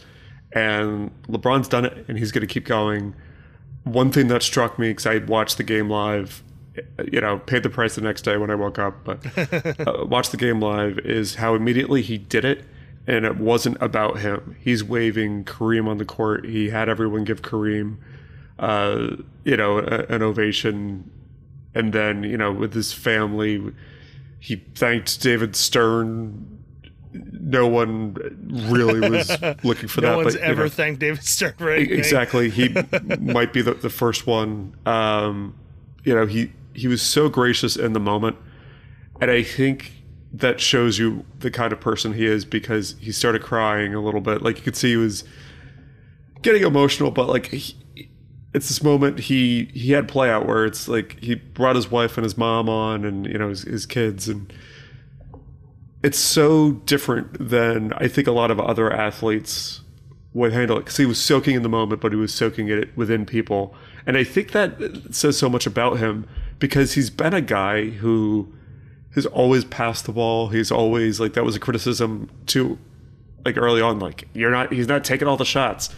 And 0.51 1.11
lebron's 1.27 1.67
done 1.67 1.85
it 1.85 2.05
and 2.07 2.17
he's 2.17 2.31
going 2.31 2.45
to 2.45 2.51
keep 2.51 2.65
going. 2.65 3.15
One 3.83 4.11
thing 4.11 4.27
that 4.27 4.43
struck 4.43 4.77
me 4.77 4.89
because 4.89 5.05
i 5.05 5.17
watched 5.19 5.57
the 5.57 5.63
game 5.63 5.89
live 5.89 6.43
you 7.11 7.19
know 7.21 7.39
paid 7.39 7.63
the 7.63 7.69
price 7.69 7.95
the 7.95 8.01
next 8.01 8.21
day 8.21 8.37
when 8.37 8.51
i 8.51 8.55
woke 8.55 8.77
up 8.77 9.03
but 9.03 9.25
uh, 9.87 10.05
watched 10.05 10.31
the 10.31 10.37
game 10.37 10.59
live 10.59 10.99
is 10.99 11.35
how 11.35 11.55
immediately 11.55 12.01
he 12.01 12.17
did 12.17 12.45
it 12.45 12.65
and 13.09 13.25
it 13.25 13.37
wasn't 13.37 13.75
about 13.81 14.19
him. 14.19 14.55
He's 14.59 14.83
waving 14.83 15.45
kareem 15.45 15.87
on 15.87 15.97
the 15.97 16.05
court. 16.05 16.45
He 16.45 16.69
had 16.69 16.87
everyone 16.87 17.23
give 17.23 17.41
kareem 17.41 17.97
uh, 18.59 19.15
you 19.43 19.57
know 19.57 19.79
a, 19.79 20.05
an 20.09 20.21
ovation. 20.21 21.09
And 21.73 21.91
then 21.91 22.23
you 22.23 22.37
know 22.37 22.51
with 22.51 22.73
his 22.73 22.93
family 22.93 23.73
he 24.39 24.57
thanked 24.75 25.21
David 25.21 25.55
Stern. 25.55 26.57
No 27.11 27.67
one 27.67 28.13
really 28.71 29.09
was 29.09 29.29
looking 29.63 29.87
for 29.87 30.01
No 30.01 30.07
that. 30.07 30.11
No 30.11 30.17
one's 30.17 30.33
but, 30.35 30.41
you 30.43 30.47
ever 30.47 30.63
know, 30.63 30.69
thanked 30.69 30.99
David 30.99 31.23
Stern 31.23 31.53
for 31.57 31.71
anything. 31.71 31.97
exactly. 31.97 32.49
He 32.49 32.69
might 33.19 33.51
be 33.51 33.61
the, 33.61 33.73
the 33.73 33.89
first 33.89 34.27
one. 34.27 34.75
Um, 34.85 35.55
you 36.03 36.13
know, 36.13 36.25
he 36.25 36.51
he 36.73 36.87
was 36.87 37.01
so 37.01 37.27
gracious 37.29 37.75
in 37.75 37.93
the 37.93 37.99
moment, 37.99 38.37
and 39.19 39.29
I 39.31 39.43
think 39.43 39.91
that 40.31 40.59
shows 40.59 40.99
you 40.99 41.25
the 41.39 41.49
kind 41.49 41.73
of 41.73 41.79
person 41.81 42.13
he 42.13 42.25
is 42.25 42.45
because 42.45 42.95
he 42.99 43.11
started 43.11 43.41
crying 43.41 43.95
a 43.95 44.01
little 44.01 44.21
bit. 44.21 44.41
Like 44.43 44.57
you 44.57 44.63
could 44.63 44.75
see 44.75 44.91
he 44.91 44.97
was 44.97 45.23
getting 46.41 46.63
emotional, 46.63 47.11
but 47.11 47.27
like 47.27 47.47
he, 47.47 47.75
it's 48.53 48.67
this 48.67 48.81
moment 48.81 49.19
he 49.19 49.65
he 49.73 49.91
had 49.91 50.07
play 50.07 50.29
out 50.29 50.47
where 50.47 50.65
it's 50.65 50.87
like 50.87 51.19
he 51.21 51.35
brought 51.35 51.75
his 51.75 51.91
wife 51.91 52.17
and 52.17 52.23
his 52.23 52.37
mom 52.37 52.67
on 52.67 53.05
and 53.05 53.25
you 53.25 53.37
know 53.37 53.49
his, 53.49 53.61
his 53.63 53.85
kids 53.85 54.27
and 54.27 54.51
it's 56.01 56.17
so 56.17 56.71
different 56.71 57.49
than 57.49 57.93
I 57.93 58.07
think 58.07 58.27
a 58.27 58.31
lot 58.31 58.51
of 58.51 58.59
other 58.59 58.91
athletes 58.91 59.81
would 60.33 60.53
handle 60.53 60.77
it 60.77 60.81
because 60.81 60.97
he 60.97 61.05
was 61.05 61.19
soaking 61.19 61.55
in 61.55 61.63
the 61.63 61.69
moment, 61.69 62.01
but 62.01 62.11
he 62.11 62.15
was 62.15 62.33
soaking 62.33 62.69
it 62.69 62.95
within 62.95 63.25
people. 63.25 63.75
And 64.05 64.15
I 64.15 64.23
think 64.23 64.51
that 64.51 65.13
says 65.13 65.37
so 65.37 65.49
much 65.49 65.65
about 65.65 65.97
him 65.97 66.27
because 66.59 66.93
he's 66.93 67.09
been 67.09 67.33
a 67.33 67.41
guy 67.41 67.89
who 67.89 68.53
has 69.15 69.25
always 69.25 69.65
passed 69.65 70.05
the 70.05 70.11
ball. 70.11 70.49
He's 70.49 70.71
always 70.71 71.19
like 71.19 71.33
that 71.33 71.43
was 71.43 71.55
a 71.55 71.59
criticism 71.59 72.29
too, 72.45 72.77
like 73.43 73.57
early 73.57 73.81
on, 73.81 73.99
like 73.99 74.27
you're 74.33 74.51
not 74.51 74.71
he's 74.71 74.87
not 74.87 75.03
taking 75.03 75.27
all 75.27 75.37
the 75.37 75.45
shots. 75.45 75.89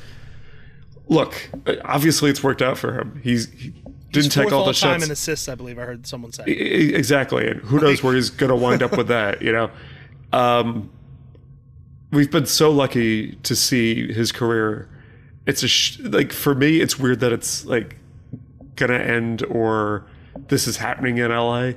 Look, 1.11 1.49
obviously 1.83 2.29
it's 2.29 2.41
worked 2.41 2.61
out 2.61 2.77
for 2.77 2.97
him. 2.99 3.19
He's 3.23 3.49
he 3.51 3.73
didn't 4.11 4.31
take 4.31 4.51
all 4.51 4.65
the 4.65 4.73
time 4.73 4.93
shots. 4.99 5.05
in 5.05 5.11
assists, 5.11 5.49
I 5.49 5.55
believe 5.55 5.77
I 5.77 5.83
heard 5.83 6.07
someone 6.07 6.31
say. 6.31 6.43
E- 6.47 6.93
exactly 6.95 7.47
and 7.47 7.59
who 7.61 7.79
knows 7.79 8.01
where 8.01 8.15
he's 8.15 8.29
going 8.29 8.49
to 8.49 8.55
wind 8.55 8.81
up 8.81 8.95
with 8.97 9.07
that 9.17 9.41
you 9.41 9.51
know 9.51 9.69
um, 10.31 10.89
we've 12.11 12.31
been 12.31 12.45
so 12.45 12.71
lucky 12.71 13.35
to 13.43 13.55
see 13.55 14.11
his 14.13 14.31
career 14.31 14.87
it's 15.45 15.63
a 15.63 15.67
sh- 15.67 15.99
like 15.99 16.31
for 16.31 16.55
me 16.55 16.79
it's 16.81 16.97
weird 16.97 17.19
that 17.19 17.31
it's 17.33 17.65
like 17.65 17.97
gonna 18.77 18.93
end 18.93 19.43
or 19.45 20.05
this 20.47 20.65
is 20.67 20.77
happening 20.77 21.17
in 21.17 21.29
la 21.31 21.71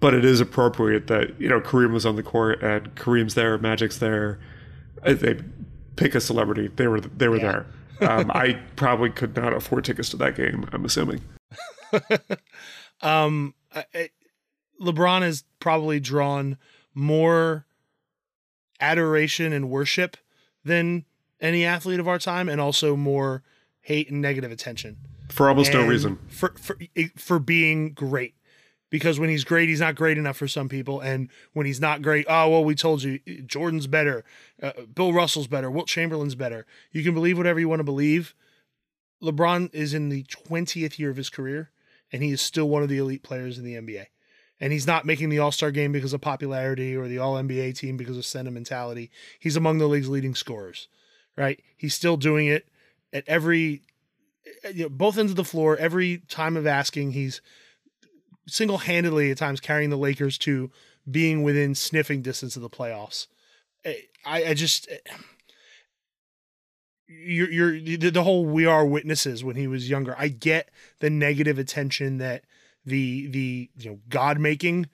but 0.00 0.14
it 0.14 0.24
is 0.24 0.40
appropriate 0.40 1.06
that 1.08 1.38
you 1.40 1.48
know 1.48 1.60
kareem 1.60 1.92
was 1.92 2.06
on 2.06 2.16
the 2.16 2.22
court 2.22 2.62
and 2.62 2.94
kareem's 2.94 3.34
there 3.34 3.58
magic's 3.58 3.98
there 3.98 4.38
Uh, 5.02 5.12
they 5.12 5.38
pick 5.96 6.14
a 6.14 6.20
celebrity 6.20 6.68
they 6.76 6.86
were 6.86 7.00
they 7.00 7.28
were 7.28 7.38
there 7.38 7.66
um, 8.00 8.30
i 8.32 8.52
probably 8.76 9.10
could 9.10 9.36
not 9.36 9.52
afford 9.52 9.84
tickets 9.84 10.08
to 10.08 10.16
that 10.16 10.36
game 10.36 10.68
i'm 10.72 10.84
assuming. 10.84 11.20
Um, 13.02 13.54
I, 13.74 14.10
LeBron 14.80 15.22
has 15.22 15.44
probably 15.60 16.00
drawn 16.00 16.56
more 16.94 17.66
adoration 18.80 19.52
and 19.52 19.70
worship 19.70 20.16
than 20.64 21.04
any 21.40 21.64
athlete 21.64 22.00
of 22.00 22.08
our 22.08 22.18
time, 22.18 22.48
and 22.48 22.60
also 22.60 22.96
more 22.96 23.42
hate 23.80 24.10
and 24.10 24.22
negative 24.22 24.50
attention. 24.50 24.96
For 25.28 25.48
almost 25.48 25.72
no 25.72 25.86
reason. 25.86 26.18
for 26.28 26.54
for 26.58 26.76
for 27.16 27.38
being 27.38 27.92
great. 27.92 28.34
Because 28.90 29.18
when 29.18 29.28
he's 29.28 29.44
great, 29.44 29.68
he's 29.68 29.80
not 29.80 29.96
great 29.96 30.18
enough 30.18 30.36
for 30.36 30.46
some 30.46 30.68
people, 30.68 31.00
and 31.00 31.28
when 31.52 31.66
he's 31.66 31.80
not 31.80 32.02
great, 32.02 32.26
oh 32.28 32.50
well, 32.50 32.64
we 32.64 32.74
told 32.74 33.02
you 33.02 33.18
Jordan's 33.44 33.86
better, 33.86 34.24
uh, 34.62 34.72
Bill 34.94 35.12
Russell's 35.12 35.48
better, 35.48 35.70
Wilt 35.70 35.88
Chamberlain's 35.88 36.34
better. 36.34 36.66
You 36.92 37.02
can 37.02 37.14
believe 37.14 37.36
whatever 37.36 37.58
you 37.58 37.68
want 37.68 37.80
to 37.80 37.84
believe. 37.84 38.34
LeBron 39.22 39.74
is 39.74 39.94
in 39.94 40.10
the 40.10 40.22
twentieth 40.24 40.98
year 40.98 41.10
of 41.10 41.16
his 41.16 41.30
career, 41.30 41.70
and 42.12 42.22
he 42.22 42.30
is 42.30 42.40
still 42.40 42.68
one 42.68 42.82
of 42.82 42.88
the 42.88 42.98
elite 42.98 43.22
players 43.22 43.58
in 43.58 43.64
the 43.64 43.74
NBA. 43.74 44.06
And 44.60 44.72
he's 44.72 44.86
not 44.86 45.04
making 45.04 45.30
the 45.30 45.40
All 45.40 45.50
Star 45.50 45.70
game 45.70 45.90
because 45.90 46.12
of 46.12 46.20
popularity 46.20 46.94
or 46.94 47.08
the 47.08 47.18
All 47.18 47.34
NBA 47.34 47.76
team 47.76 47.96
because 47.96 48.16
of 48.16 48.24
sentimentality. 48.24 49.10
He's 49.40 49.56
among 49.56 49.78
the 49.78 49.88
league's 49.88 50.08
leading 50.08 50.34
scorers, 50.34 50.88
right? 51.36 51.60
He's 51.76 51.94
still 51.94 52.16
doing 52.16 52.46
it 52.46 52.68
at 53.12 53.24
every, 53.26 53.82
you 54.72 54.84
know, 54.84 54.88
both 54.88 55.18
ends 55.18 55.32
of 55.32 55.36
the 55.36 55.44
floor. 55.44 55.76
Every 55.76 56.18
time 56.28 56.56
of 56.56 56.66
asking, 56.66 57.12
he's 57.12 57.40
single 58.46 58.78
handedly 58.78 59.30
at 59.30 59.38
times 59.38 59.60
carrying 59.60 59.90
the 59.90 59.96
Lakers 59.96 60.38
to 60.38 60.70
being 61.10 61.42
within 61.42 61.74
sniffing 61.74 62.22
distance 62.22 62.56
of 62.56 62.62
the 62.62 62.70
playoffs. 62.70 63.26
Eh, 63.84 63.94
I, 64.24 64.44
I 64.44 64.54
just 64.54 64.88
eh, 64.90 65.14
you're 67.06 67.50
you're 67.50 67.80
the, 67.80 68.10
the 68.10 68.22
whole 68.22 68.46
we 68.46 68.66
are 68.66 68.84
witnesses 68.84 69.44
when 69.44 69.56
he 69.56 69.66
was 69.66 69.90
younger. 69.90 70.14
I 70.18 70.28
get 70.28 70.70
the 71.00 71.10
negative 71.10 71.58
attention 71.58 72.18
that 72.18 72.44
the 72.84 73.26
the 73.28 73.70
you 73.76 73.90
know 73.90 73.98
God 74.08 74.38
making 74.38 74.88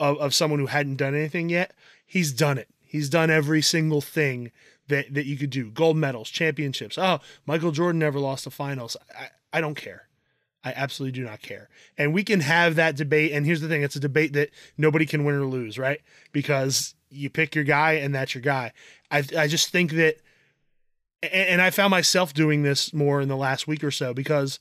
of, 0.00 0.18
of 0.18 0.34
someone 0.34 0.60
who 0.60 0.66
hadn't 0.66 0.96
done 0.96 1.14
anything 1.14 1.48
yet. 1.48 1.72
He's 2.04 2.32
done 2.32 2.58
it. 2.58 2.68
He's 2.80 3.08
done 3.08 3.30
every 3.30 3.62
single 3.62 4.00
thing 4.00 4.50
that 4.88 5.14
that 5.14 5.26
you 5.26 5.36
could 5.36 5.50
do. 5.50 5.70
Gold 5.70 5.96
medals, 5.96 6.30
championships. 6.30 6.98
Oh, 6.98 7.20
Michael 7.46 7.72
Jordan 7.72 7.98
never 7.98 8.18
lost 8.18 8.44
the 8.44 8.50
finals. 8.50 8.96
I, 9.16 9.28
I 9.52 9.60
don't 9.60 9.76
care. 9.76 10.08
I 10.64 10.72
absolutely 10.76 11.18
do 11.20 11.24
not 11.24 11.42
care. 11.42 11.68
And 11.98 12.14
we 12.14 12.22
can 12.22 12.40
have 12.40 12.76
that 12.76 12.96
debate. 12.96 13.32
And 13.32 13.44
here's 13.44 13.60
the 13.60 13.68
thing 13.68 13.82
it's 13.82 13.96
a 13.96 14.00
debate 14.00 14.32
that 14.34 14.50
nobody 14.78 15.06
can 15.06 15.24
win 15.24 15.34
or 15.34 15.44
lose, 15.44 15.78
right? 15.78 16.00
Because 16.30 16.94
you 17.10 17.30
pick 17.30 17.54
your 17.54 17.64
guy 17.64 17.92
and 17.92 18.14
that's 18.14 18.34
your 18.34 18.42
guy. 18.42 18.72
I, 19.10 19.24
I 19.36 19.46
just 19.48 19.70
think 19.70 19.92
that, 19.92 20.16
and, 21.22 21.32
and 21.32 21.62
I 21.62 21.70
found 21.70 21.90
myself 21.90 22.32
doing 22.32 22.62
this 22.62 22.94
more 22.94 23.20
in 23.20 23.28
the 23.28 23.36
last 23.36 23.66
week 23.66 23.82
or 23.82 23.90
so 23.90 24.14
because 24.14 24.60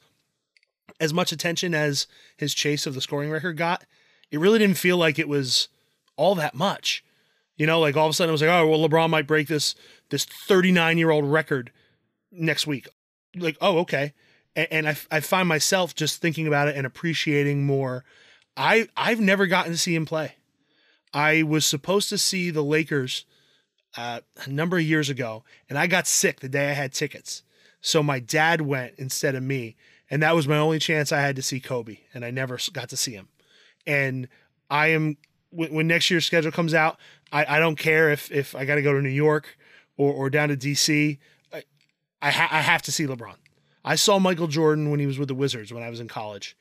as 0.99 1.13
much 1.13 1.31
attention 1.31 1.73
as 1.73 2.07
his 2.35 2.53
chase 2.53 2.85
of 2.85 2.95
the 2.95 3.01
scoring 3.01 3.29
record 3.29 3.57
got, 3.57 3.85
it 4.31 4.39
really 4.39 4.59
didn't 4.59 4.77
feel 4.77 4.97
like 4.97 5.19
it 5.19 5.29
was 5.29 5.67
all 6.15 6.35
that 6.35 6.55
much. 6.55 7.03
You 7.57 7.67
know, 7.67 7.79
like 7.79 7.95
all 7.95 8.07
of 8.07 8.11
a 8.11 8.13
sudden 8.13 8.29
it 8.29 8.33
was 8.33 8.41
like, 8.41 8.49
oh, 8.49 8.67
well, 8.67 8.87
LeBron 8.87 9.09
might 9.09 9.27
break 9.27 9.47
this 9.47 9.75
this 10.09 10.25
39 10.25 10.97
year 10.97 11.11
old 11.11 11.25
record 11.25 11.71
next 12.31 12.65
week. 12.65 12.87
Like, 13.35 13.55
oh, 13.61 13.77
okay 13.79 14.13
and 14.55 14.87
I, 14.87 14.97
I 15.09 15.19
find 15.19 15.47
myself 15.47 15.95
just 15.95 16.21
thinking 16.21 16.47
about 16.47 16.67
it 16.67 16.75
and 16.75 16.85
appreciating 16.85 17.65
more. 17.65 18.03
I 18.57 18.87
I've 18.97 19.19
never 19.19 19.47
gotten 19.47 19.71
to 19.71 19.77
see 19.77 19.95
him 19.95 20.05
play. 20.05 20.35
I 21.13 21.43
was 21.43 21.65
supposed 21.65 22.09
to 22.09 22.17
see 22.17 22.51
the 22.51 22.63
Lakers 22.63 23.25
uh, 23.97 24.21
a 24.45 24.49
number 24.49 24.77
of 24.77 24.83
years 24.83 25.09
ago, 25.09 25.43
and 25.69 25.77
I 25.77 25.87
got 25.87 26.07
sick 26.07 26.39
the 26.39 26.49
day 26.49 26.69
I 26.69 26.73
had 26.73 26.93
tickets. 26.93 27.43
So 27.81 28.03
my 28.03 28.19
dad 28.19 28.61
went 28.61 28.93
instead 28.97 29.35
of 29.35 29.43
me, 29.43 29.75
and 30.09 30.21
that 30.21 30.35
was 30.35 30.47
my 30.47 30.57
only 30.57 30.79
chance 30.79 31.11
I 31.11 31.21
had 31.21 31.35
to 31.35 31.41
see 31.41 31.59
Kobe, 31.59 31.97
and 32.13 32.23
I 32.23 32.31
never 32.31 32.57
got 32.71 32.89
to 32.89 32.97
see 32.97 33.13
him. 33.13 33.29
And 33.87 34.27
I 34.69 34.87
am 34.87 35.17
when, 35.49 35.73
when 35.73 35.87
next 35.87 36.09
year's 36.09 36.25
schedule 36.25 36.51
comes 36.51 36.73
out, 36.73 36.97
I, 37.31 37.57
I 37.57 37.59
don't 37.59 37.77
care 37.77 38.11
if 38.11 38.31
if 38.31 38.55
I 38.55 38.65
got 38.65 38.75
to 38.75 38.81
go 38.81 38.93
to 38.93 39.01
New 39.01 39.09
York 39.09 39.57
or 39.97 40.13
or 40.13 40.29
down 40.29 40.49
to 40.49 40.57
DC. 40.57 41.17
I 41.51 41.63
I, 42.21 42.31
ha- 42.31 42.49
I 42.51 42.61
have 42.61 42.81
to 42.83 42.91
see 42.91 43.05
LeBron. 43.05 43.35
I 43.83 43.95
saw 43.95 44.19
Michael 44.19 44.47
Jordan 44.47 44.91
when 44.91 44.99
he 44.99 45.07
was 45.07 45.17
with 45.17 45.27
the 45.27 45.35
Wizards 45.35 45.73
when 45.73 45.83
I 45.83 45.89
was 45.89 45.99
in 45.99 46.07
college. 46.07 46.57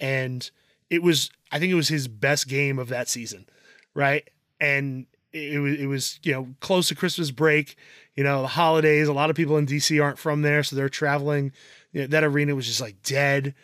And 0.00 0.48
it 0.90 1.02
was 1.02 1.30
I 1.52 1.58
think 1.58 1.70
it 1.72 1.76
was 1.76 1.88
his 1.88 2.08
best 2.08 2.48
game 2.48 2.78
of 2.78 2.88
that 2.88 3.08
season, 3.08 3.46
right? 3.94 4.28
And 4.60 5.06
it 5.32 5.60
was 5.60 5.80
it 5.80 5.86
was, 5.86 6.20
you 6.22 6.32
know, 6.32 6.48
close 6.60 6.88
to 6.88 6.94
Christmas 6.94 7.30
break, 7.30 7.76
you 8.14 8.24
know, 8.24 8.42
the 8.42 8.48
holidays, 8.48 9.08
a 9.08 9.12
lot 9.12 9.30
of 9.30 9.36
people 9.36 9.56
in 9.56 9.66
DC 9.66 10.02
aren't 10.02 10.18
from 10.18 10.42
there, 10.42 10.62
so 10.62 10.76
they're 10.76 10.88
traveling. 10.88 11.52
You 11.92 12.02
know, 12.02 12.06
that 12.08 12.24
arena 12.24 12.54
was 12.54 12.66
just 12.66 12.80
like 12.80 13.02
dead, 13.02 13.54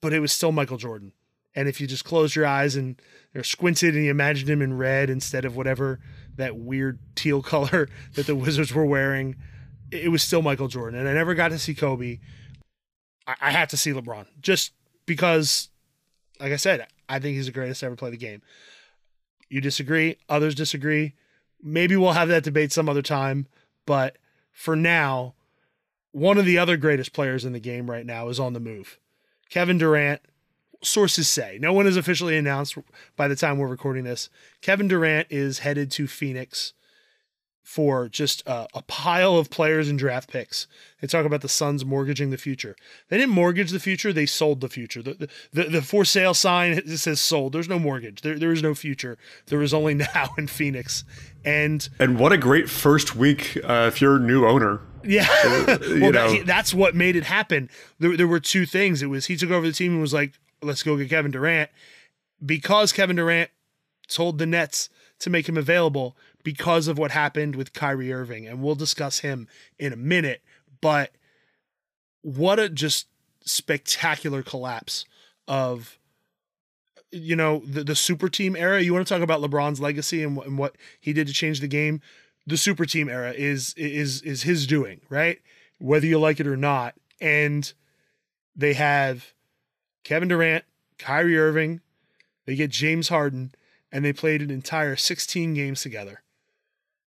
but 0.00 0.12
it 0.12 0.20
was 0.20 0.32
still 0.32 0.52
Michael 0.52 0.76
Jordan. 0.76 1.12
And 1.54 1.68
if 1.68 1.80
you 1.80 1.86
just 1.86 2.04
closed 2.04 2.34
your 2.34 2.46
eyes 2.46 2.74
and 2.74 3.00
or 3.34 3.44
squinted 3.44 3.94
and 3.94 4.04
you 4.04 4.10
imagined 4.10 4.50
him 4.50 4.62
in 4.62 4.76
red 4.76 5.08
instead 5.08 5.44
of 5.44 5.56
whatever 5.56 6.00
that 6.36 6.56
weird 6.56 6.98
teal 7.14 7.42
color 7.54 7.88
that 8.14 8.26
the 8.26 8.34
Wizards 8.34 8.72
were 8.74 8.86
wearing, 8.86 9.36
it 9.90 10.10
was 10.10 10.22
still 10.22 10.42
Michael 10.42 10.68
Jordan. 10.68 11.00
And 11.00 11.08
I 11.08 11.12
never 11.12 11.34
got 11.34 11.48
to 11.48 11.58
see 11.58 11.74
Kobe. 11.74 12.18
I, 13.26 13.34
I 13.40 13.50
had 13.50 13.68
to 13.70 13.76
see 13.76 13.92
LeBron 13.92 14.26
just 14.40 14.72
because, 15.06 15.68
like 16.40 16.52
I 16.52 16.56
said, 16.56 16.86
I 17.08 17.18
think 17.18 17.36
he's 17.36 17.46
the 17.46 17.52
greatest 17.52 17.80
to 17.80 17.86
ever 17.86 17.96
play 17.96 18.10
the 18.10 18.16
game. 18.16 18.42
You 19.48 19.60
disagree, 19.60 20.16
others 20.28 20.54
disagree. 20.54 21.14
Maybe 21.62 21.96
we'll 21.96 22.12
have 22.12 22.28
that 22.28 22.44
debate 22.44 22.72
some 22.72 22.88
other 22.88 23.02
time. 23.02 23.46
But 23.86 24.16
for 24.52 24.74
now, 24.76 25.34
one 26.12 26.38
of 26.38 26.44
the 26.44 26.58
other 26.58 26.76
greatest 26.76 27.12
players 27.12 27.44
in 27.44 27.52
the 27.52 27.60
game 27.60 27.90
right 27.90 28.06
now 28.06 28.28
is 28.28 28.40
on 28.40 28.52
the 28.52 28.60
move. 28.60 28.98
Kevin 29.50 29.78
Durant, 29.78 30.20
sources 30.82 31.28
say, 31.28 31.58
no 31.60 31.72
one 31.72 31.86
has 31.86 31.96
officially 31.96 32.36
announced 32.36 32.76
by 33.16 33.28
the 33.28 33.36
time 33.36 33.58
we're 33.58 33.68
recording 33.68 34.04
this. 34.04 34.28
Kevin 34.60 34.88
Durant 34.88 35.28
is 35.30 35.60
headed 35.60 35.90
to 35.92 36.06
Phoenix 36.06 36.72
for 37.64 38.10
just 38.10 38.46
a, 38.46 38.68
a, 38.74 38.82
pile 38.82 39.38
of 39.38 39.48
players 39.48 39.88
and 39.88 39.98
draft 39.98 40.30
picks. 40.30 40.66
They 41.00 41.08
talk 41.08 41.24
about 41.24 41.40
the 41.40 41.48
Suns 41.48 41.82
mortgaging 41.82 42.28
the 42.28 42.36
future. 42.36 42.76
They 43.08 43.16
didn't 43.16 43.34
mortgage 43.34 43.70
the 43.70 43.80
future; 43.80 44.12
they 44.12 44.26
sold 44.26 44.60
the 44.60 44.68
future. 44.68 45.02
The 45.02 45.28
the, 45.52 45.64
the, 45.64 45.82
for 45.82 46.04
sale 46.04 46.34
sign 46.34 46.86
says 46.86 47.22
sold. 47.22 47.54
There's 47.54 47.68
no 47.68 47.78
mortgage. 47.78 48.20
There 48.20 48.38
there 48.38 48.52
is 48.52 48.62
no 48.62 48.74
future. 48.74 49.16
There 49.46 49.62
is 49.62 49.72
only 49.72 49.94
now 50.14 50.28
in 50.36 50.46
Phoenix. 50.46 51.04
And 51.42 51.88
and 51.98 52.18
what 52.18 52.32
a 52.32 52.38
great 52.38 52.68
first 52.68 53.16
week 53.16 53.58
uh, 53.64 53.90
if 53.92 54.00
you're 54.00 54.16
a 54.16 54.20
new 54.20 54.46
owner. 54.46 54.80
Yeah, 55.02 55.26
well, 55.66 56.12
that, 56.12 56.42
that's 56.46 56.74
what 56.74 56.94
made 56.94 57.16
it 57.16 57.24
happen. 57.24 57.70
There, 57.98 58.16
there 58.16 58.28
were 58.28 58.40
two 58.40 58.66
things. 58.66 59.02
It 59.02 59.06
was 59.06 59.26
he 59.26 59.36
took 59.36 59.50
over 59.50 59.66
the 59.66 59.72
team 59.72 59.92
and 59.92 60.00
was 60.02 60.14
like, 60.14 60.34
"Let's 60.62 60.82
go 60.82 60.96
get 60.98 61.08
Kevin 61.08 61.30
Durant," 61.30 61.70
because 62.44 62.92
Kevin 62.92 63.16
Durant 63.16 63.50
told 64.06 64.38
the 64.38 64.46
Nets 64.46 64.90
to 65.20 65.30
make 65.30 65.48
him 65.48 65.56
available 65.56 66.16
because 66.44 66.86
of 66.86 66.96
what 66.98 67.10
happened 67.10 67.56
with 67.56 67.72
Kyrie 67.72 68.12
Irving. 68.12 68.46
And 68.46 68.62
we'll 68.62 68.76
discuss 68.76 69.20
him 69.20 69.48
in 69.78 69.92
a 69.92 69.96
minute. 69.96 70.42
But 70.80 71.10
what 72.22 72.60
a 72.60 72.68
just 72.68 73.08
spectacular 73.44 74.42
collapse 74.42 75.04
of 75.48 75.98
you 77.14 77.36
know, 77.36 77.62
the, 77.64 77.84
the 77.84 77.94
super 77.94 78.28
team 78.28 78.56
era. 78.56 78.82
You 78.82 78.92
want 78.92 79.06
to 79.06 79.14
talk 79.14 79.22
about 79.22 79.40
LeBron's 79.40 79.80
legacy 79.80 80.22
and, 80.22 80.36
and 80.38 80.58
what 80.58 80.76
he 81.00 81.12
did 81.12 81.28
to 81.28 81.32
change 81.32 81.60
the 81.60 81.68
game. 81.68 82.00
The 82.46 82.56
super 82.56 82.84
team 82.84 83.08
era 83.08 83.32
is 83.32 83.72
is 83.74 84.20
is 84.22 84.42
his 84.42 84.66
doing, 84.66 85.00
right? 85.08 85.40
Whether 85.78 86.06
you 86.06 86.18
like 86.18 86.40
it 86.40 86.46
or 86.46 86.56
not. 86.56 86.94
And 87.20 87.72
they 88.54 88.74
have 88.74 89.32
Kevin 90.02 90.28
Durant, 90.28 90.64
Kyrie 90.98 91.38
Irving, 91.38 91.80
they 92.44 92.56
get 92.56 92.70
James 92.70 93.08
Harden, 93.08 93.54
and 93.90 94.04
they 94.04 94.12
played 94.12 94.42
an 94.42 94.50
entire 94.50 94.96
16 94.96 95.54
games 95.54 95.80
together. 95.80 96.23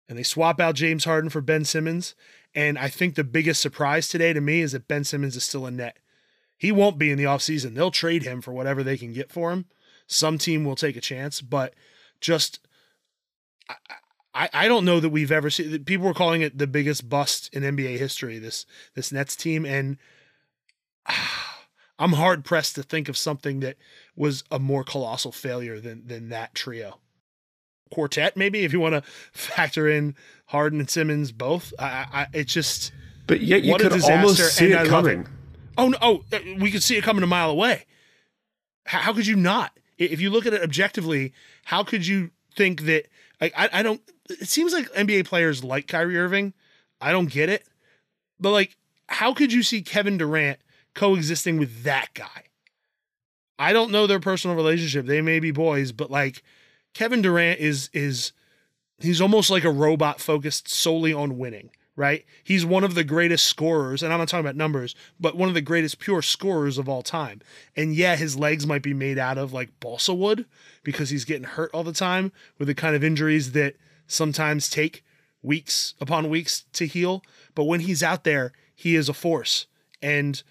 And 0.08 0.18
they 0.18 0.24
swap 0.24 0.60
out 0.60 0.76
James 0.76 1.06
Harden 1.06 1.30
for 1.30 1.42
Ben 1.42 1.66
Simmons. 1.66 2.16
And 2.54 2.78
I 2.78 2.88
think 2.90 3.16
the 3.16 3.24
biggest 3.24 3.62
surprise 3.62 4.08
today 4.08 4.34
to 4.34 4.42
me 4.42 4.62
is 4.62 4.72
that 4.72 4.88
Ben 4.88 5.04
Simmons 5.04 5.36
is 5.36 5.44
still 5.44 5.66
in 5.66 5.78
net. 5.78 5.98
He 6.58 6.72
won't 6.72 6.98
be 6.98 7.12
in 7.12 7.18
the 7.18 7.26
offseason. 7.26 7.74
They'll 7.74 7.92
trade 7.92 8.24
him 8.24 8.42
for 8.42 8.54
whatever 8.54 8.84
they 8.84 8.98
can 8.98 9.14
get 9.14 9.32
for 9.32 9.52
him. 9.52 9.66
Some 10.08 10.38
team 10.38 10.64
will 10.64 10.76
take 10.76 10.96
a 10.96 11.02
chance, 11.02 11.42
but 11.42 11.74
just 12.22 12.60
I, 13.70 13.76
I, 14.34 14.50
I 14.54 14.68
don't 14.68 14.86
know 14.86 15.00
that 15.00 15.10
we've 15.10 15.32
ever 15.32 15.50
seen 15.50 15.84
people 15.84 16.08
were 16.08 16.14
calling 16.14 16.42
it 16.42 16.58
the 16.58 16.68
biggest 16.68 17.10
bust 17.10 17.50
in 17.54 17.64
NBA 17.64 17.98
history, 17.98 18.38
this 18.38 18.66
this 18.94 19.12
Nets 19.12 19.36
team. 19.36 19.66
And 19.66 19.98
I'm 22.00 22.14
hard 22.14 22.46
pressed 22.46 22.76
to 22.76 22.84
think 22.84 23.10
of 23.10 23.18
something 23.18 23.62
that 23.62 23.78
was 24.16 24.44
a 24.52 24.60
more 24.60 24.84
colossal 24.84 25.32
failure 25.32 25.80
than 25.80 26.08
than 26.08 26.30
that 26.30 26.54
trio. 26.54 27.00
Quartet, 27.94 28.36
maybe 28.36 28.64
if 28.64 28.74
you 28.74 28.80
want 28.80 28.96
to 28.96 29.02
factor 29.32 29.88
in 29.88 30.16
Harden 30.48 30.80
and 30.80 30.90
Simmons 30.90 31.32
both. 31.32 31.74
I, 31.80 32.06
I 32.12 32.28
it's 32.34 32.54
just 32.54 32.92
But 33.28 33.42
yet 33.42 33.64
you 33.64 33.72
What 33.72 33.82
could 33.82 34.02
almost 34.04 34.56
see 34.56 34.72
it 34.72 34.88
coming. 34.88 35.28
Oh 35.78 35.90
no! 35.90 35.98
Oh, 36.02 36.24
uh, 36.32 36.40
we 36.60 36.72
could 36.72 36.84
see 36.84 36.98
it 36.98 37.04
coming 37.04 37.24
a 37.24 37.28
mile 37.28 37.50
away. 37.50 37.86
How, 38.86 39.00
how 39.00 39.14
could 39.14 39.28
you 39.28 39.36
not? 39.36 39.78
If 39.98 40.22
you 40.22 40.30
look 40.30 40.46
at 40.46 40.54
it 40.54 40.62
objectively, 40.62 41.34
how 41.66 41.84
could 41.84 42.06
you 42.06 42.32
think 42.56 42.82
that? 42.84 43.08
I, 43.42 43.52
I 43.56 43.70
I 43.74 43.84
don't. 43.84 44.02
It 44.30 44.48
seems 44.48 44.74
like 44.74 44.92
NBA 44.94 45.26
players 45.26 45.64
like 45.64 45.88
Kyrie 45.88 46.18
Irving. 46.18 46.54
I 47.02 47.12
don't 47.12 47.30
get 47.30 47.50
it, 47.50 47.68
but 48.40 48.52
like, 48.52 48.78
how 49.08 49.34
could 49.34 49.52
you 49.52 49.64
see 49.64 49.82
Kevin 49.82 50.18
Durant 50.18 50.60
coexisting 50.94 51.58
with 51.58 51.84
that 51.84 52.10
guy? 52.14 52.46
I 53.58 53.74
don't 53.74 53.92
know 53.92 54.08
their 54.08 54.20
personal 54.20 54.56
relationship. 54.56 55.06
They 55.06 55.22
may 55.22 55.40
be 55.40 55.52
boys, 55.52 55.92
but 55.92 56.12
like, 56.12 56.42
Kevin 56.96 57.22
Durant 57.22 57.60
is 57.60 57.92
is 57.94 58.32
he's 58.98 59.22
almost 59.22 59.52
like 59.52 59.64
a 59.64 59.70
robot 59.70 60.20
focused 60.20 60.68
solely 60.68 61.14
on 61.14 61.38
winning 61.38 61.70
right? 61.96 62.26
He's 62.44 62.66
one 62.66 62.84
of 62.84 62.94
the 62.94 63.04
greatest 63.04 63.46
scorers, 63.46 64.04
and 64.04 64.12
I'm 64.12 64.20
not 64.20 64.28
talking 64.28 64.46
about 64.46 64.56
numbers, 64.56 64.96
but 65.20 65.38
one 65.38 65.48
of 65.48 65.56
the 65.56 65.62
greatest 65.62 66.00
pure 66.00 66.22
scorers 66.22 66.78
of 66.78 66.90
all 66.90 67.02
time. 67.02 67.42
And 67.76 67.96
yeah, 67.96 68.16
his 68.16 68.38
legs 68.38 68.68
might 68.68 68.82
be 68.82 68.94
made 68.94 69.18
out 69.18 69.38
of 69.38 69.54
like 69.54 69.80
balsa 69.80 70.14
wood 70.14 70.46
because 70.84 71.10
he's 71.10 71.26
getting 71.26 71.46
hurt 71.46 71.72
all 71.74 71.84
the 71.84 71.94
time 71.94 72.32
with 72.60 72.68
the 72.68 72.76
kind 72.76 72.96
of 72.96 73.04
injuries 73.04 73.54
that 73.54 73.76
sometimes 74.08 74.70
take 74.70 75.04
weeks 75.42 75.94
upon 76.02 76.30
weeks 76.30 76.66
to 76.74 76.86
heal. 76.86 77.24
But 77.54 77.64
when 77.64 77.82
he's 77.82 78.04
out 78.04 78.24
there, 78.24 78.52
he 78.76 78.96
is 78.96 79.08
a 79.08 79.14
force. 79.14 79.68
And 80.02 80.44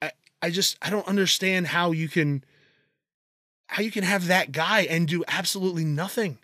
I, 0.00 0.10
I 0.40 0.50
just 0.50 0.76
I 0.82 0.90
don't 0.90 1.06
understand 1.06 1.68
how 1.68 1.92
you 1.92 2.08
can 2.08 2.44
how 3.72 3.82
you 3.82 3.90
can 3.90 4.04
have 4.04 4.26
that 4.26 4.52
guy 4.52 4.82
and 4.82 5.08
do 5.08 5.24
absolutely 5.28 5.84
nothing. 5.84 6.38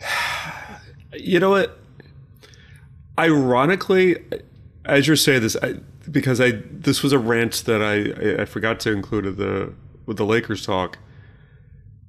You 1.14 1.38
know 1.40 1.50
what? 1.50 1.78
Ironically, 3.18 4.16
as 4.86 5.06
you're 5.06 5.14
saying 5.14 5.42
this, 5.42 5.58
I, 5.62 5.74
because 6.10 6.40
I 6.40 6.52
this 6.70 7.02
was 7.02 7.12
a 7.12 7.18
rant 7.18 7.64
that 7.66 7.82
I, 7.82 8.40
I 8.40 8.46
forgot 8.46 8.80
to 8.80 8.92
include 8.92 9.26
in 9.26 9.36
the 9.36 9.74
with 10.06 10.16
the 10.16 10.24
Lakers 10.24 10.64
talk. 10.64 10.96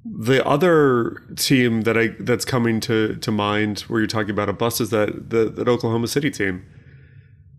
The 0.06 0.42
other 0.46 1.22
team 1.36 1.82
that 1.82 1.98
I 1.98 2.14
that's 2.18 2.46
coming 2.46 2.80
to 2.80 3.16
to 3.16 3.30
mind 3.30 3.80
where 3.80 4.00
you're 4.00 4.06
talking 4.06 4.30
about 4.30 4.48
a 4.48 4.54
bust 4.54 4.80
is 4.80 4.88
that 4.88 5.28
the 5.28 5.50
that 5.50 5.68
Oklahoma 5.68 6.08
City 6.08 6.30
team. 6.30 6.64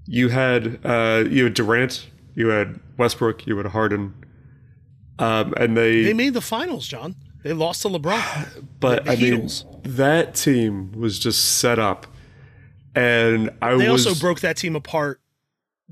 You 0.07 0.29
had 0.29 0.79
uh, 0.83 1.25
you 1.29 1.43
had 1.43 1.53
Durant, 1.53 2.09
you 2.33 2.47
had 2.47 2.79
Westbrook, 2.97 3.45
you 3.45 3.55
had 3.57 3.67
Harden, 3.67 4.15
um, 5.19 5.53
and 5.57 5.77
They 5.77 6.03
they 6.03 6.13
made 6.13 6.33
the 6.33 6.41
finals, 6.41 6.87
John. 6.87 7.15
They 7.43 7.53
lost 7.53 7.81
to 7.83 7.89
LeBron. 7.89 8.63
But 8.79 9.05
the 9.05 9.11
I 9.11 9.15
mean, 9.15 9.49
that 9.83 10.35
team 10.35 10.91
was 10.91 11.17
just 11.17 11.59
set 11.59 11.79
up, 11.79 12.07
and 12.93 13.51
I 13.61 13.75
They 13.75 13.89
was 13.89 14.05
also 14.05 14.19
broke 14.19 14.41
that 14.41 14.57
team 14.57 14.75
apart 14.75 15.21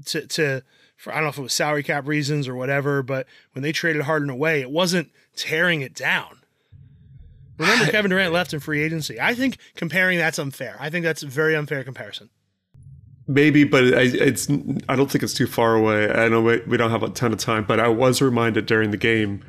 to 0.06 0.28
to 0.28 0.64
for 0.98 1.12
I 1.12 1.16
don't 1.16 1.24
know 1.24 1.30
if 1.30 1.38
it 1.38 1.42
was 1.42 1.54
salary 1.54 1.84
cap 1.84 2.08
reasons 2.08 2.48
or 2.48 2.56
whatever, 2.56 3.02
but 3.04 3.28
when 3.54 3.64
they 3.64 3.72
traded 3.72 4.04
Harden 4.04 4.30
away, 4.30 4.62
it 4.62 4.70
wasn't 4.70 5.10
tearing 5.36 5.82
it 5.82 5.94
down. 5.96 6.40
Remember, 7.58 7.86
Kevin 7.92 8.12
Durant 8.12 8.34
left 8.34 8.54
in 8.54 8.60
free 8.60 8.82
agency. 8.82 9.20
I 9.20 9.34
think 9.34 9.58
comparing 9.76 10.18
that's 10.18 10.40
unfair. 10.40 10.78
I 10.80 10.90
think 10.90 11.04
that's 11.04 11.24
a 11.24 11.28
very 11.28 11.56
unfair 11.56 11.84
comparison. 11.84 12.30
Maybe, 13.28 13.64
but 13.64 13.84
I, 13.94 14.02
it's 14.02 14.50
I 14.88 14.96
don't 14.96 15.10
think 15.12 15.24
it's 15.24 15.34
too 15.34 15.48
far 15.48 15.76
away. 15.76 16.10
I 16.10 16.28
know 16.28 16.42
we, 16.42 16.60
we 16.68 16.78
don't 16.78 16.92
have 16.92 17.04
a 17.04 17.10
ton 17.10 17.32
of 17.34 17.40
time, 17.40 17.64
but 17.66 17.80
I 17.80 17.88
was 17.88 18.22
reminded 18.22 18.66
during 18.66 18.92
the 18.92 18.98
game 18.98 19.44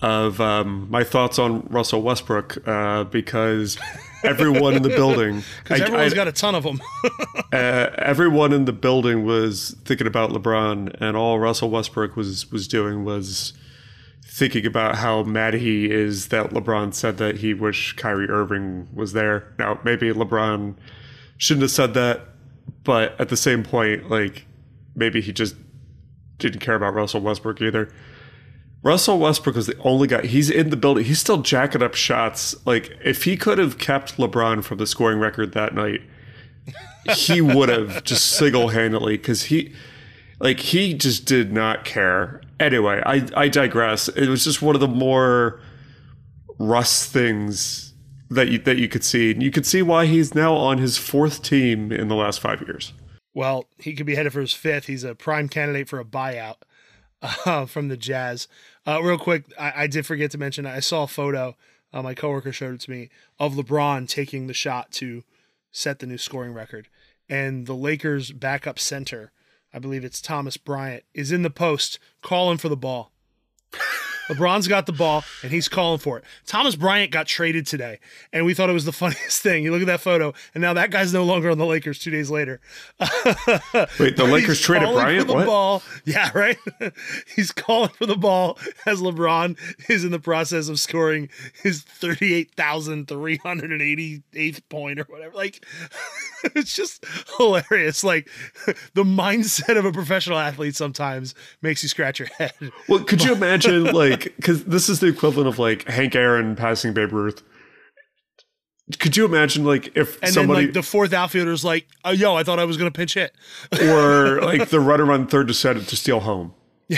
of 0.00 0.40
um, 0.40 0.86
my 0.90 1.02
thoughts 1.02 1.38
on 1.38 1.66
Russell 1.70 2.02
Westbrook 2.02 2.66
uh, 2.68 3.04
because 3.04 3.76
everyone 4.22 4.74
in 4.74 4.82
the 4.82 4.90
building, 4.90 5.42
Because 5.64 5.80
everyone's 5.80 6.12
I- 6.12 6.16
got 6.16 6.28
a 6.28 6.32
ton 6.32 6.54
of 6.54 6.62
them. 6.62 6.80
uh, 7.52 7.90
everyone 7.98 8.52
in 8.52 8.64
the 8.64 8.72
building 8.72 9.24
was 9.24 9.74
thinking 9.84 10.06
about 10.06 10.30
LeBron, 10.30 10.96
and 11.00 11.16
all 11.16 11.38
Russell 11.38 11.70
Westbrook 11.70 12.16
was 12.16 12.50
was 12.52 12.68
doing 12.68 13.04
was 13.04 13.54
thinking 14.24 14.66
about 14.66 14.96
how 14.96 15.24
mad 15.24 15.54
he 15.54 15.90
is 15.90 16.28
that 16.28 16.50
LeBron 16.50 16.94
said 16.94 17.16
that 17.16 17.38
he 17.38 17.54
wished 17.54 17.96
Kyrie 17.96 18.28
Irving 18.28 18.86
was 18.94 19.12
there. 19.14 19.52
Now, 19.58 19.80
maybe 19.82 20.12
LeBron 20.12 20.76
shouldn't 21.38 21.62
have 21.62 21.70
said 21.72 21.94
that, 21.94 22.27
but 22.84 23.18
at 23.20 23.28
the 23.28 23.36
same 23.36 23.62
point, 23.62 24.10
like 24.10 24.46
maybe 24.94 25.20
he 25.20 25.32
just 25.32 25.54
didn't 26.38 26.60
care 26.60 26.74
about 26.74 26.94
Russell 26.94 27.20
Westbrook 27.20 27.60
either. 27.60 27.92
Russell 28.82 29.18
Westbrook 29.18 29.56
was 29.56 29.66
the 29.66 29.76
only 29.80 30.06
guy. 30.06 30.24
He's 30.24 30.50
in 30.50 30.70
the 30.70 30.76
building. 30.76 31.04
He's 31.04 31.18
still 31.18 31.42
jacking 31.42 31.82
up 31.82 31.94
shots. 31.94 32.54
Like 32.64 32.96
if 33.04 33.24
he 33.24 33.36
could 33.36 33.58
have 33.58 33.78
kept 33.78 34.16
LeBron 34.16 34.62
from 34.62 34.78
the 34.78 34.86
scoring 34.86 35.18
record 35.18 35.52
that 35.52 35.74
night, 35.74 36.00
he 37.14 37.40
would 37.40 37.68
have 37.68 38.04
just 38.04 38.26
single 38.26 38.68
handedly 38.68 39.16
because 39.16 39.44
he, 39.44 39.74
like 40.38 40.60
he 40.60 40.94
just 40.94 41.24
did 41.24 41.52
not 41.52 41.84
care. 41.84 42.40
Anyway, 42.60 43.02
I 43.04 43.26
I 43.36 43.48
digress. 43.48 44.08
It 44.08 44.28
was 44.28 44.44
just 44.44 44.62
one 44.62 44.76
of 44.76 44.80
the 44.80 44.88
more 44.88 45.60
Russ 46.58 47.04
things 47.04 47.87
that 48.30 48.48
you 48.48 48.58
that 48.60 48.78
you 48.78 48.88
could 48.88 49.04
see, 49.04 49.30
and 49.32 49.42
you 49.42 49.50
could 49.50 49.66
see 49.66 49.82
why 49.82 50.06
he's 50.06 50.34
now 50.34 50.54
on 50.54 50.78
his 50.78 50.98
fourth 50.98 51.42
team 51.42 51.92
in 51.92 52.08
the 52.08 52.14
last 52.14 52.40
five 52.40 52.60
years. 52.62 52.92
Well, 53.34 53.66
he 53.78 53.94
could 53.94 54.06
be 54.06 54.14
headed 54.16 54.32
for 54.32 54.40
his 54.40 54.52
fifth. 54.52 54.86
He's 54.86 55.04
a 55.04 55.14
prime 55.14 55.48
candidate 55.48 55.88
for 55.88 56.00
a 56.00 56.04
buyout 56.04 56.56
uh, 57.22 57.66
from 57.66 57.88
the 57.88 57.96
Jazz. 57.96 58.48
Uh, 58.86 59.02
real 59.02 59.18
quick, 59.18 59.44
I, 59.58 59.84
I 59.84 59.86
did 59.86 60.06
forget 60.06 60.30
to 60.32 60.38
mention 60.38 60.66
I 60.66 60.80
saw 60.80 61.04
a 61.04 61.08
photo. 61.08 61.56
Uh, 61.92 62.02
my 62.02 62.14
coworker 62.14 62.52
showed 62.52 62.74
it 62.74 62.80
to 62.82 62.90
me 62.90 63.08
of 63.38 63.54
LeBron 63.54 64.08
taking 64.08 64.46
the 64.46 64.54
shot 64.54 64.92
to 64.92 65.24
set 65.70 66.00
the 66.00 66.06
new 66.06 66.18
scoring 66.18 66.52
record, 66.52 66.88
and 67.28 67.66
the 67.66 67.74
Lakers' 67.74 68.32
backup 68.32 68.78
center, 68.78 69.32
I 69.72 69.78
believe 69.78 70.04
it's 70.04 70.20
Thomas 70.20 70.56
Bryant, 70.56 71.04
is 71.14 71.32
in 71.32 71.42
the 71.42 71.50
post 71.50 71.98
calling 72.22 72.58
for 72.58 72.68
the 72.68 72.76
ball. 72.76 73.12
LeBron's 74.28 74.68
got 74.68 74.86
the 74.86 74.92
ball 74.92 75.24
and 75.42 75.50
he's 75.52 75.68
calling 75.68 75.98
for 75.98 76.18
it. 76.18 76.24
Thomas 76.46 76.76
Bryant 76.76 77.10
got 77.10 77.26
traded 77.26 77.66
today, 77.66 77.98
and 78.32 78.44
we 78.46 78.54
thought 78.54 78.70
it 78.70 78.74
was 78.74 78.84
the 78.84 78.92
funniest 79.04 79.42
thing. 79.42 79.64
You 79.64 79.72
look 79.72 79.80
at 79.80 79.86
that 79.86 80.00
photo, 80.00 80.32
and 80.54 80.62
now 80.62 80.72
that 80.74 80.90
guy's 80.90 81.12
no 81.12 81.24
longer 81.24 81.50
on 81.50 81.58
the 81.58 81.66
Lakers 81.66 81.98
two 81.98 82.10
days 82.10 82.30
later. 82.30 82.60
Wait, 83.98 84.16
the 84.16 84.28
Lakers 84.30 84.60
traded 84.60 84.90
Bryant? 84.92 85.20
For 85.22 85.26
the 85.26 85.34
What? 85.34 85.46
ball. 85.46 85.82
Yeah, 86.04 86.30
right. 86.34 86.58
He's 87.36 87.52
calling 87.52 87.90
for 87.90 88.06
the 88.06 88.16
ball 88.16 88.58
as 88.86 89.00
LeBron 89.00 89.56
is 89.88 90.04
in 90.04 90.10
the 90.10 90.18
process 90.20 90.68
of 90.68 90.78
scoring 90.80 91.28
his 91.62 91.82
thirty-eight 91.82 92.54
thousand 92.54 93.08
three 93.08 93.36
hundred 93.38 93.72
and 93.72 93.82
eighty-eighth 93.82 94.68
point 94.68 94.98
or 95.00 95.04
whatever. 95.04 95.34
Like, 95.34 95.64
it's 96.54 96.74
just 96.74 97.04
hilarious. 97.38 98.02
Like, 98.04 98.28
the 98.94 99.04
mindset 99.04 99.76
of 99.78 99.84
a 99.84 99.92
professional 99.92 100.38
athlete 100.38 100.74
sometimes 100.76 101.34
makes 101.62 101.82
you 101.82 101.88
scratch 101.88 102.18
your 102.18 102.28
head. 102.38 102.52
Well, 102.88 103.04
could 103.04 103.22
you 103.22 103.32
imagine, 103.32 103.84
like, 103.84 104.17
because 104.24 104.64
this 104.64 104.88
is 104.88 105.00
the 105.00 105.06
equivalent 105.06 105.48
of 105.48 105.58
like 105.58 105.88
Hank 105.88 106.14
Aaron 106.14 106.56
passing 106.56 106.92
Babe 106.92 107.12
Ruth. 107.12 107.42
Could 108.98 109.18
you 109.18 109.26
imagine, 109.26 109.64
like, 109.66 109.94
if 109.96 110.18
And 110.22 110.32
somebody 110.32 110.60
then 110.60 110.66
like 110.68 110.74
the 110.74 110.82
fourth 110.82 111.12
outfielder's 111.12 111.62
like, 111.62 111.86
"Oh, 112.06 112.10
yo, 112.10 112.34
I 112.34 112.42
thought 112.42 112.58
I 112.58 112.64
was 112.64 112.78
gonna 112.78 112.90
pinch 112.90 113.14
hit." 113.14 113.34
or 113.82 114.40
like 114.42 114.70
the 114.70 114.80
runner 114.80 115.12
on 115.12 115.26
third 115.26 115.48
to 115.48 115.54
set 115.54 115.76
it 115.76 115.88
to 115.88 115.96
steal 115.96 116.20
home? 116.20 116.54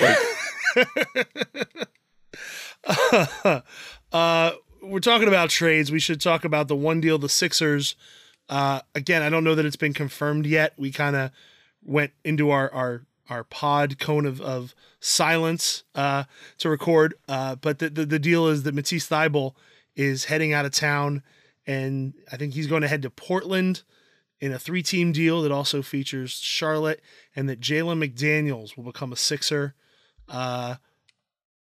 Uh, 4.12 4.50
we're 4.82 4.98
talking 4.98 5.28
about 5.28 5.50
trades. 5.50 5.92
We 5.92 6.00
should 6.00 6.20
talk 6.20 6.44
about 6.44 6.66
the 6.66 6.74
one 6.74 7.00
deal 7.00 7.16
the 7.16 7.28
Sixers. 7.28 7.94
Uh, 8.48 8.80
again, 8.94 9.22
I 9.22 9.28
don't 9.28 9.44
know 9.44 9.54
that 9.54 9.64
it's 9.64 9.76
been 9.76 9.92
confirmed 9.94 10.46
yet. 10.46 10.72
We 10.76 10.90
kind 10.90 11.14
of 11.14 11.30
went 11.84 12.10
into 12.24 12.50
our 12.50 12.72
our 12.72 13.06
our 13.30 13.44
pod 13.44 13.98
cone 13.98 14.26
of, 14.26 14.40
of 14.40 14.74
silence 14.98 15.84
uh, 15.94 16.24
to 16.58 16.68
record. 16.68 17.14
Uh, 17.28 17.54
but 17.54 17.78
the, 17.78 17.88
the 17.88 18.04
the 18.04 18.18
deal 18.18 18.48
is 18.48 18.64
that 18.64 18.74
Matisse 18.74 19.08
Thybulle 19.08 19.54
is 19.96 20.24
heading 20.24 20.52
out 20.52 20.66
of 20.66 20.72
town, 20.72 21.22
and 21.66 22.12
I 22.30 22.36
think 22.36 22.52
he's 22.52 22.66
going 22.66 22.82
to 22.82 22.88
head 22.88 23.02
to 23.02 23.10
Portland 23.10 23.82
in 24.40 24.52
a 24.52 24.58
three 24.58 24.82
team 24.82 25.12
deal 25.12 25.42
that 25.42 25.52
also 25.52 25.80
features 25.80 26.32
Charlotte, 26.32 27.00
and 27.34 27.48
that 27.48 27.60
Jalen 27.60 28.04
McDaniels 28.04 28.76
will 28.76 28.84
become 28.84 29.12
a 29.12 29.16
Sixer. 29.16 29.74
Uh, 30.28 30.76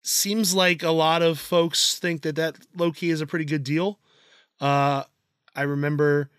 seems 0.01 0.53
like 0.53 0.83
a 0.83 0.91
lot 0.91 1.21
of 1.21 1.39
folks 1.39 1.97
think 1.97 2.21
that 2.23 2.35
that 2.35 2.57
low 2.75 2.91
key 2.91 3.09
is 3.09 3.21
a 3.21 3.27
pretty 3.27 3.45
good 3.45 3.63
deal. 3.63 3.99
Uh, 4.59 5.03
I 5.55 5.63
remember 5.63 6.29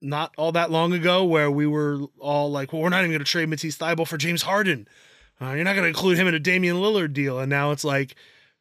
not 0.00 0.32
all 0.36 0.52
that 0.52 0.70
long 0.70 0.92
ago 0.92 1.24
where 1.24 1.50
we 1.50 1.66
were 1.66 2.00
all 2.18 2.50
like, 2.50 2.72
well, 2.72 2.82
we're 2.82 2.88
not 2.88 3.00
even 3.00 3.10
going 3.10 3.18
to 3.18 3.24
trade 3.24 3.48
Matisse 3.48 3.78
Thybulle 3.78 4.06
for 4.06 4.16
James 4.16 4.42
Harden. 4.42 4.88
Uh, 5.40 5.52
you're 5.52 5.64
not 5.64 5.74
going 5.74 5.84
to 5.84 5.88
include 5.88 6.18
him 6.18 6.26
in 6.26 6.34
a 6.34 6.38
Damian 6.40 6.76
Lillard 6.76 7.12
deal. 7.12 7.38
And 7.38 7.50
now 7.50 7.70
it's 7.70 7.84
like, 7.84 8.14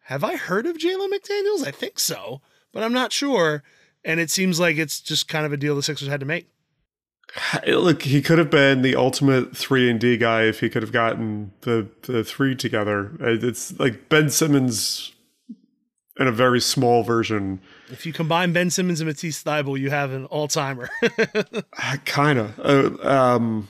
have 0.06 0.24
I 0.24 0.36
heard 0.36 0.66
of 0.66 0.78
Jalen 0.78 1.10
McDaniels? 1.10 1.66
I 1.66 1.72
think 1.72 2.00
so, 2.00 2.42
but 2.72 2.84
I'm 2.84 2.94
not 2.94 3.12
sure. 3.12 3.64
And 4.06 4.20
it 4.20 4.30
seems 4.30 4.60
like 4.60 4.78
it's 4.78 5.00
just 5.00 5.28
kind 5.28 5.46
of 5.46 5.52
a 5.52 5.58
deal 5.58 5.76
the 5.76 5.84
Sixers 5.84 6.08
had 6.08 6.20
to 6.20 6.26
make. 6.26 6.50
Look, 7.68 8.04
he 8.04 8.22
could 8.22 8.38
have 8.38 8.50
been 8.50 8.82
the 8.82 8.96
ultimate 8.96 9.56
three 9.56 9.90
and 9.90 10.00
D 10.00 10.18
guy 10.18 10.44
if 10.44 10.60
he 10.60 10.70
could 10.70 10.82
have 10.82 10.92
gotten 10.92 11.52
the 11.62 11.90
the 12.04 12.24
three 12.24 12.56
together. 12.56 13.12
It's 13.20 13.78
like 13.80 14.10
Ben 14.10 14.30
Simmons 14.30 15.12
in 16.20 16.28
a 16.28 16.32
very 16.32 16.60
small 16.60 17.04
version. 17.04 17.60
If 17.90 18.06
you 18.06 18.14
combine 18.14 18.54
Ben 18.54 18.70
Simmons 18.70 19.00
and 19.00 19.08
Matisse 19.08 19.44
Thybulle, 19.44 19.80
you 19.80 19.90
have 19.90 20.12
an 20.12 20.26
all 20.26 20.48
timer. 20.48 20.90
kind 22.06 22.40
of. 22.40 22.60
Uh, 22.60 23.08
um, 23.08 23.68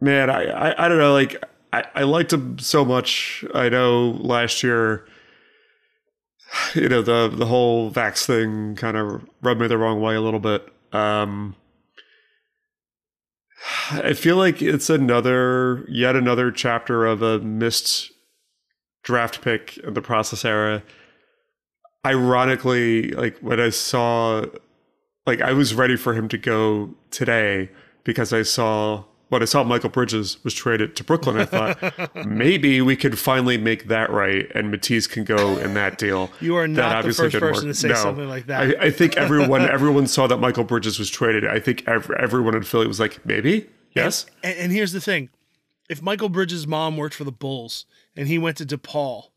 man, 0.00 0.30
I, 0.30 0.44
I 0.44 0.84
I 0.84 0.88
don't 0.88 0.98
know. 0.98 1.12
Like 1.12 1.42
I, 1.72 1.84
I 1.94 2.02
liked 2.04 2.32
him 2.32 2.58
so 2.58 2.84
much. 2.84 3.44
I 3.54 3.68
know 3.68 4.10
last 4.20 4.62
year, 4.62 5.06
you 6.74 6.88
know 6.88 7.02
the 7.02 7.28
the 7.28 7.46
whole 7.46 7.90
Vax 7.90 8.24
thing 8.24 8.76
kind 8.76 8.96
of 8.96 9.24
rubbed 9.42 9.60
me 9.60 9.66
the 9.66 9.78
wrong 9.78 10.00
way 10.00 10.14
a 10.14 10.20
little 10.20 10.40
bit. 10.40 10.68
Um, 10.92 11.56
I 13.90 14.14
feel 14.14 14.36
like 14.36 14.62
it's 14.62 14.88
another, 14.88 15.84
yet 15.88 16.16
another 16.16 16.50
chapter 16.50 17.04
of 17.04 17.22
a 17.22 17.40
missed 17.40 18.10
draft 19.02 19.42
pick 19.42 19.76
in 19.78 19.94
the 19.94 20.02
process 20.02 20.44
era. 20.44 20.82
Ironically, 22.06 23.10
like 23.12 23.38
when 23.38 23.60
I 23.60 23.70
saw, 23.70 24.44
like 25.26 25.40
I 25.40 25.52
was 25.52 25.74
ready 25.74 25.96
for 25.96 26.14
him 26.14 26.28
to 26.28 26.38
go 26.38 26.94
today 27.10 27.70
because 28.04 28.32
I 28.32 28.42
saw 28.42 29.04
when 29.28 29.42
I 29.42 29.44
saw 29.44 29.62
Mikal 29.62 29.92
Bridges 29.92 30.42
was 30.42 30.54
traded 30.54 30.96
to 30.96 31.04
Brooklyn. 31.04 31.36
I 31.36 31.44
thought 31.44 32.26
maybe 32.26 32.80
we 32.80 32.96
could 32.96 33.18
finally 33.18 33.58
make 33.58 33.88
that 33.88 34.10
right, 34.10 34.50
and 34.54 34.70
Matisse 34.70 35.06
can 35.06 35.24
go 35.24 35.58
in 35.58 35.74
that 35.74 35.98
deal. 35.98 36.30
You 36.40 36.56
are 36.56 36.66
not 36.66 37.04
the 37.04 37.12
first 37.12 37.38
person 37.38 37.68
work. 37.68 37.74
to 37.74 37.74
say 37.74 37.88
no, 37.88 37.94
something 37.94 38.28
like 38.28 38.46
that. 38.46 38.80
I, 38.80 38.86
I 38.86 38.90
think 38.90 39.16
everyone 39.16 39.62
everyone 39.62 40.06
saw 40.06 40.26
that 40.26 40.38
Mikal 40.38 40.66
Bridges 40.66 40.98
was 40.98 41.10
traded. 41.10 41.46
I 41.46 41.60
think 41.60 41.84
every, 41.86 42.16
everyone 42.18 42.54
in 42.54 42.62
Philly 42.62 42.86
was 42.86 42.98
like, 42.98 43.24
maybe 43.26 43.68
Yes. 43.94 44.26
And, 44.42 44.56
and, 44.58 44.72
here's 44.72 44.92
the 44.92 45.00
thing 45.00 45.30
if 45.88 46.00
Mikal 46.00 46.30
Bridges' 46.30 46.66
mom 46.66 46.96
worked 46.96 47.14
for 47.14 47.24
the 47.24 47.32
Bulls 47.32 47.86
and 48.16 48.28
he 48.28 48.38
went 48.38 48.56
to 48.58 48.66
DePaul, 48.66 49.29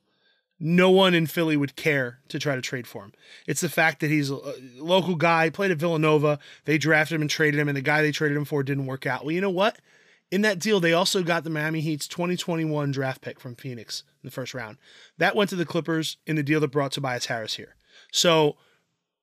no 0.60 0.90
one 0.90 1.14
in 1.14 1.28
Philly 1.28 1.58
would 1.58 1.76
care 1.76 2.20
to 2.30 2.40
try 2.40 2.56
to 2.56 2.62
trade 2.62 2.88
for 2.88 3.04
him. 3.04 3.14
It's 3.48 3.62
the 3.62 3.70
fact 3.70 4.00
that 4.00 4.10
he's 4.10 4.30
a 4.30 4.40
local 4.78 5.16
guy, 5.16 5.50
played 5.50 5.72
at 5.72 5.78
Villanova. 5.78 6.40
They 6.66 6.78
drafted 6.78 7.16
him 7.16 7.22
and 7.22 7.30
traded 7.30 7.60
him, 7.60 7.68
and 7.68 7.78
the 7.78 7.82
guy 7.82 8.02
they 8.02 8.12
traded 8.12 8.38
him 8.38 8.46
for 8.46 8.64
didn't 8.64 8.86
work 8.86 9.06
out. 9.06 9.24
Well, 9.24 9.34
you 9.34 9.42
know 9.42 9.50
what? 9.50 9.80
In 10.32 10.42
that 10.42 10.60
deal, 10.60 10.80
they 10.80 10.94
also 10.94 11.22
got 11.22 11.44
the 11.44 11.50
Miami 11.50 11.82
Heat's 11.82 12.08
2021 12.08 12.92
draft 12.92 13.22
pick 13.22 13.40
from 13.40 13.56
Phoenix 13.56 14.04
in 14.24 14.28
the 14.28 14.32
first 14.32 14.54
round. 14.54 14.78
That 15.18 15.36
went 15.36 15.50
to 15.52 15.56
the 15.56 15.66
Clippers 15.66 16.18
in 16.26 16.36
the 16.36 16.44
deal 16.44 16.60
that 16.62 16.72
brought 16.72 16.92
Tobias 16.94 17.28
Harris 17.28 17.56
here. 17.56 17.76
So 18.12 18.56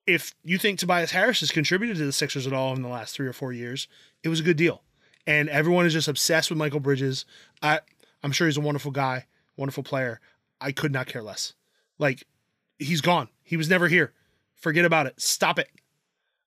if 0.07 0.35
you 0.45 0.59
think 0.59 0.78
Tobias 0.78 1.11
Harris 1.11 1.41
has 1.41 1.51
contributed 1.51 1.97
to 1.97 2.05
the 2.05 2.12
Sixers 2.12 2.47
at 2.47 2.53
all 2.53 2.74
in 2.74 2.83
the 2.83 2.89
last 2.89 3.14
three 3.14 3.26
or 3.26 3.33
four 3.33 3.53
years, 3.53 3.89
it 4.22 4.28
was 4.28 4.41
a 4.41 4.45
good 4.45 4.57
deal 4.57 4.83
and 5.26 5.49
everyone 5.49 5.87
is 5.87 5.93
just 5.93 6.09
obsessed 6.09 6.51
with 6.51 6.59
Mikal 6.59 6.83
Bridges. 6.83 7.24
I 7.62 7.81
I'm 8.22 8.33
sure 8.33 8.47
he's 8.47 8.57
a 8.57 8.62
wonderful 8.62 8.91
guy, 8.91 9.26
wonderful 9.57 9.83
player. 9.83 10.20
I 10.61 10.73
could 10.73 10.93
not 10.93 11.07
care 11.07 11.23
less. 11.23 11.55
Like 11.99 12.25
he's 12.79 13.01
gone. 13.01 13.29
He 13.43 13.57
was 13.57 13.69
never 13.69 13.89
here. 13.89 14.13
Forget 14.57 14.85
about 14.85 15.07
it. 15.07 15.21
Stop 15.21 15.59
it. 15.59 15.69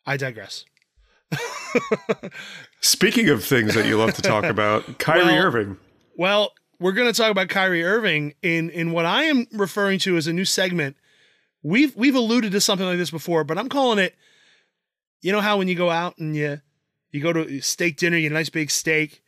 I 0.05 0.17
digress. 0.17 0.65
Speaking 2.81 3.29
of 3.29 3.43
things 3.43 3.73
that 3.75 3.85
you 3.85 3.97
love 3.97 4.13
to 4.15 4.21
talk 4.21 4.43
about, 4.43 4.99
Kyrie 4.99 5.25
well, 5.25 5.43
Irving. 5.43 5.77
Well, 6.15 6.53
we're 6.79 6.91
going 6.91 7.11
to 7.11 7.17
talk 7.17 7.31
about 7.31 7.49
Kyrie 7.49 7.83
Irving 7.83 8.33
in 8.41 8.69
in 8.69 8.91
what 8.91 9.05
I 9.05 9.23
am 9.23 9.47
referring 9.51 9.99
to 9.99 10.17
as 10.17 10.27
a 10.27 10.33
new 10.33 10.45
segment. 10.45 10.95
We've 11.63 11.95
we've 11.95 12.15
alluded 12.15 12.51
to 12.51 12.61
something 12.61 12.85
like 12.85 12.97
this 12.97 13.11
before, 13.11 13.43
but 13.43 13.57
I'm 13.57 13.69
calling 13.69 13.99
it. 13.99 14.15
You 15.21 15.31
know 15.31 15.41
how 15.41 15.57
when 15.57 15.69
you 15.69 15.75
go 15.75 15.89
out 15.89 16.17
and 16.17 16.35
you 16.35 16.61
you 17.11 17.21
go 17.21 17.31
to 17.31 17.61
steak 17.61 17.97
dinner, 17.97 18.17
you 18.17 18.23
get 18.23 18.35
a 18.35 18.37
nice 18.37 18.49
big 18.49 18.69
steak, 18.69 19.23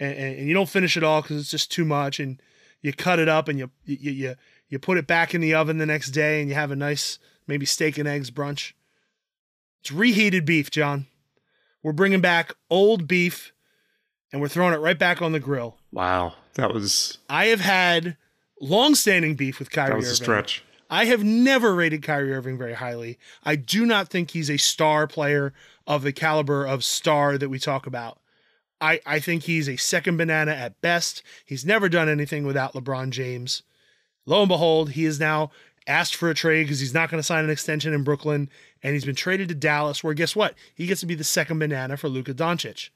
and, 0.00 0.16
and 0.16 0.48
you 0.48 0.54
don't 0.54 0.68
finish 0.68 0.96
it 0.96 1.04
all 1.04 1.20
because 1.20 1.38
it's 1.40 1.50
just 1.50 1.70
too 1.70 1.84
much, 1.84 2.18
and 2.18 2.40
you 2.84 2.92
cut 2.92 3.18
it 3.18 3.30
up 3.30 3.48
and 3.48 3.58
you, 3.58 3.70
you 3.86 4.12
you 4.12 4.34
you 4.68 4.78
put 4.78 4.98
it 4.98 5.06
back 5.06 5.34
in 5.34 5.40
the 5.40 5.54
oven 5.54 5.78
the 5.78 5.86
next 5.86 6.10
day, 6.10 6.40
and 6.40 6.50
you 6.50 6.54
have 6.54 6.70
a 6.70 6.76
nice 6.76 7.18
maybe 7.46 7.64
steak 7.64 7.96
and 7.96 8.06
eggs 8.06 8.30
brunch. 8.30 8.72
It's 9.80 9.90
reheated 9.90 10.44
beef, 10.44 10.70
John. 10.70 11.06
We're 11.82 11.92
bringing 11.92 12.20
back 12.20 12.52
old 12.68 13.08
beef, 13.08 13.52
and 14.30 14.40
we're 14.40 14.48
throwing 14.48 14.74
it 14.74 14.80
right 14.80 14.98
back 14.98 15.22
on 15.22 15.32
the 15.32 15.40
grill. 15.40 15.78
Wow, 15.92 16.34
that 16.54 16.74
was. 16.74 17.18
I 17.28 17.46
have 17.46 17.60
had 17.60 18.18
long-standing 18.60 19.34
beef 19.34 19.58
with 19.58 19.70
Kyrie. 19.70 19.90
That 19.90 19.96
was 19.96 20.06
Irving. 20.06 20.12
a 20.12 20.24
stretch. 20.24 20.64
I 20.90 21.06
have 21.06 21.24
never 21.24 21.74
rated 21.74 22.02
Kyrie 22.02 22.34
Irving 22.34 22.58
very 22.58 22.74
highly. 22.74 23.18
I 23.42 23.56
do 23.56 23.86
not 23.86 24.08
think 24.08 24.30
he's 24.30 24.50
a 24.50 24.58
star 24.58 25.06
player 25.06 25.54
of 25.86 26.02
the 26.02 26.12
caliber 26.12 26.66
of 26.66 26.84
star 26.84 27.38
that 27.38 27.48
we 27.48 27.58
talk 27.58 27.86
about. 27.86 28.18
I, 28.84 29.00
I 29.06 29.18
think 29.18 29.44
he's 29.44 29.66
a 29.66 29.76
second 29.76 30.18
banana 30.18 30.52
at 30.52 30.78
best. 30.82 31.22
He's 31.46 31.64
never 31.64 31.88
done 31.88 32.06
anything 32.06 32.44
without 32.44 32.74
LeBron 32.74 33.10
James. 33.10 33.62
Lo 34.26 34.40
and 34.40 34.48
behold, 34.48 34.90
he 34.90 35.06
is 35.06 35.18
now 35.18 35.50
asked 35.86 36.14
for 36.14 36.28
a 36.28 36.34
trade 36.34 36.64
because 36.64 36.80
he's 36.80 36.92
not 36.92 37.10
going 37.10 37.18
to 37.18 37.26
sign 37.26 37.44
an 37.44 37.50
extension 37.50 37.94
in 37.94 38.04
Brooklyn, 38.04 38.50
and 38.82 38.92
he's 38.92 39.06
been 39.06 39.14
traded 39.14 39.48
to 39.48 39.54
Dallas, 39.54 40.04
where 40.04 40.12
guess 40.12 40.36
what? 40.36 40.54
He 40.74 40.86
gets 40.86 41.00
to 41.00 41.06
be 41.06 41.14
the 41.14 41.24
second 41.24 41.58
banana 41.60 41.96
for 41.96 42.10
Luka 42.10 42.34
Doncic. 42.34 42.90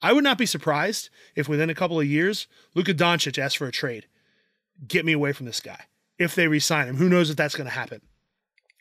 I 0.00 0.12
would 0.12 0.22
not 0.22 0.38
be 0.38 0.46
surprised 0.46 1.10
if 1.34 1.48
within 1.48 1.68
a 1.68 1.74
couple 1.74 1.98
of 1.98 2.06
years, 2.06 2.46
Luka 2.76 2.94
Doncic 2.94 3.36
asks 3.36 3.56
for 3.56 3.66
a 3.66 3.72
trade. 3.72 4.06
Get 4.86 5.04
me 5.04 5.14
away 5.14 5.32
from 5.32 5.46
this 5.46 5.60
guy. 5.60 5.86
If 6.16 6.36
they 6.36 6.46
resign 6.46 6.86
him, 6.86 6.96
who 6.96 7.08
knows 7.08 7.28
if 7.28 7.36
that's 7.36 7.56
going 7.56 7.68
to 7.68 7.74
happen. 7.74 8.02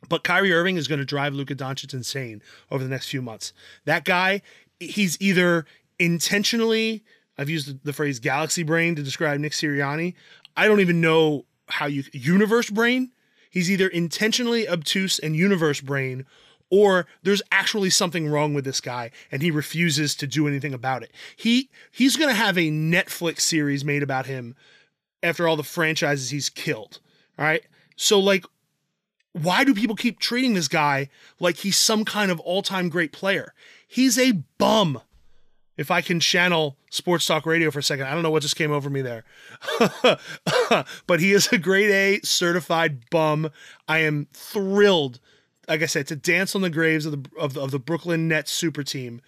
But 0.08 0.24
Kyrie 0.24 0.54
Irving 0.54 0.78
is 0.78 0.88
going 0.88 1.00
to 1.00 1.06
drive 1.06 1.34
Luka 1.34 1.56
Doncic 1.56 1.96
insane 1.96 2.44
over 2.70 2.84
the 2.84 2.92
next 2.92 3.10
few 3.10 3.24
months. 3.24 3.54
That 3.86 4.06
guy, 4.06 4.44
he's 4.80 5.20
either 5.20 5.66
intentionally, 6.04 7.04
I've 7.38 7.50
used 7.50 7.84
the 7.84 7.94
phrase 7.94 8.20
galaxy 8.20 8.64
brain 8.64 8.96
to 8.96 9.04
describe 9.04 9.40
Nick 9.40 9.54
Sirianni. 9.54 10.16
I 10.58 10.68
don't 10.68 10.82
even 10.82 11.00
know 11.00 11.46
how 11.70 11.86
you, 11.86 12.04
universe 12.12 12.70
brain. 12.70 13.12
He's 13.50 13.72
either 13.72 13.88
intentionally 13.88 14.68
obtuse 14.68 15.18
and 15.18 15.36
universe 15.36 15.80
brain, 15.80 16.26
or 16.70 17.08
there's 17.22 17.42
actually 17.52 17.90
something 17.90 18.28
wrong 18.28 18.54
with 18.54 18.66
this 18.66 18.82
guy 18.82 19.12
and 19.32 19.42
he 19.42 19.52
refuses 19.52 20.16
to 20.16 20.28
do 20.28 20.48
anything 20.48 20.74
about 20.74 21.04
it. 21.04 21.12
He 21.36 21.70
he's 21.92 22.18
going 22.18 22.30
to 22.30 22.36
have 22.36 22.58
a 22.58 22.70
Netflix 22.72 23.42
series 23.42 23.86
made 23.86 24.04
about 24.04 24.26
him 24.26 24.56
after 25.22 25.48
all 25.48 25.56
the 25.56 25.64
franchises 25.64 26.32
he's 26.32 26.50
killed. 26.50 27.00
All 27.38 27.46
right? 27.46 27.64
So 27.96 28.20
like 28.20 28.46
why 29.34 29.64
do 29.64 29.74
people 29.74 29.96
keep 29.96 30.20
treating 30.20 30.54
this 30.54 30.68
guy 30.68 31.10
like 31.40 31.58
he's 31.58 31.78
some 31.78 32.06
kind 32.06 32.32
of 32.32 32.40
all-time 32.42 32.90
great 32.90 33.12
player? 33.12 33.54
He's 33.88 34.18
a 34.18 34.34
bum. 34.58 35.02
If 35.76 35.90
I 35.90 36.02
can 36.02 36.20
channel 36.20 36.78
sports 36.92 37.26
talk 37.26 37.46
radio 37.46 37.72
for 37.72 37.80
a 37.80 37.84
second, 37.84 38.06
I 38.06 38.14
don't 38.14 38.22
know 38.22 38.30
what 38.30 38.44
just 38.44 38.56
came 38.56 38.72
over 38.72 38.90
me 38.90 39.02
there. 39.02 39.24
but 41.08 41.20
he 41.20 41.32
is 41.32 41.48
a 41.48 41.58
grade 41.58 41.90
A 41.90 42.26
certified 42.26 43.10
bum. 43.10 43.50
I 43.88 44.00
am 44.00 44.28
thrilled, 44.34 45.20
like 45.68 45.82
I 45.82 45.88
said, 45.88 46.08
to 46.08 46.16
dance 46.16 46.56
on 46.56 46.62
the 46.62 46.70
graves 46.70 47.06
of 47.06 47.24
the 47.24 47.30
of 47.40 47.54
the, 47.54 47.62
of 47.62 47.72
the 47.72 47.80
Brooklyn 47.80 48.28
Nets 48.28 48.52
super 48.52 48.84
team 48.84 49.22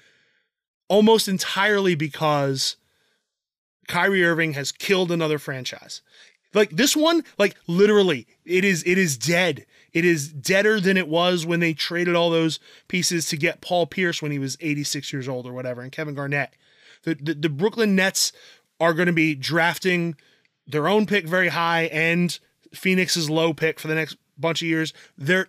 almost 0.87 1.27
entirely 1.27 1.95
because 1.95 2.75
Kyrie 3.87 4.23
Irving 4.23 4.53
has 4.53 4.71
killed 4.71 5.11
another 5.11 5.39
franchise. 5.39 6.01
Like 6.55 6.71
this 6.71 6.95
one, 6.95 7.23
like 7.37 7.55
literally, 7.67 8.25
it 8.45 8.63
is 8.63 8.81
it 8.87 8.97
is 8.97 9.17
dead. 9.17 9.65
It 9.93 10.05
is 10.05 10.31
deader 10.31 10.79
than 10.79 10.97
it 10.97 11.07
was 11.07 11.45
when 11.45 11.59
they 11.59 11.73
traded 11.73 12.15
all 12.15 12.29
those 12.29 12.59
pieces 12.87 13.27
to 13.27 13.37
get 13.37 13.61
Paul 13.61 13.85
Pierce 13.85 14.21
when 14.21 14.31
he 14.31 14.39
was 14.39 14.57
86 14.59 15.13
years 15.13 15.27
old 15.27 15.45
or 15.45 15.53
whatever, 15.53 15.81
and 15.81 15.91
Kevin 15.91 16.15
Garnett. 16.15 16.53
The, 17.03 17.15
the, 17.15 17.33
the 17.33 17.49
Brooklyn 17.49 17.95
Nets 17.95 18.31
are 18.79 18.93
going 18.93 19.05
to 19.05 19.13
be 19.13 19.35
drafting 19.35 20.15
their 20.67 20.87
own 20.87 21.05
pick 21.05 21.27
very 21.27 21.49
high 21.49 21.83
and 21.83 22.37
Phoenix's 22.73 23.29
low 23.29 23.53
pick 23.53 23.79
for 23.79 23.87
the 23.87 23.95
next 23.95 24.17
bunch 24.37 24.61
of 24.61 24.67
years. 24.67 24.93
They're 25.17 25.47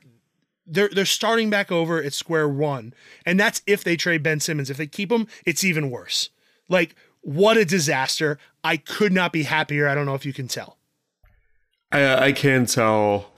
they're 0.67 0.89
they're 0.89 1.05
starting 1.05 1.51
back 1.51 1.71
over 1.71 2.03
at 2.03 2.13
square 2.13 2.49
one, 2.49 2.95
and 3.25 3.39
that's 3.39 3.63
if 3.67 3.85
they 3.85 3.97
trade 3.97 4.25
Ben 4.25 4.41
Simmons. 4.41 4.71
If 4.71 4.77
they 4.77 4.89
keep 4.89 5.13
him, 5.13 5.29
it's 5.45 5.63
even 5.63 5.91
worse. 5.91 6.31
Like 6.69 6.97
what 7.21 7.57
a 7.57 7.65
disaster. 7.65 8.39
I 8.63 8.77
could 8.77 9.13
not 9.13 9.33
be 9.33 9.45
happier. 9.45 9.89
I 9.89 9.95
don't 9.95 10.07
know 10.07 10.15
if 10.15 10.27
you 10.27 10.33
can 10.33 10.49
tell. 10.49 10.76
I, 11.93 12.27
I 12.27 12.33
can 12.33 12.67
tell 12.67 13.33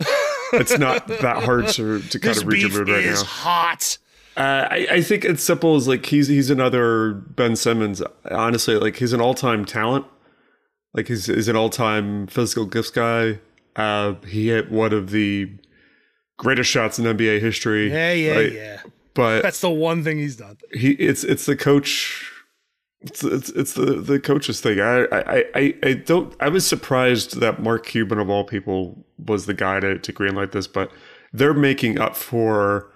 it's 0.53 0.78
not 0.78 1.07
that 1.09 1.42
hard 1.44 1.68
to, 1.68 2.01
to 2.01 2.18
kind 2.18 2.34
This 2.34 2.42
of 2.42 2.49
read 2.49 2.62
your 2.62 2.70
mood 2.70 2.88
right 2.88 3.05
is 3.05 3.20
now. 3.20 3.26
hot. 3.26 3.99
Uh, 4.36 4.66
I, 4.70 4.86
I 4.92 5.03
think 5.03 5.24
it's 5.24 5.42
simple 5.42 5.74
as 5.76 5.88
like 5.88 6.07
he's 6.07 6.28
he's 6.28 6.49
another 6.51 7.12
Ben 7.12 7.57
Simmons. 7.57 8.03
Honestly, 8.30 8.76
like 8.76 8.96
he's 8.96 9.12
an 9.12 9.20
all 9.20 9.34
time 9.34 9.64
talent. 9.64 10.07
Like 10.94 11.09
he's, 11.09 11.26
he's 11.26 11.49
an 11.49 11.57
all 11.57 11.70
time 11.70 12.26
physical 12.28 12.64
gifts 12.64 12.90
guy. 12.90 13.40
Uh, 13.76 14.14
he 14.26 14.49
hit 14.49 14.70
one 14.70 14.92
of 14.92 15.11
the 15.11 15.51
greatest 16.38 16.70
shots 16.70 16.99
in 16.99 17.05
NBA 17.05 17.40
history. 17.40 17.90
Yeah, 17.90 18.12
yeah, 18.12 18.34
Like, 18.34 18.53
yeah. 18.53 18.80
But 19.14 19.42
That's 19.42 19.61
the 19.61 19.70
one 19.70 20.05
thing 20.05 20.18
he's 20.18 20.36
done. 20.36 20.57
he 20.72 20.92
it's 20.92 21.24
it's 21.24 21.44
the 21.46 21.57
coach 21.57 22.30
it's 23.01 23.22
it's, 23.22 23.49
it's 23.51 23.74
the 23.74 23.86
the 24.01 24.18
coach's 24.18 24.61
thing 24.61 24.80
I, 24.80 25.05
I 25.12 25.44
i 25.55 25.74
i 25.84 25.92
don't 25.94 26.34
i 26.40 26.49
was 26.49 26.66
surprised 26.66 27.38
that 27.40 27.62
mark 27.62 27.86
cuban 27.86 28.18
of 28.18 28.28
all 28.28 28.44
people 28.44 29.05
was 29.24 29.46
the 29.46 29.55
guy 29.55 29.78
to, 29.80 29.99
to 29.99 30.12
greenlight 30.12 30.51
this 30.53 30.66
but 30.66 30.90
they're 31.32 31.55
making 31.55 31.99
up 31.99 32.16
for 32.16 32.90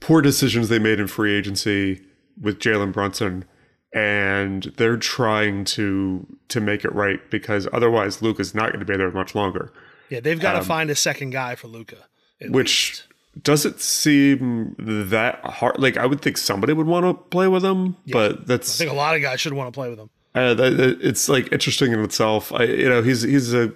poor 0.00 0.20
decisions 0.22 0.68
they 0.68 0.78
made 0.80 0.98
in 0.98 1.06
free 1.06 1.32
agency 1.34 2.02
with 2.40 2.58
jalen 2.58 2.92
brunson 2.92 3.44
and 3.92 4.72
they're 4.76 4.96
trying 4.96 5.64
to 5.64 6.26
to 6.48 6.60
make 6.60 6.84
it 6.84 6.92
right 6.92 7.30
because 7.30 7.68
otherwise 7.72 8.20
luke 8.22 8.40
is 8.40 8.54
not 8.56 8.70
going 8.72 8.80
to 8.80 8.84
be 8.84 8.96
there 8.96 9.10
much 9.12 9.34
longer 9.36 9.72
Yeah, 10.10 10.20
they've 10.20 10.40
got 10.40 10.52
to 10.54 10.58
Um, 10.58 10.64
find 10.64 10.90
a 10.90 10.94
second 10.96 11.30
guy 11.30 11.54
for 11.54 11.68
Luka. 11.68 12.08
which 12.48 13.04
doesn't 13.42 13.80
seem 13.80 14.76
that 14.78 15.40
hard 15.44 15.78
like 15.78 15.96
i 15.96 16.06
would 16.06 16.20
think 16.20 16.36
somebody 16.36 16.72
would 16.72 16.86
want 16.86 17.04
to 17.04 17.14
play 17.30 17.48
with 17.48 17.64
him 17.64 17.96
but 18.12 18.46
that's 18.46 18.80
I 18.80 18.84
think 18.84 18.92
a 18.92 18.96
lot 18.96 19.16
of 19.16 19.22
guys 19.22 19.40
should 19.40 19.52
want 19.54 19.68
to 19.72 19.76
play 19.76 19.90
with 19.90 19.98
him. 19.98 20.10
Uh, 20.36 20.52
that, 20.54 20.76
that- 20.76 21.00
it's 21.00 21.28
like 21.28 21.52
interesting 21.52 21.92
in 21.92 22.00
itself. 22.00 22.52
I, 22.52 22.64
you 22.64 22.88
know, 22.88 23.02
he's 23.02 23.22
he's 23.22 23.54
a 23.54 23.72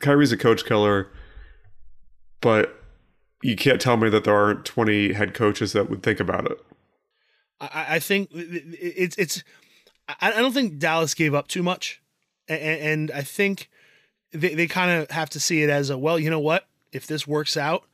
Kyrie's 0.00 0.30
a 0.30 0.36
coach 0.36 0.64
killer, 0.64 1.08
but 2.40 2.80
you 3.42 3.56
can't 3.56 3.80
tell 3.80 3.96
me 3.96 4.08
that 4.10 4.22
there 4.24 4.34
aren't 4.34 4.64
twenty 4.64 5.12
head 5.12 5.34
coaches 5.34 5.72
that 5.72 5.90
would 5.90 6.02
think 6.04 6.20
about 6.20 6.50
it. 6.50 6.58
I, 7.60 7.96
I 7.96 7.98
think 7.98 8.30
it's 8.32 9.16
it's. 9.18 9.42
I 10.08 10.14
I 10.20 10.40
don't 10.40 10.52
think 10.52 10.78
Dallas 10.78 11.14
gave 11.14 11.34
up 11.34 11.48
too 11.48 11.62
much, 11.64 12.00
and, 12.48 12.60
and 12.60 13.10
I 13.10 13.22
think 13.22 13.68
they 14.32 14.54
they 14.54 14.66
kind 14.68 15.02
of 15.02 15.10
have 15.10 15.30
to 15.30 15.40
see 15.40 15.62
it 15.64 15.70
as 15.70 15.90
a 15.90 15.98
well. 15.98 16.18
You 16.18 16.30
know 16.30 16.38
what? 16.38 16.66
If 16.92 17.08
this 17.08 17.26
works 17.26 17.56
out, 17.56 17.84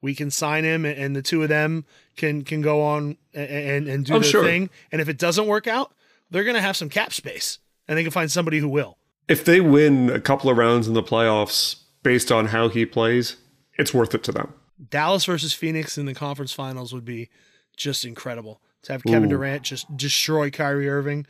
we 0.00 0.14
can 0.14 0.30
sign 0.30 0.64
him, 0.64 0.84
and- 0.84 1.14
the 1.16 1.22
two 1.22 1.42
of 1.42 1.48
them 1.48 1.84
can 2.16 2.42
can 2.42 2.60
go 2.62 2.82
on 2.82 3.16
and 3.34 3.88
and, 3.88 4.04
do 4.04 4.14
Oh, 4.14 4.18
their 4.20 4.30
sure. 4.30 4.44
thing. 4.44 4.70
And 4.92 5.00
if 5.00 5.08
it 5.08 5.18
doesn't 5.18 5.46
work 5.46 5.66
out, 5.66 5.92
they're 6.30 6.44
gonna 6.44 6.60
have 6.60 6.76
some 6.76 6.88
cap 6.88 7.12
space, 7.12 7.58
and 7.86 7.96
they 7.98 8.02
can 8.02 8.12
find 8.12 8.30
somebody 8.30 8.58
who 8.58 8.68
will. 8.68 8.98
If 9.28 9.44
they 9.44 9.60
win 9.60 10.08
a 10.10 10.20
couple 10.20 10.48
of 10.50 10.56
rounds 10.56 10.88
in 10.88 10.94
the 10.94 11.02
playoffs 11.02 11.76
based 12.02 12.32
on 12.32 12.46
how 12.46 12.68
he 12.68 12.86
plays, 12.86 13.36
it's 13.78 13.92
worth 13.92 14.14
it 14.14 14.22
to 14.24 14.32
them. 14.32 14.54
Dallas 14.90 15.24
versus 15.24 15.52
Phoenix 15.52 15.98
in 15.98 16.06
the 16.06 16.14
conference 16.14 16.52
finals 16.52 16.92
would 16.92 17.04
be 17.04 17.28
just 17.76 18.04
incredible. 18.04 18.60
To 18.84 18.92
have 18.92 19.02
Kevin 19.04 19.24
Ooh. 19.26 19.30
Durant 19.36 19.62
just 19.64 19.96
destroy 19.96 20.50
Kyrie 20.50 20.88
Irving 20.88 21.26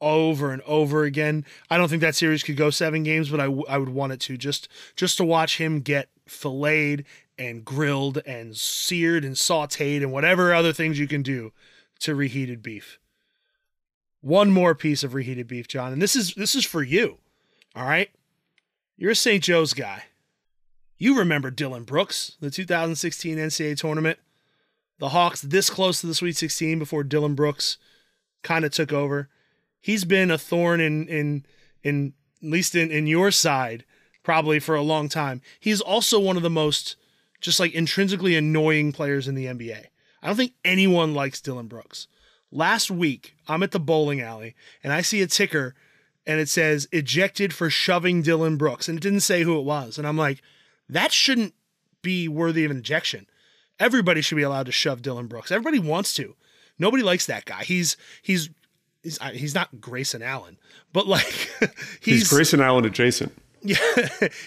over 0.00 0.50
and 0.50 0.62
over 0.62 1.04
again. 1.04 1.44
I 1.68 1.76
don't 1.76 1.88
think 1.88 2.00
that 2.00 2.14
series 2.14 2.42
could 2.42 2.56
go 2.56 2.70
seven 2.70 3.02
games, 3.02 3.28
but 3.28 3.38
I, 3.38 3.44
w- 3.44 3.66
I 3.68 3.76
would 3.76 3.90
want 3.90 4.12
it 4.14 4.20
to 4.20 4.36
just 4.38 4.66
just 4.96 5.18
to 5.18 5.24
watch 5.24 5.58
him 5.58 5.80
get 5.80 6.08
filleted 6.26 7.04
and 7.40 7.64
grilled 7.64 8.18
and 8.26 8.54
seared 8.54 9.24
and 9.24 9.34
sautéed 9.34 10.02
and 10.02 10.12
whatever 10.12 10.52
other 10.52 10.74
things 10.74 10.98
you 10.98 11.08
can 11.08 11.22
do 11.22 11.52
to 11.98 12.14
reheated 12.14 12.62
beef. 12.62 12.98
One 14.20 14.50
more 14.50 14.74
piece 14.74 15.02
of 15.02 15.14
reheated 15.14 15.48
beef, 15.48 15.66
John, 15.66 15.92
and 15.92 16.02
this 16.02 16.14
is 16.14 16.34
this 16.34 16.54
is 16.54 16.66
for 16.66 16.82
you. 16.82 17.16
All 17.74 17.86
right, 17.86 18.10
you're 18.98 19.12
a 19.12 19.16
St. 19.16 19.42
Joe's 19.42 19.72
guy. 19.72 20.04
You 20.98 21.18
remember 21.18 21.50
Dillon 21.50 21.84
Brooks, 21.84 22.36
the 22.40 22.50
2016 22.50 23.38
NCAA 23.38 23.78
tournament. 23.78 24.18
The 24.98 25.08
Hawks 25.08 25.40
this 25.40 25.70
close 25.70 26.02
to 26.02 26.06
the 26.06 26.14
Sweet 26.14 26.36
16 26.36 26.78
before 26.78 27.02
Dillon 27.02 27.34
Brooks 27.34 27.78
kind 28.42 28.66
of 28.66 28.72
took 28.72 28.92
over. 28.92 29.30
He's 29.80 30.04
been 30.04 30.30
a 30.30 30.36
thorn 30.36 30.82
in 30.82 31.08
in 31.08 31.46
in 31.82 32.12
at 32.42 32.50
least 32.50 32.74
in, 32.74 32.90
in 32.90 33.06
your 33.06 33.30
side 33.30 33.86
probably 34.22 34.58
for 34.58 34.74
a 34.74 34.82
long 34.82 35.08
time. 35.08 35.40
He's 35.58 35.80
also 35.80 36.20
one 36.20 36.36
of 36.36 36.42
the 36.42 36.50
most 36.50 36.96
just 37.40 37.60
like 37.60 37.72
intrinsically 37.72 38.36
annoying 38.36 38.92
players 38.92 39.28
in 39.28 39.34
the 39.34 39.46
NBA. 39.46 39.86
I 40.22 40.26
don't 40.26 40.36
think 40.36 40.54
anyone 40.64 41.14
likes 41.14 41.40
Dillon 41.40 41.66
Brooks. 41.66 42.06
Last 42.52 42.90
week, 42.90 43.34
I'm 43.48 43.62
at 43.62 43.70
the 43.70 43.80
bowling 43.80 44.20
alley 44.20 44.54
and 44.82 44.92
I 44.92 45.02
see 45.02 45.22
a 45.22 45.26
ticker 45.26 45.74
and 46.26 46.40
it 46.40 46.48
says 46.48 46.88
ejected 46.92 47.54
for 47.54 47.70
shoving 47.70 48.22
Dillon 48.22 48.56
Brooks 48.56 48.88
and 48.88 48.98
it 48.98 49.02
didn't 49.02 49.20
say 49.20 49.42
who 49.42 49.58
it 49.58 49.64
was. 49.64 49.98
And 49.98 50.06
I'm 50.06 50.16
like, 50.16 50.42
that 50.88 51.12
shouldn't 51.12 51.54
be 52.02 52.28
worthy 52.28 52.64
of 52.64 52.70
an 52.70 52.78
ejection. 52.78 53.26
Everybody 53.78 54.20
should 54.20 54.36
be 54.36 54.42
allowed 54.42 54.66
to 54.66 54.72
shove 54.72 55.00
Dillon 55.00 55.26
Brooks. 55.26 55.50
Everybody 55.50 55.78
wants 55.78 56.12
to. 56.14 56.34
Nobody 56.78 57.02
likes 57.02 57.26
that 57.26 57.44
guy. 57.44 57.62
He's 57.62 57.96
he's 58.22 58.50
he's 59.02 59.18
he's 59.32 59.54
not 59.54 59.80
Grayson 59.80 60.22
Allen, 60.22 60.58
but 60.92 61.06
like 61.06 61.24
He's, 62.00 62.20
he's, 62.20 62.28
Grayson 62.28 62.60
Allen 62.60 62.84
adjacent. 62.84 63.32
yeah, 63.62 63.76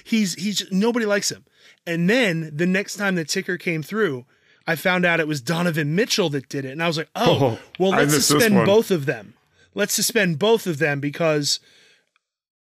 he's 0.03 0.33
he's 0.33 0.71
nobody 0.71 1.05
likes 1.05 1.31
him. 1.31 1.45
And 1.85 2.09
then 2.09 2.51
the 2.53 2.65
next 2.65 2.95
time 2.95 3.15
the 3.15 3.25
ticker 3.25 3.57
came 3.57 3.83
through, 3.83 4.25
I 4.65 4.75
found 4.75 5.05
out 5.05 5.19
it 5.19 5.27
was 5.27 5.41
Donovan 5.41 5.95
Mitchell 5.95 6.29
that 6.29 6.47
did 6.47 6.63
it, 6.65 6.71
and 6.71 6.81
I 6.81 6.87
was 6.87 6.97
like, 6.97 7.09
oh, 7.15 7.37
Oh, 7.39 7.59
well, 7.79 7.91
let's 7.91 8.25
suspend 8.25 8.55
both 8.65 8.91
of 8.91 9.05
them. 9.05 9.33
Let's 9.75 9.93
suspend 9.93 10.39
both 10.39 10.67
of 10.67 10.77
them 10.77 10.99
because 10.99 11.59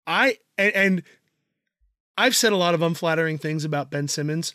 I 0.06 0.36
and, 0.56 0.74
and 0.74 1.02
I've 2.16 2.36
said 2.36 2.52
a 2.52 2.56
lot 2.56 2.74
of 2.74 2.82
unflattering 2.82 3.38
things 3.38 3.64
about 3.64 3.90
Ben 3.90 4.08
Simmons 4.08 4.54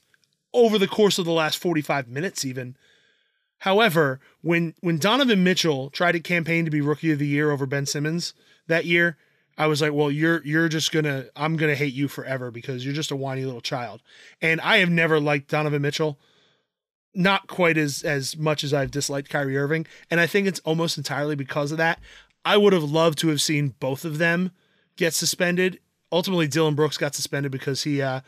over 0.53 0.77
the 0.77 0.87
course 0.87 1.17
of 1.17 1.25
the 1.25 1.31
last 1.31 1.57
45 1.57 2.07
minutes 2.07 2.45
even. 2.45 2.75
However, 3.59 4.19
when 4.41 4.75
when 4.81 4.97
Donovan 4.97 5.43
Mitchell 5.43 5.89
tried 5.89 6.11
to 6.13 6.19
campaign 6.19 6.65
to 6.65 6.71
be 6.71 6.81
rookie 6.81 7.11
of 7.11 7.19
the 7.19 7.27
year 7.27 7.49
over 7.51 7.65
Ben 7.65 7.85
Simmons 7.85 8.33
that 8.67 8.85
year, 8.85 9.17
I 9.57 9.67
was 9.67 9.81
like, 9.81 9.93
"Well, 9.93 10.11
you're 10.11 10.41
you're 10.43 10.69
just 10.69 10.91
going 10.91 11.05
to 11.05 11.29
I'm 11.35 11.55
going 11.57 11.71
to 11.71 11.75
hate 11.75 11.93
you 11.93 12.07
forever 12.07 12.51
because 12.51 12.83
you're 12.85 12.93
just 12.93 13.11
a 13.11 13.15
whiny 13.15 13.45
little 13.45 13.61
child." 13.61 14.01
And 14.41 14.59
I 14.61 14.77
have 14.77 14.89
never 14.89 15.19
liked 15.19 15.49
Donovan 15.49 15.81
Mitchell 15.81 16.19
not 17.15 17.47
quite 17.47 17.77
as 17.77 18.03
as 18.03 18.37
much 18.37 18.63
as 18.63 18.73
I've 18.73 18.91
disliked 18.91 19.29
Kyrie 19.29 19.57
Irving, 19.57 19.85
and 20.09 20.19
I 20.19 20.27
think 20.27 20.47
it's 20.47 20.59
almost 20.61 20.97
entirely 20.97 21.35
because 21.35 21.71
of 21.71 21.77
that. 21.77 21.99
I 22.45 22.57
would 22.57 22.73
have 22.73 22.83
loved 22.83 23.19
to 23.19 23.29
have 23.29 23.41
seen 23.41 23.75
both 23.79 24.03
of 24.03 24.17
them 24.17 24.51
get 24.95 25.13
suspended. 25.13 25.79
Ultimately, 26.11 26.47
Dillon 26.47 26.75
Brooks 26.75 26.97
got 26.97 27.15
suspended 27.15 27.51
because 27.51 27.83
he 27.83 28.01
uh 28.01 28.21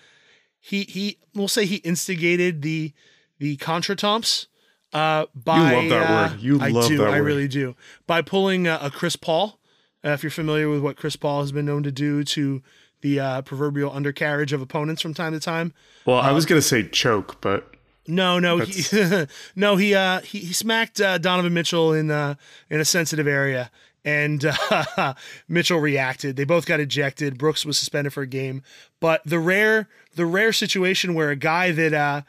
he 0.59 0.83
he 0.83 1.17
we'll 1.33 1.47
say 1.47 1.65
he 1.65 1.77
instigated 1.77 2.61
the 2.61 2.93
the 3.39 3.57
contretemps 3.57 4.47
uh 4.93 5.25
by 5.35 5.57
you 5.57 5.75
love 5.75 5.89
that 5.89 6.09
uh, 6.09 6.29
word. 6.31 6.41
You 6.41 6.61
I 6.61 6.69
love 6.69 6.87
do, 6.87 6.97
that 6.97 7.09
I 7.09 7.17
really 7.17 7.47
do. 7.47 7.75
By 8.07 8.21
pulling 8.21 8.67
uh, 8.67 8.79
a 8.81 8.91
Chris 8.91 9.15
Paul, 9.15 9.59
uh, 10.05 10.09
if 10.09 10.23
you're 10.23 10.29
familiar 10.29 10.69
with 10.69 10.81
what 10.81 10.97
Chris 10.97 11.15
Paul 11.15 11.41
has 11.41 11.51
been 11.51 11.65
known 11.65 11.83
to 11.83 11.91
do 11.91 12.23
to 12.23 12.61
the 13.01 13.19
uh, 13.19 13.41
proverbial 13.41 13.91
undercarriage 13.91 14.53
of 14.53 14.61
opponents 14.61 15.01
from 15.01 15.13
time 15.13 15.33
to 15.33 15.39
time. 15.39 15.73
Well, 16.05 16.17
I 16.17 16.31
was 16.31 16.45
gonna 16.45 16.61
say 16.61 16.87
choke, 16.87 17.41
but 17.41 17.75
No, 18.07 18.39
no, 18.39 18.59
he, 18.59 19.25
no. 19.55 19.75
He 19.75 19.93
uh 19.95 20.21
he, 20.21 20.39
he 20.39 20.53
smacked 20.53 21.01
uh, 21.01 21.17
Donovan 21.17 21.53
Mitchell 21.53 21.93
in 21.93 22.11
uh 22.11 22.35
in 22.69 22.79
a 22.79 22.85
sensitive 22.85 23.27
area, 23.27 23.71
and 24.03 24.45
uh, 24.45 25.13
Mitchell 25.47 25.79
reacted. 25.79 26.35
They 26.35 26.45
both 26.45 26.65
got 26.65 26.79
ejected. 26.79 27.37
Brooks 27.37 27.65
was 27.65 27.77
suspended 27.77 28.13
for 28.13 28.21
a 28.21 28.27
game. 28.27 28.61
But 28.99 29.21
the 29.25 29.39
rare 29.39 29.89
the 30.15 30.25
rare 30.25 30.53
situation 30.53 31.13
where 31.13 31.29
a 31.31 31.35
guy 31.35 31.71
that 31.71 31.93
uh 31.93 32.21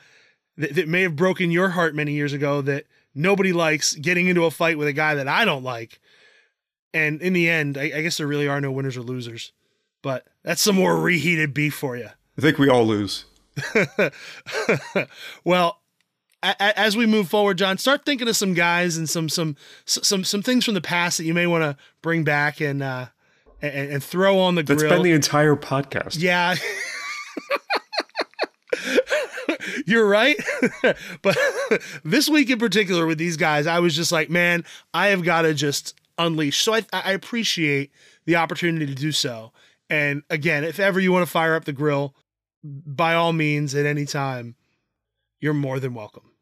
that, 0.57 0.75
that 0.75 0.89
may 0.89 1.03
have 1.03 1.17
broken 1.17 1.51
your 1.51 1.71
heart 1.71 1.95
many 1.95 2.13
years 2.13 2.33
ago 2.33 2.61
that 2.63 2.87
nobody 3.15 3.53
likes 3.53 3.95
getting 3.95 4.27
into 4.27 4.45
a 4.45 4.51
fight 4.51 4.79
with 4.79 4.89
a 4.89 4.93
guy 4.93 5.15
that 5.15 5.29
I 5.29 5.45
don't 5.45 5.63
like, 5.63 6.01
and 6.97 7.21
in 7.23 7.33
the 7.33 7.49
end, 7.49 7.77
I, 7.79 7.83
I 7.95 8.03
guess 8.03 8.17
there 8.17 8.27
really 8.27 8.49
are 8.49 8.61
no 8.61 8.71
winners 8.73 8.97
or 8.97 9.03
losers. 9.03 9.53
But 10.03 10.27
that's 10.43 10.61
some 10.63 10.77
more 10.77 10.97
reheated 11.01 11.53
beef 11.55 11.75
for 11.75 11.97
you. 11.97 12.09
I 12.39 12.41
think 12.41 12.59
we 12.59 12.69
all 12.69 12.85
lose. 12.87 13.25
well, 15.45 15.81
a- 16.43 16.55
a- 16.61 16.79
as 16.79 16.97
we 16.97 17.07
move 17.07 17.29
forward, 17.29 17.59
John, 17.59 17.79
start 17.79 18.05
thinking 18.05 18.29
of 18.29 18.37
some 18.37 18.55
guys 18.55 18.97
and 18.97 19.09
some 19.09 19.29
some 19.29 19.57
some 19.87 20.23
some 20.25 20.43
things 20.43 20.65
from 20.65 20.75
the 20.75 20.81
past 20.81 21.19
that 21.19 21.25
you 21.25 21.35
may 21.35 21.47
want 21.47 21.63
to 21.63 21.77
bring 22.03 22.25
back 22.25 22.61
and 22.61 22.83
uh 22.83 23.07
and, 23.63 23.93
and 23.93 24.05
throw 24.05 24.39
on 24.39 24.55
the 24.55 24.63
That's 24.63 24.83
grill. 24.83 24.95
been 24.95 25.03
the 25.03 25.13
entire 25.13 25.57
podcast. 25.57 26.17
yeah. 26.21 26.55
You're 29.87 30.07
right. 30.07 30.37
but 31.23 31.37
this 32.05 32.29
week 32.29 32.51
in 32.51 32.59
particular 32.59 33.07
with 33.07 33.19
these 33.19 33.37
guys, 33.37 33.67
I 33.67 33.79
was 33.81 33.95
just 33.97 34.13
like, 34.13 34.29
man, 34.31 34.65
I 34.93 35.09
have 35.09 35.23
got 35.25 35.43
to 35.43 35.55
just 35.55 35.95
unleash. 36.19 36.63
So 36.63 36.75
I, 36.75 36.83
I 36.93 37.13
appreciate 37.13 37.91
the 38.25 38.37
opportunity 38.37 38.87
to 38.87 38.95
do 38.95 39.13
so. 39.13 39.53
And 39.89 40.23
again, 40.31 40.65
if 40.65 40.81
ever 40.81 40.99
you 40.99 41.13
want 41.13 41.25
to 41.27 41.31
fire 41.31 41.55
up 41.55 41.65
the 41.65 41.73
grill, 41.73 42.15
by 42.65 43.15
all 43.15 43.33
means, 43.33 43.75
at 43.75 43.87
any 43.87 44.05
time, 44.07 44.57
you're 45.41 45.55
more 45.55 45.79
than 45.79 45.95
welcome. 45.95 46.33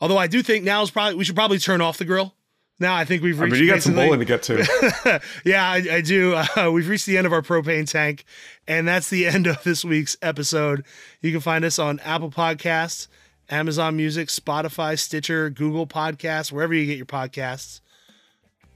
Although 0.00 0.18
I 0.18 0.26
do 0.26 0.42
think 0.42 0.64
now 0.64 0.82
is 0.82 0.90
probably 0.90 1.16
we 1.16 1.24
should 1.24 1.34
probably 1.36 1.58
turn 1.58 1.80
off 1.80 1.98
the 1.98 2.04
grill 2.04 2.34
Now 2.78 2.94
I 2.94 3.04
think 3.04 3.22
we've 3.22 3.40
I 3.40 3.44
reached. 3.44 3.54
mean, 3.54 3.64
you 3.64 3.70
got 3.70 3.82
some 3.82 3.94
bowling 3.94 4.20
to 4.20 4.24
get 4.24 4.42
to. 4.44 5.20
yeah, 5.44 5.68
I, 5.68 5.76
I 5.96 6.00
do. 6.02 6.34
Uh, 6.34 6.70
we've 6.72 6.88
reached 6.88 7.06
the 7.06 7.16
end 7.18 7.26
of 7.26 7.32
our 7.32 7.42
propane 7.42 7.90
tank, 7.90 8.24
and 8.66 8.86
that's 8.86 9.10
the 9.10 9.26
end 9.26 9.46
of 9.46 9.62
this 9.64 9.84
week's 9.84 10.16
episode. 10.22 10.84
You 11.20 11.32
can 11.32 11.40
find 11.40 11.64
us 11.64 11.78
on 11.78 11.98
Apple 12.00 12.30
Podcasts, 12.30 13.08
Amazon 13.48 13.96
Music, 13.96 14.28
Spotify, 14.28 14.98
Stitcher, 14.98 15.50
Google 15.50 15.86
Podcasts, 15.86 16.52
wherever 16.52 16.74
you 16.74 16.86
get 16.86 16.96
your 16.98 17.06
podcasts. 17.06 17.80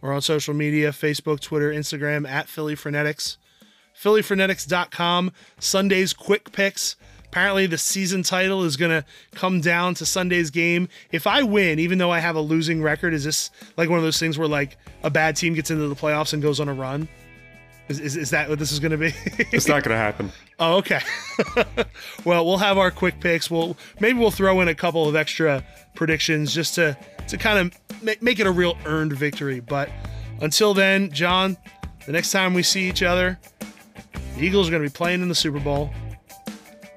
We're 0.03 0.13
on 0.13 0.21
social 0.21 0.53
media 0.53 0.91
Facebook, 0.91 1.41
Twitter, 1.41 1.71
Instagram 1.71 2.29
at 2.29 2.49
Philly 2.49 2.75
Frenetics. 2.75 3.37
PhillyFrenetics.com. 3.99 5.33
Sunday's 5.61 6.13
quick 6.13 6.51
picks. 6.51 6.97
Apparently, 7.27 7.67
the 7.67 7.79
season 7.79 8.25
title 8.25 8.65
is 8.65 8.77
going 8.77 8.91
to 8.91 9.07
come 9.35 9.61
down 9.61 9.95
to 9.95 10.05
Sunday's 10.05 10.51
game. 10.51 10.89
If 11.13 11.27
I 11.27 11.45
win, 11.45 11.79
even 11.79 11.99
though 11.99 12.11
I 12.11 12.19
have 12.19 12.35
a 12.37 12.41
losing 12.41 12.83
record, 12.83 13.15
is 13.15 13.25
this 13.25 13.51
like 13.77 13.89
one 13.89 13.99
of 13.99 14.05
those 14.05 14.19
things 14.19 14.37
where 14.37 14.49
like 14.49 14.77
a 15.05 15.09
bad 15.09 15.37
team 15.37 15.55
gets 15.55 15.71
into 15.71 15.87
the 15.87 15.95
playoffs 15.95 16.33
and 16.33 16.43
goes 16.43 16.59
on 16.59 16.69
a 16.69 16.75
run? 16.75 17.09
Is, 17.89 18.01
is, 18.01 18.17
is 18.17 18.31
that 18.31 18.49
what 18.49 18.59
this 18.59 18.73
is 18.73 18.81
going 18.81 18.93
to 18.93 18.99
be? 18.99 19.15
It's 19.53 19.69
not 19.69 19.83
going 19.83 19.95
to 19.95 19.97
happen. 19.97 20.33
oh, 20.59 20.79
okay. 20.79 21.01
well, 22.25 22.45
we'll 22.45 22.59
have 22.59 22.77
our 22.77 22.91
quick 22.91 23.21
picks. 23.21 23.51
We'll 23.51 23.77
maybe 24.01 24.19
we'll 24.19 24.31
throw 24.31 24.61
in 24.61 24.69
a 24.69 24.75
couple 24.75 25.09
of 25.09 25.15
extra 25.15 25.65
predictions 25.95 26.53
just 26.55 26.75
to 26.75 26.97
to 27.33 27.39
kind 27.39 27.59
of 27.59 28.03
make, 28.03 28.23
make 28.23 28.39
it 28.41 28.47
a 28.47 28.51
real 28.51 28.77
earned 28.85 29.15
victory. 29.15 29.59
But 29.59 29.89
until 30.43 30.75
then, 30.75 31.11
John, 31.11 31.57
the 32.05 32.13
next 32.13 32.31
time 32.31 32.53
we 32.53 32.63
see 32.63 32.87
each 32.89 33.03
other, 33.03 33.39
the 34.37 34.43
Eagles 34.45 34.69
are 34.69 34.71
going 34.71 34.83
to 34.83 34.89
be 34.89 34.93
playing 34.93 35.23
in 35.23 35.29
the 35.29 35.35
Super 35.35 35.59
Bowl. 35.59 35.91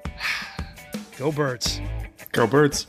Go 1.18 1.32
Birds. 1.32 1.80
Go 2.32 2.46
birds. 2.46 2.86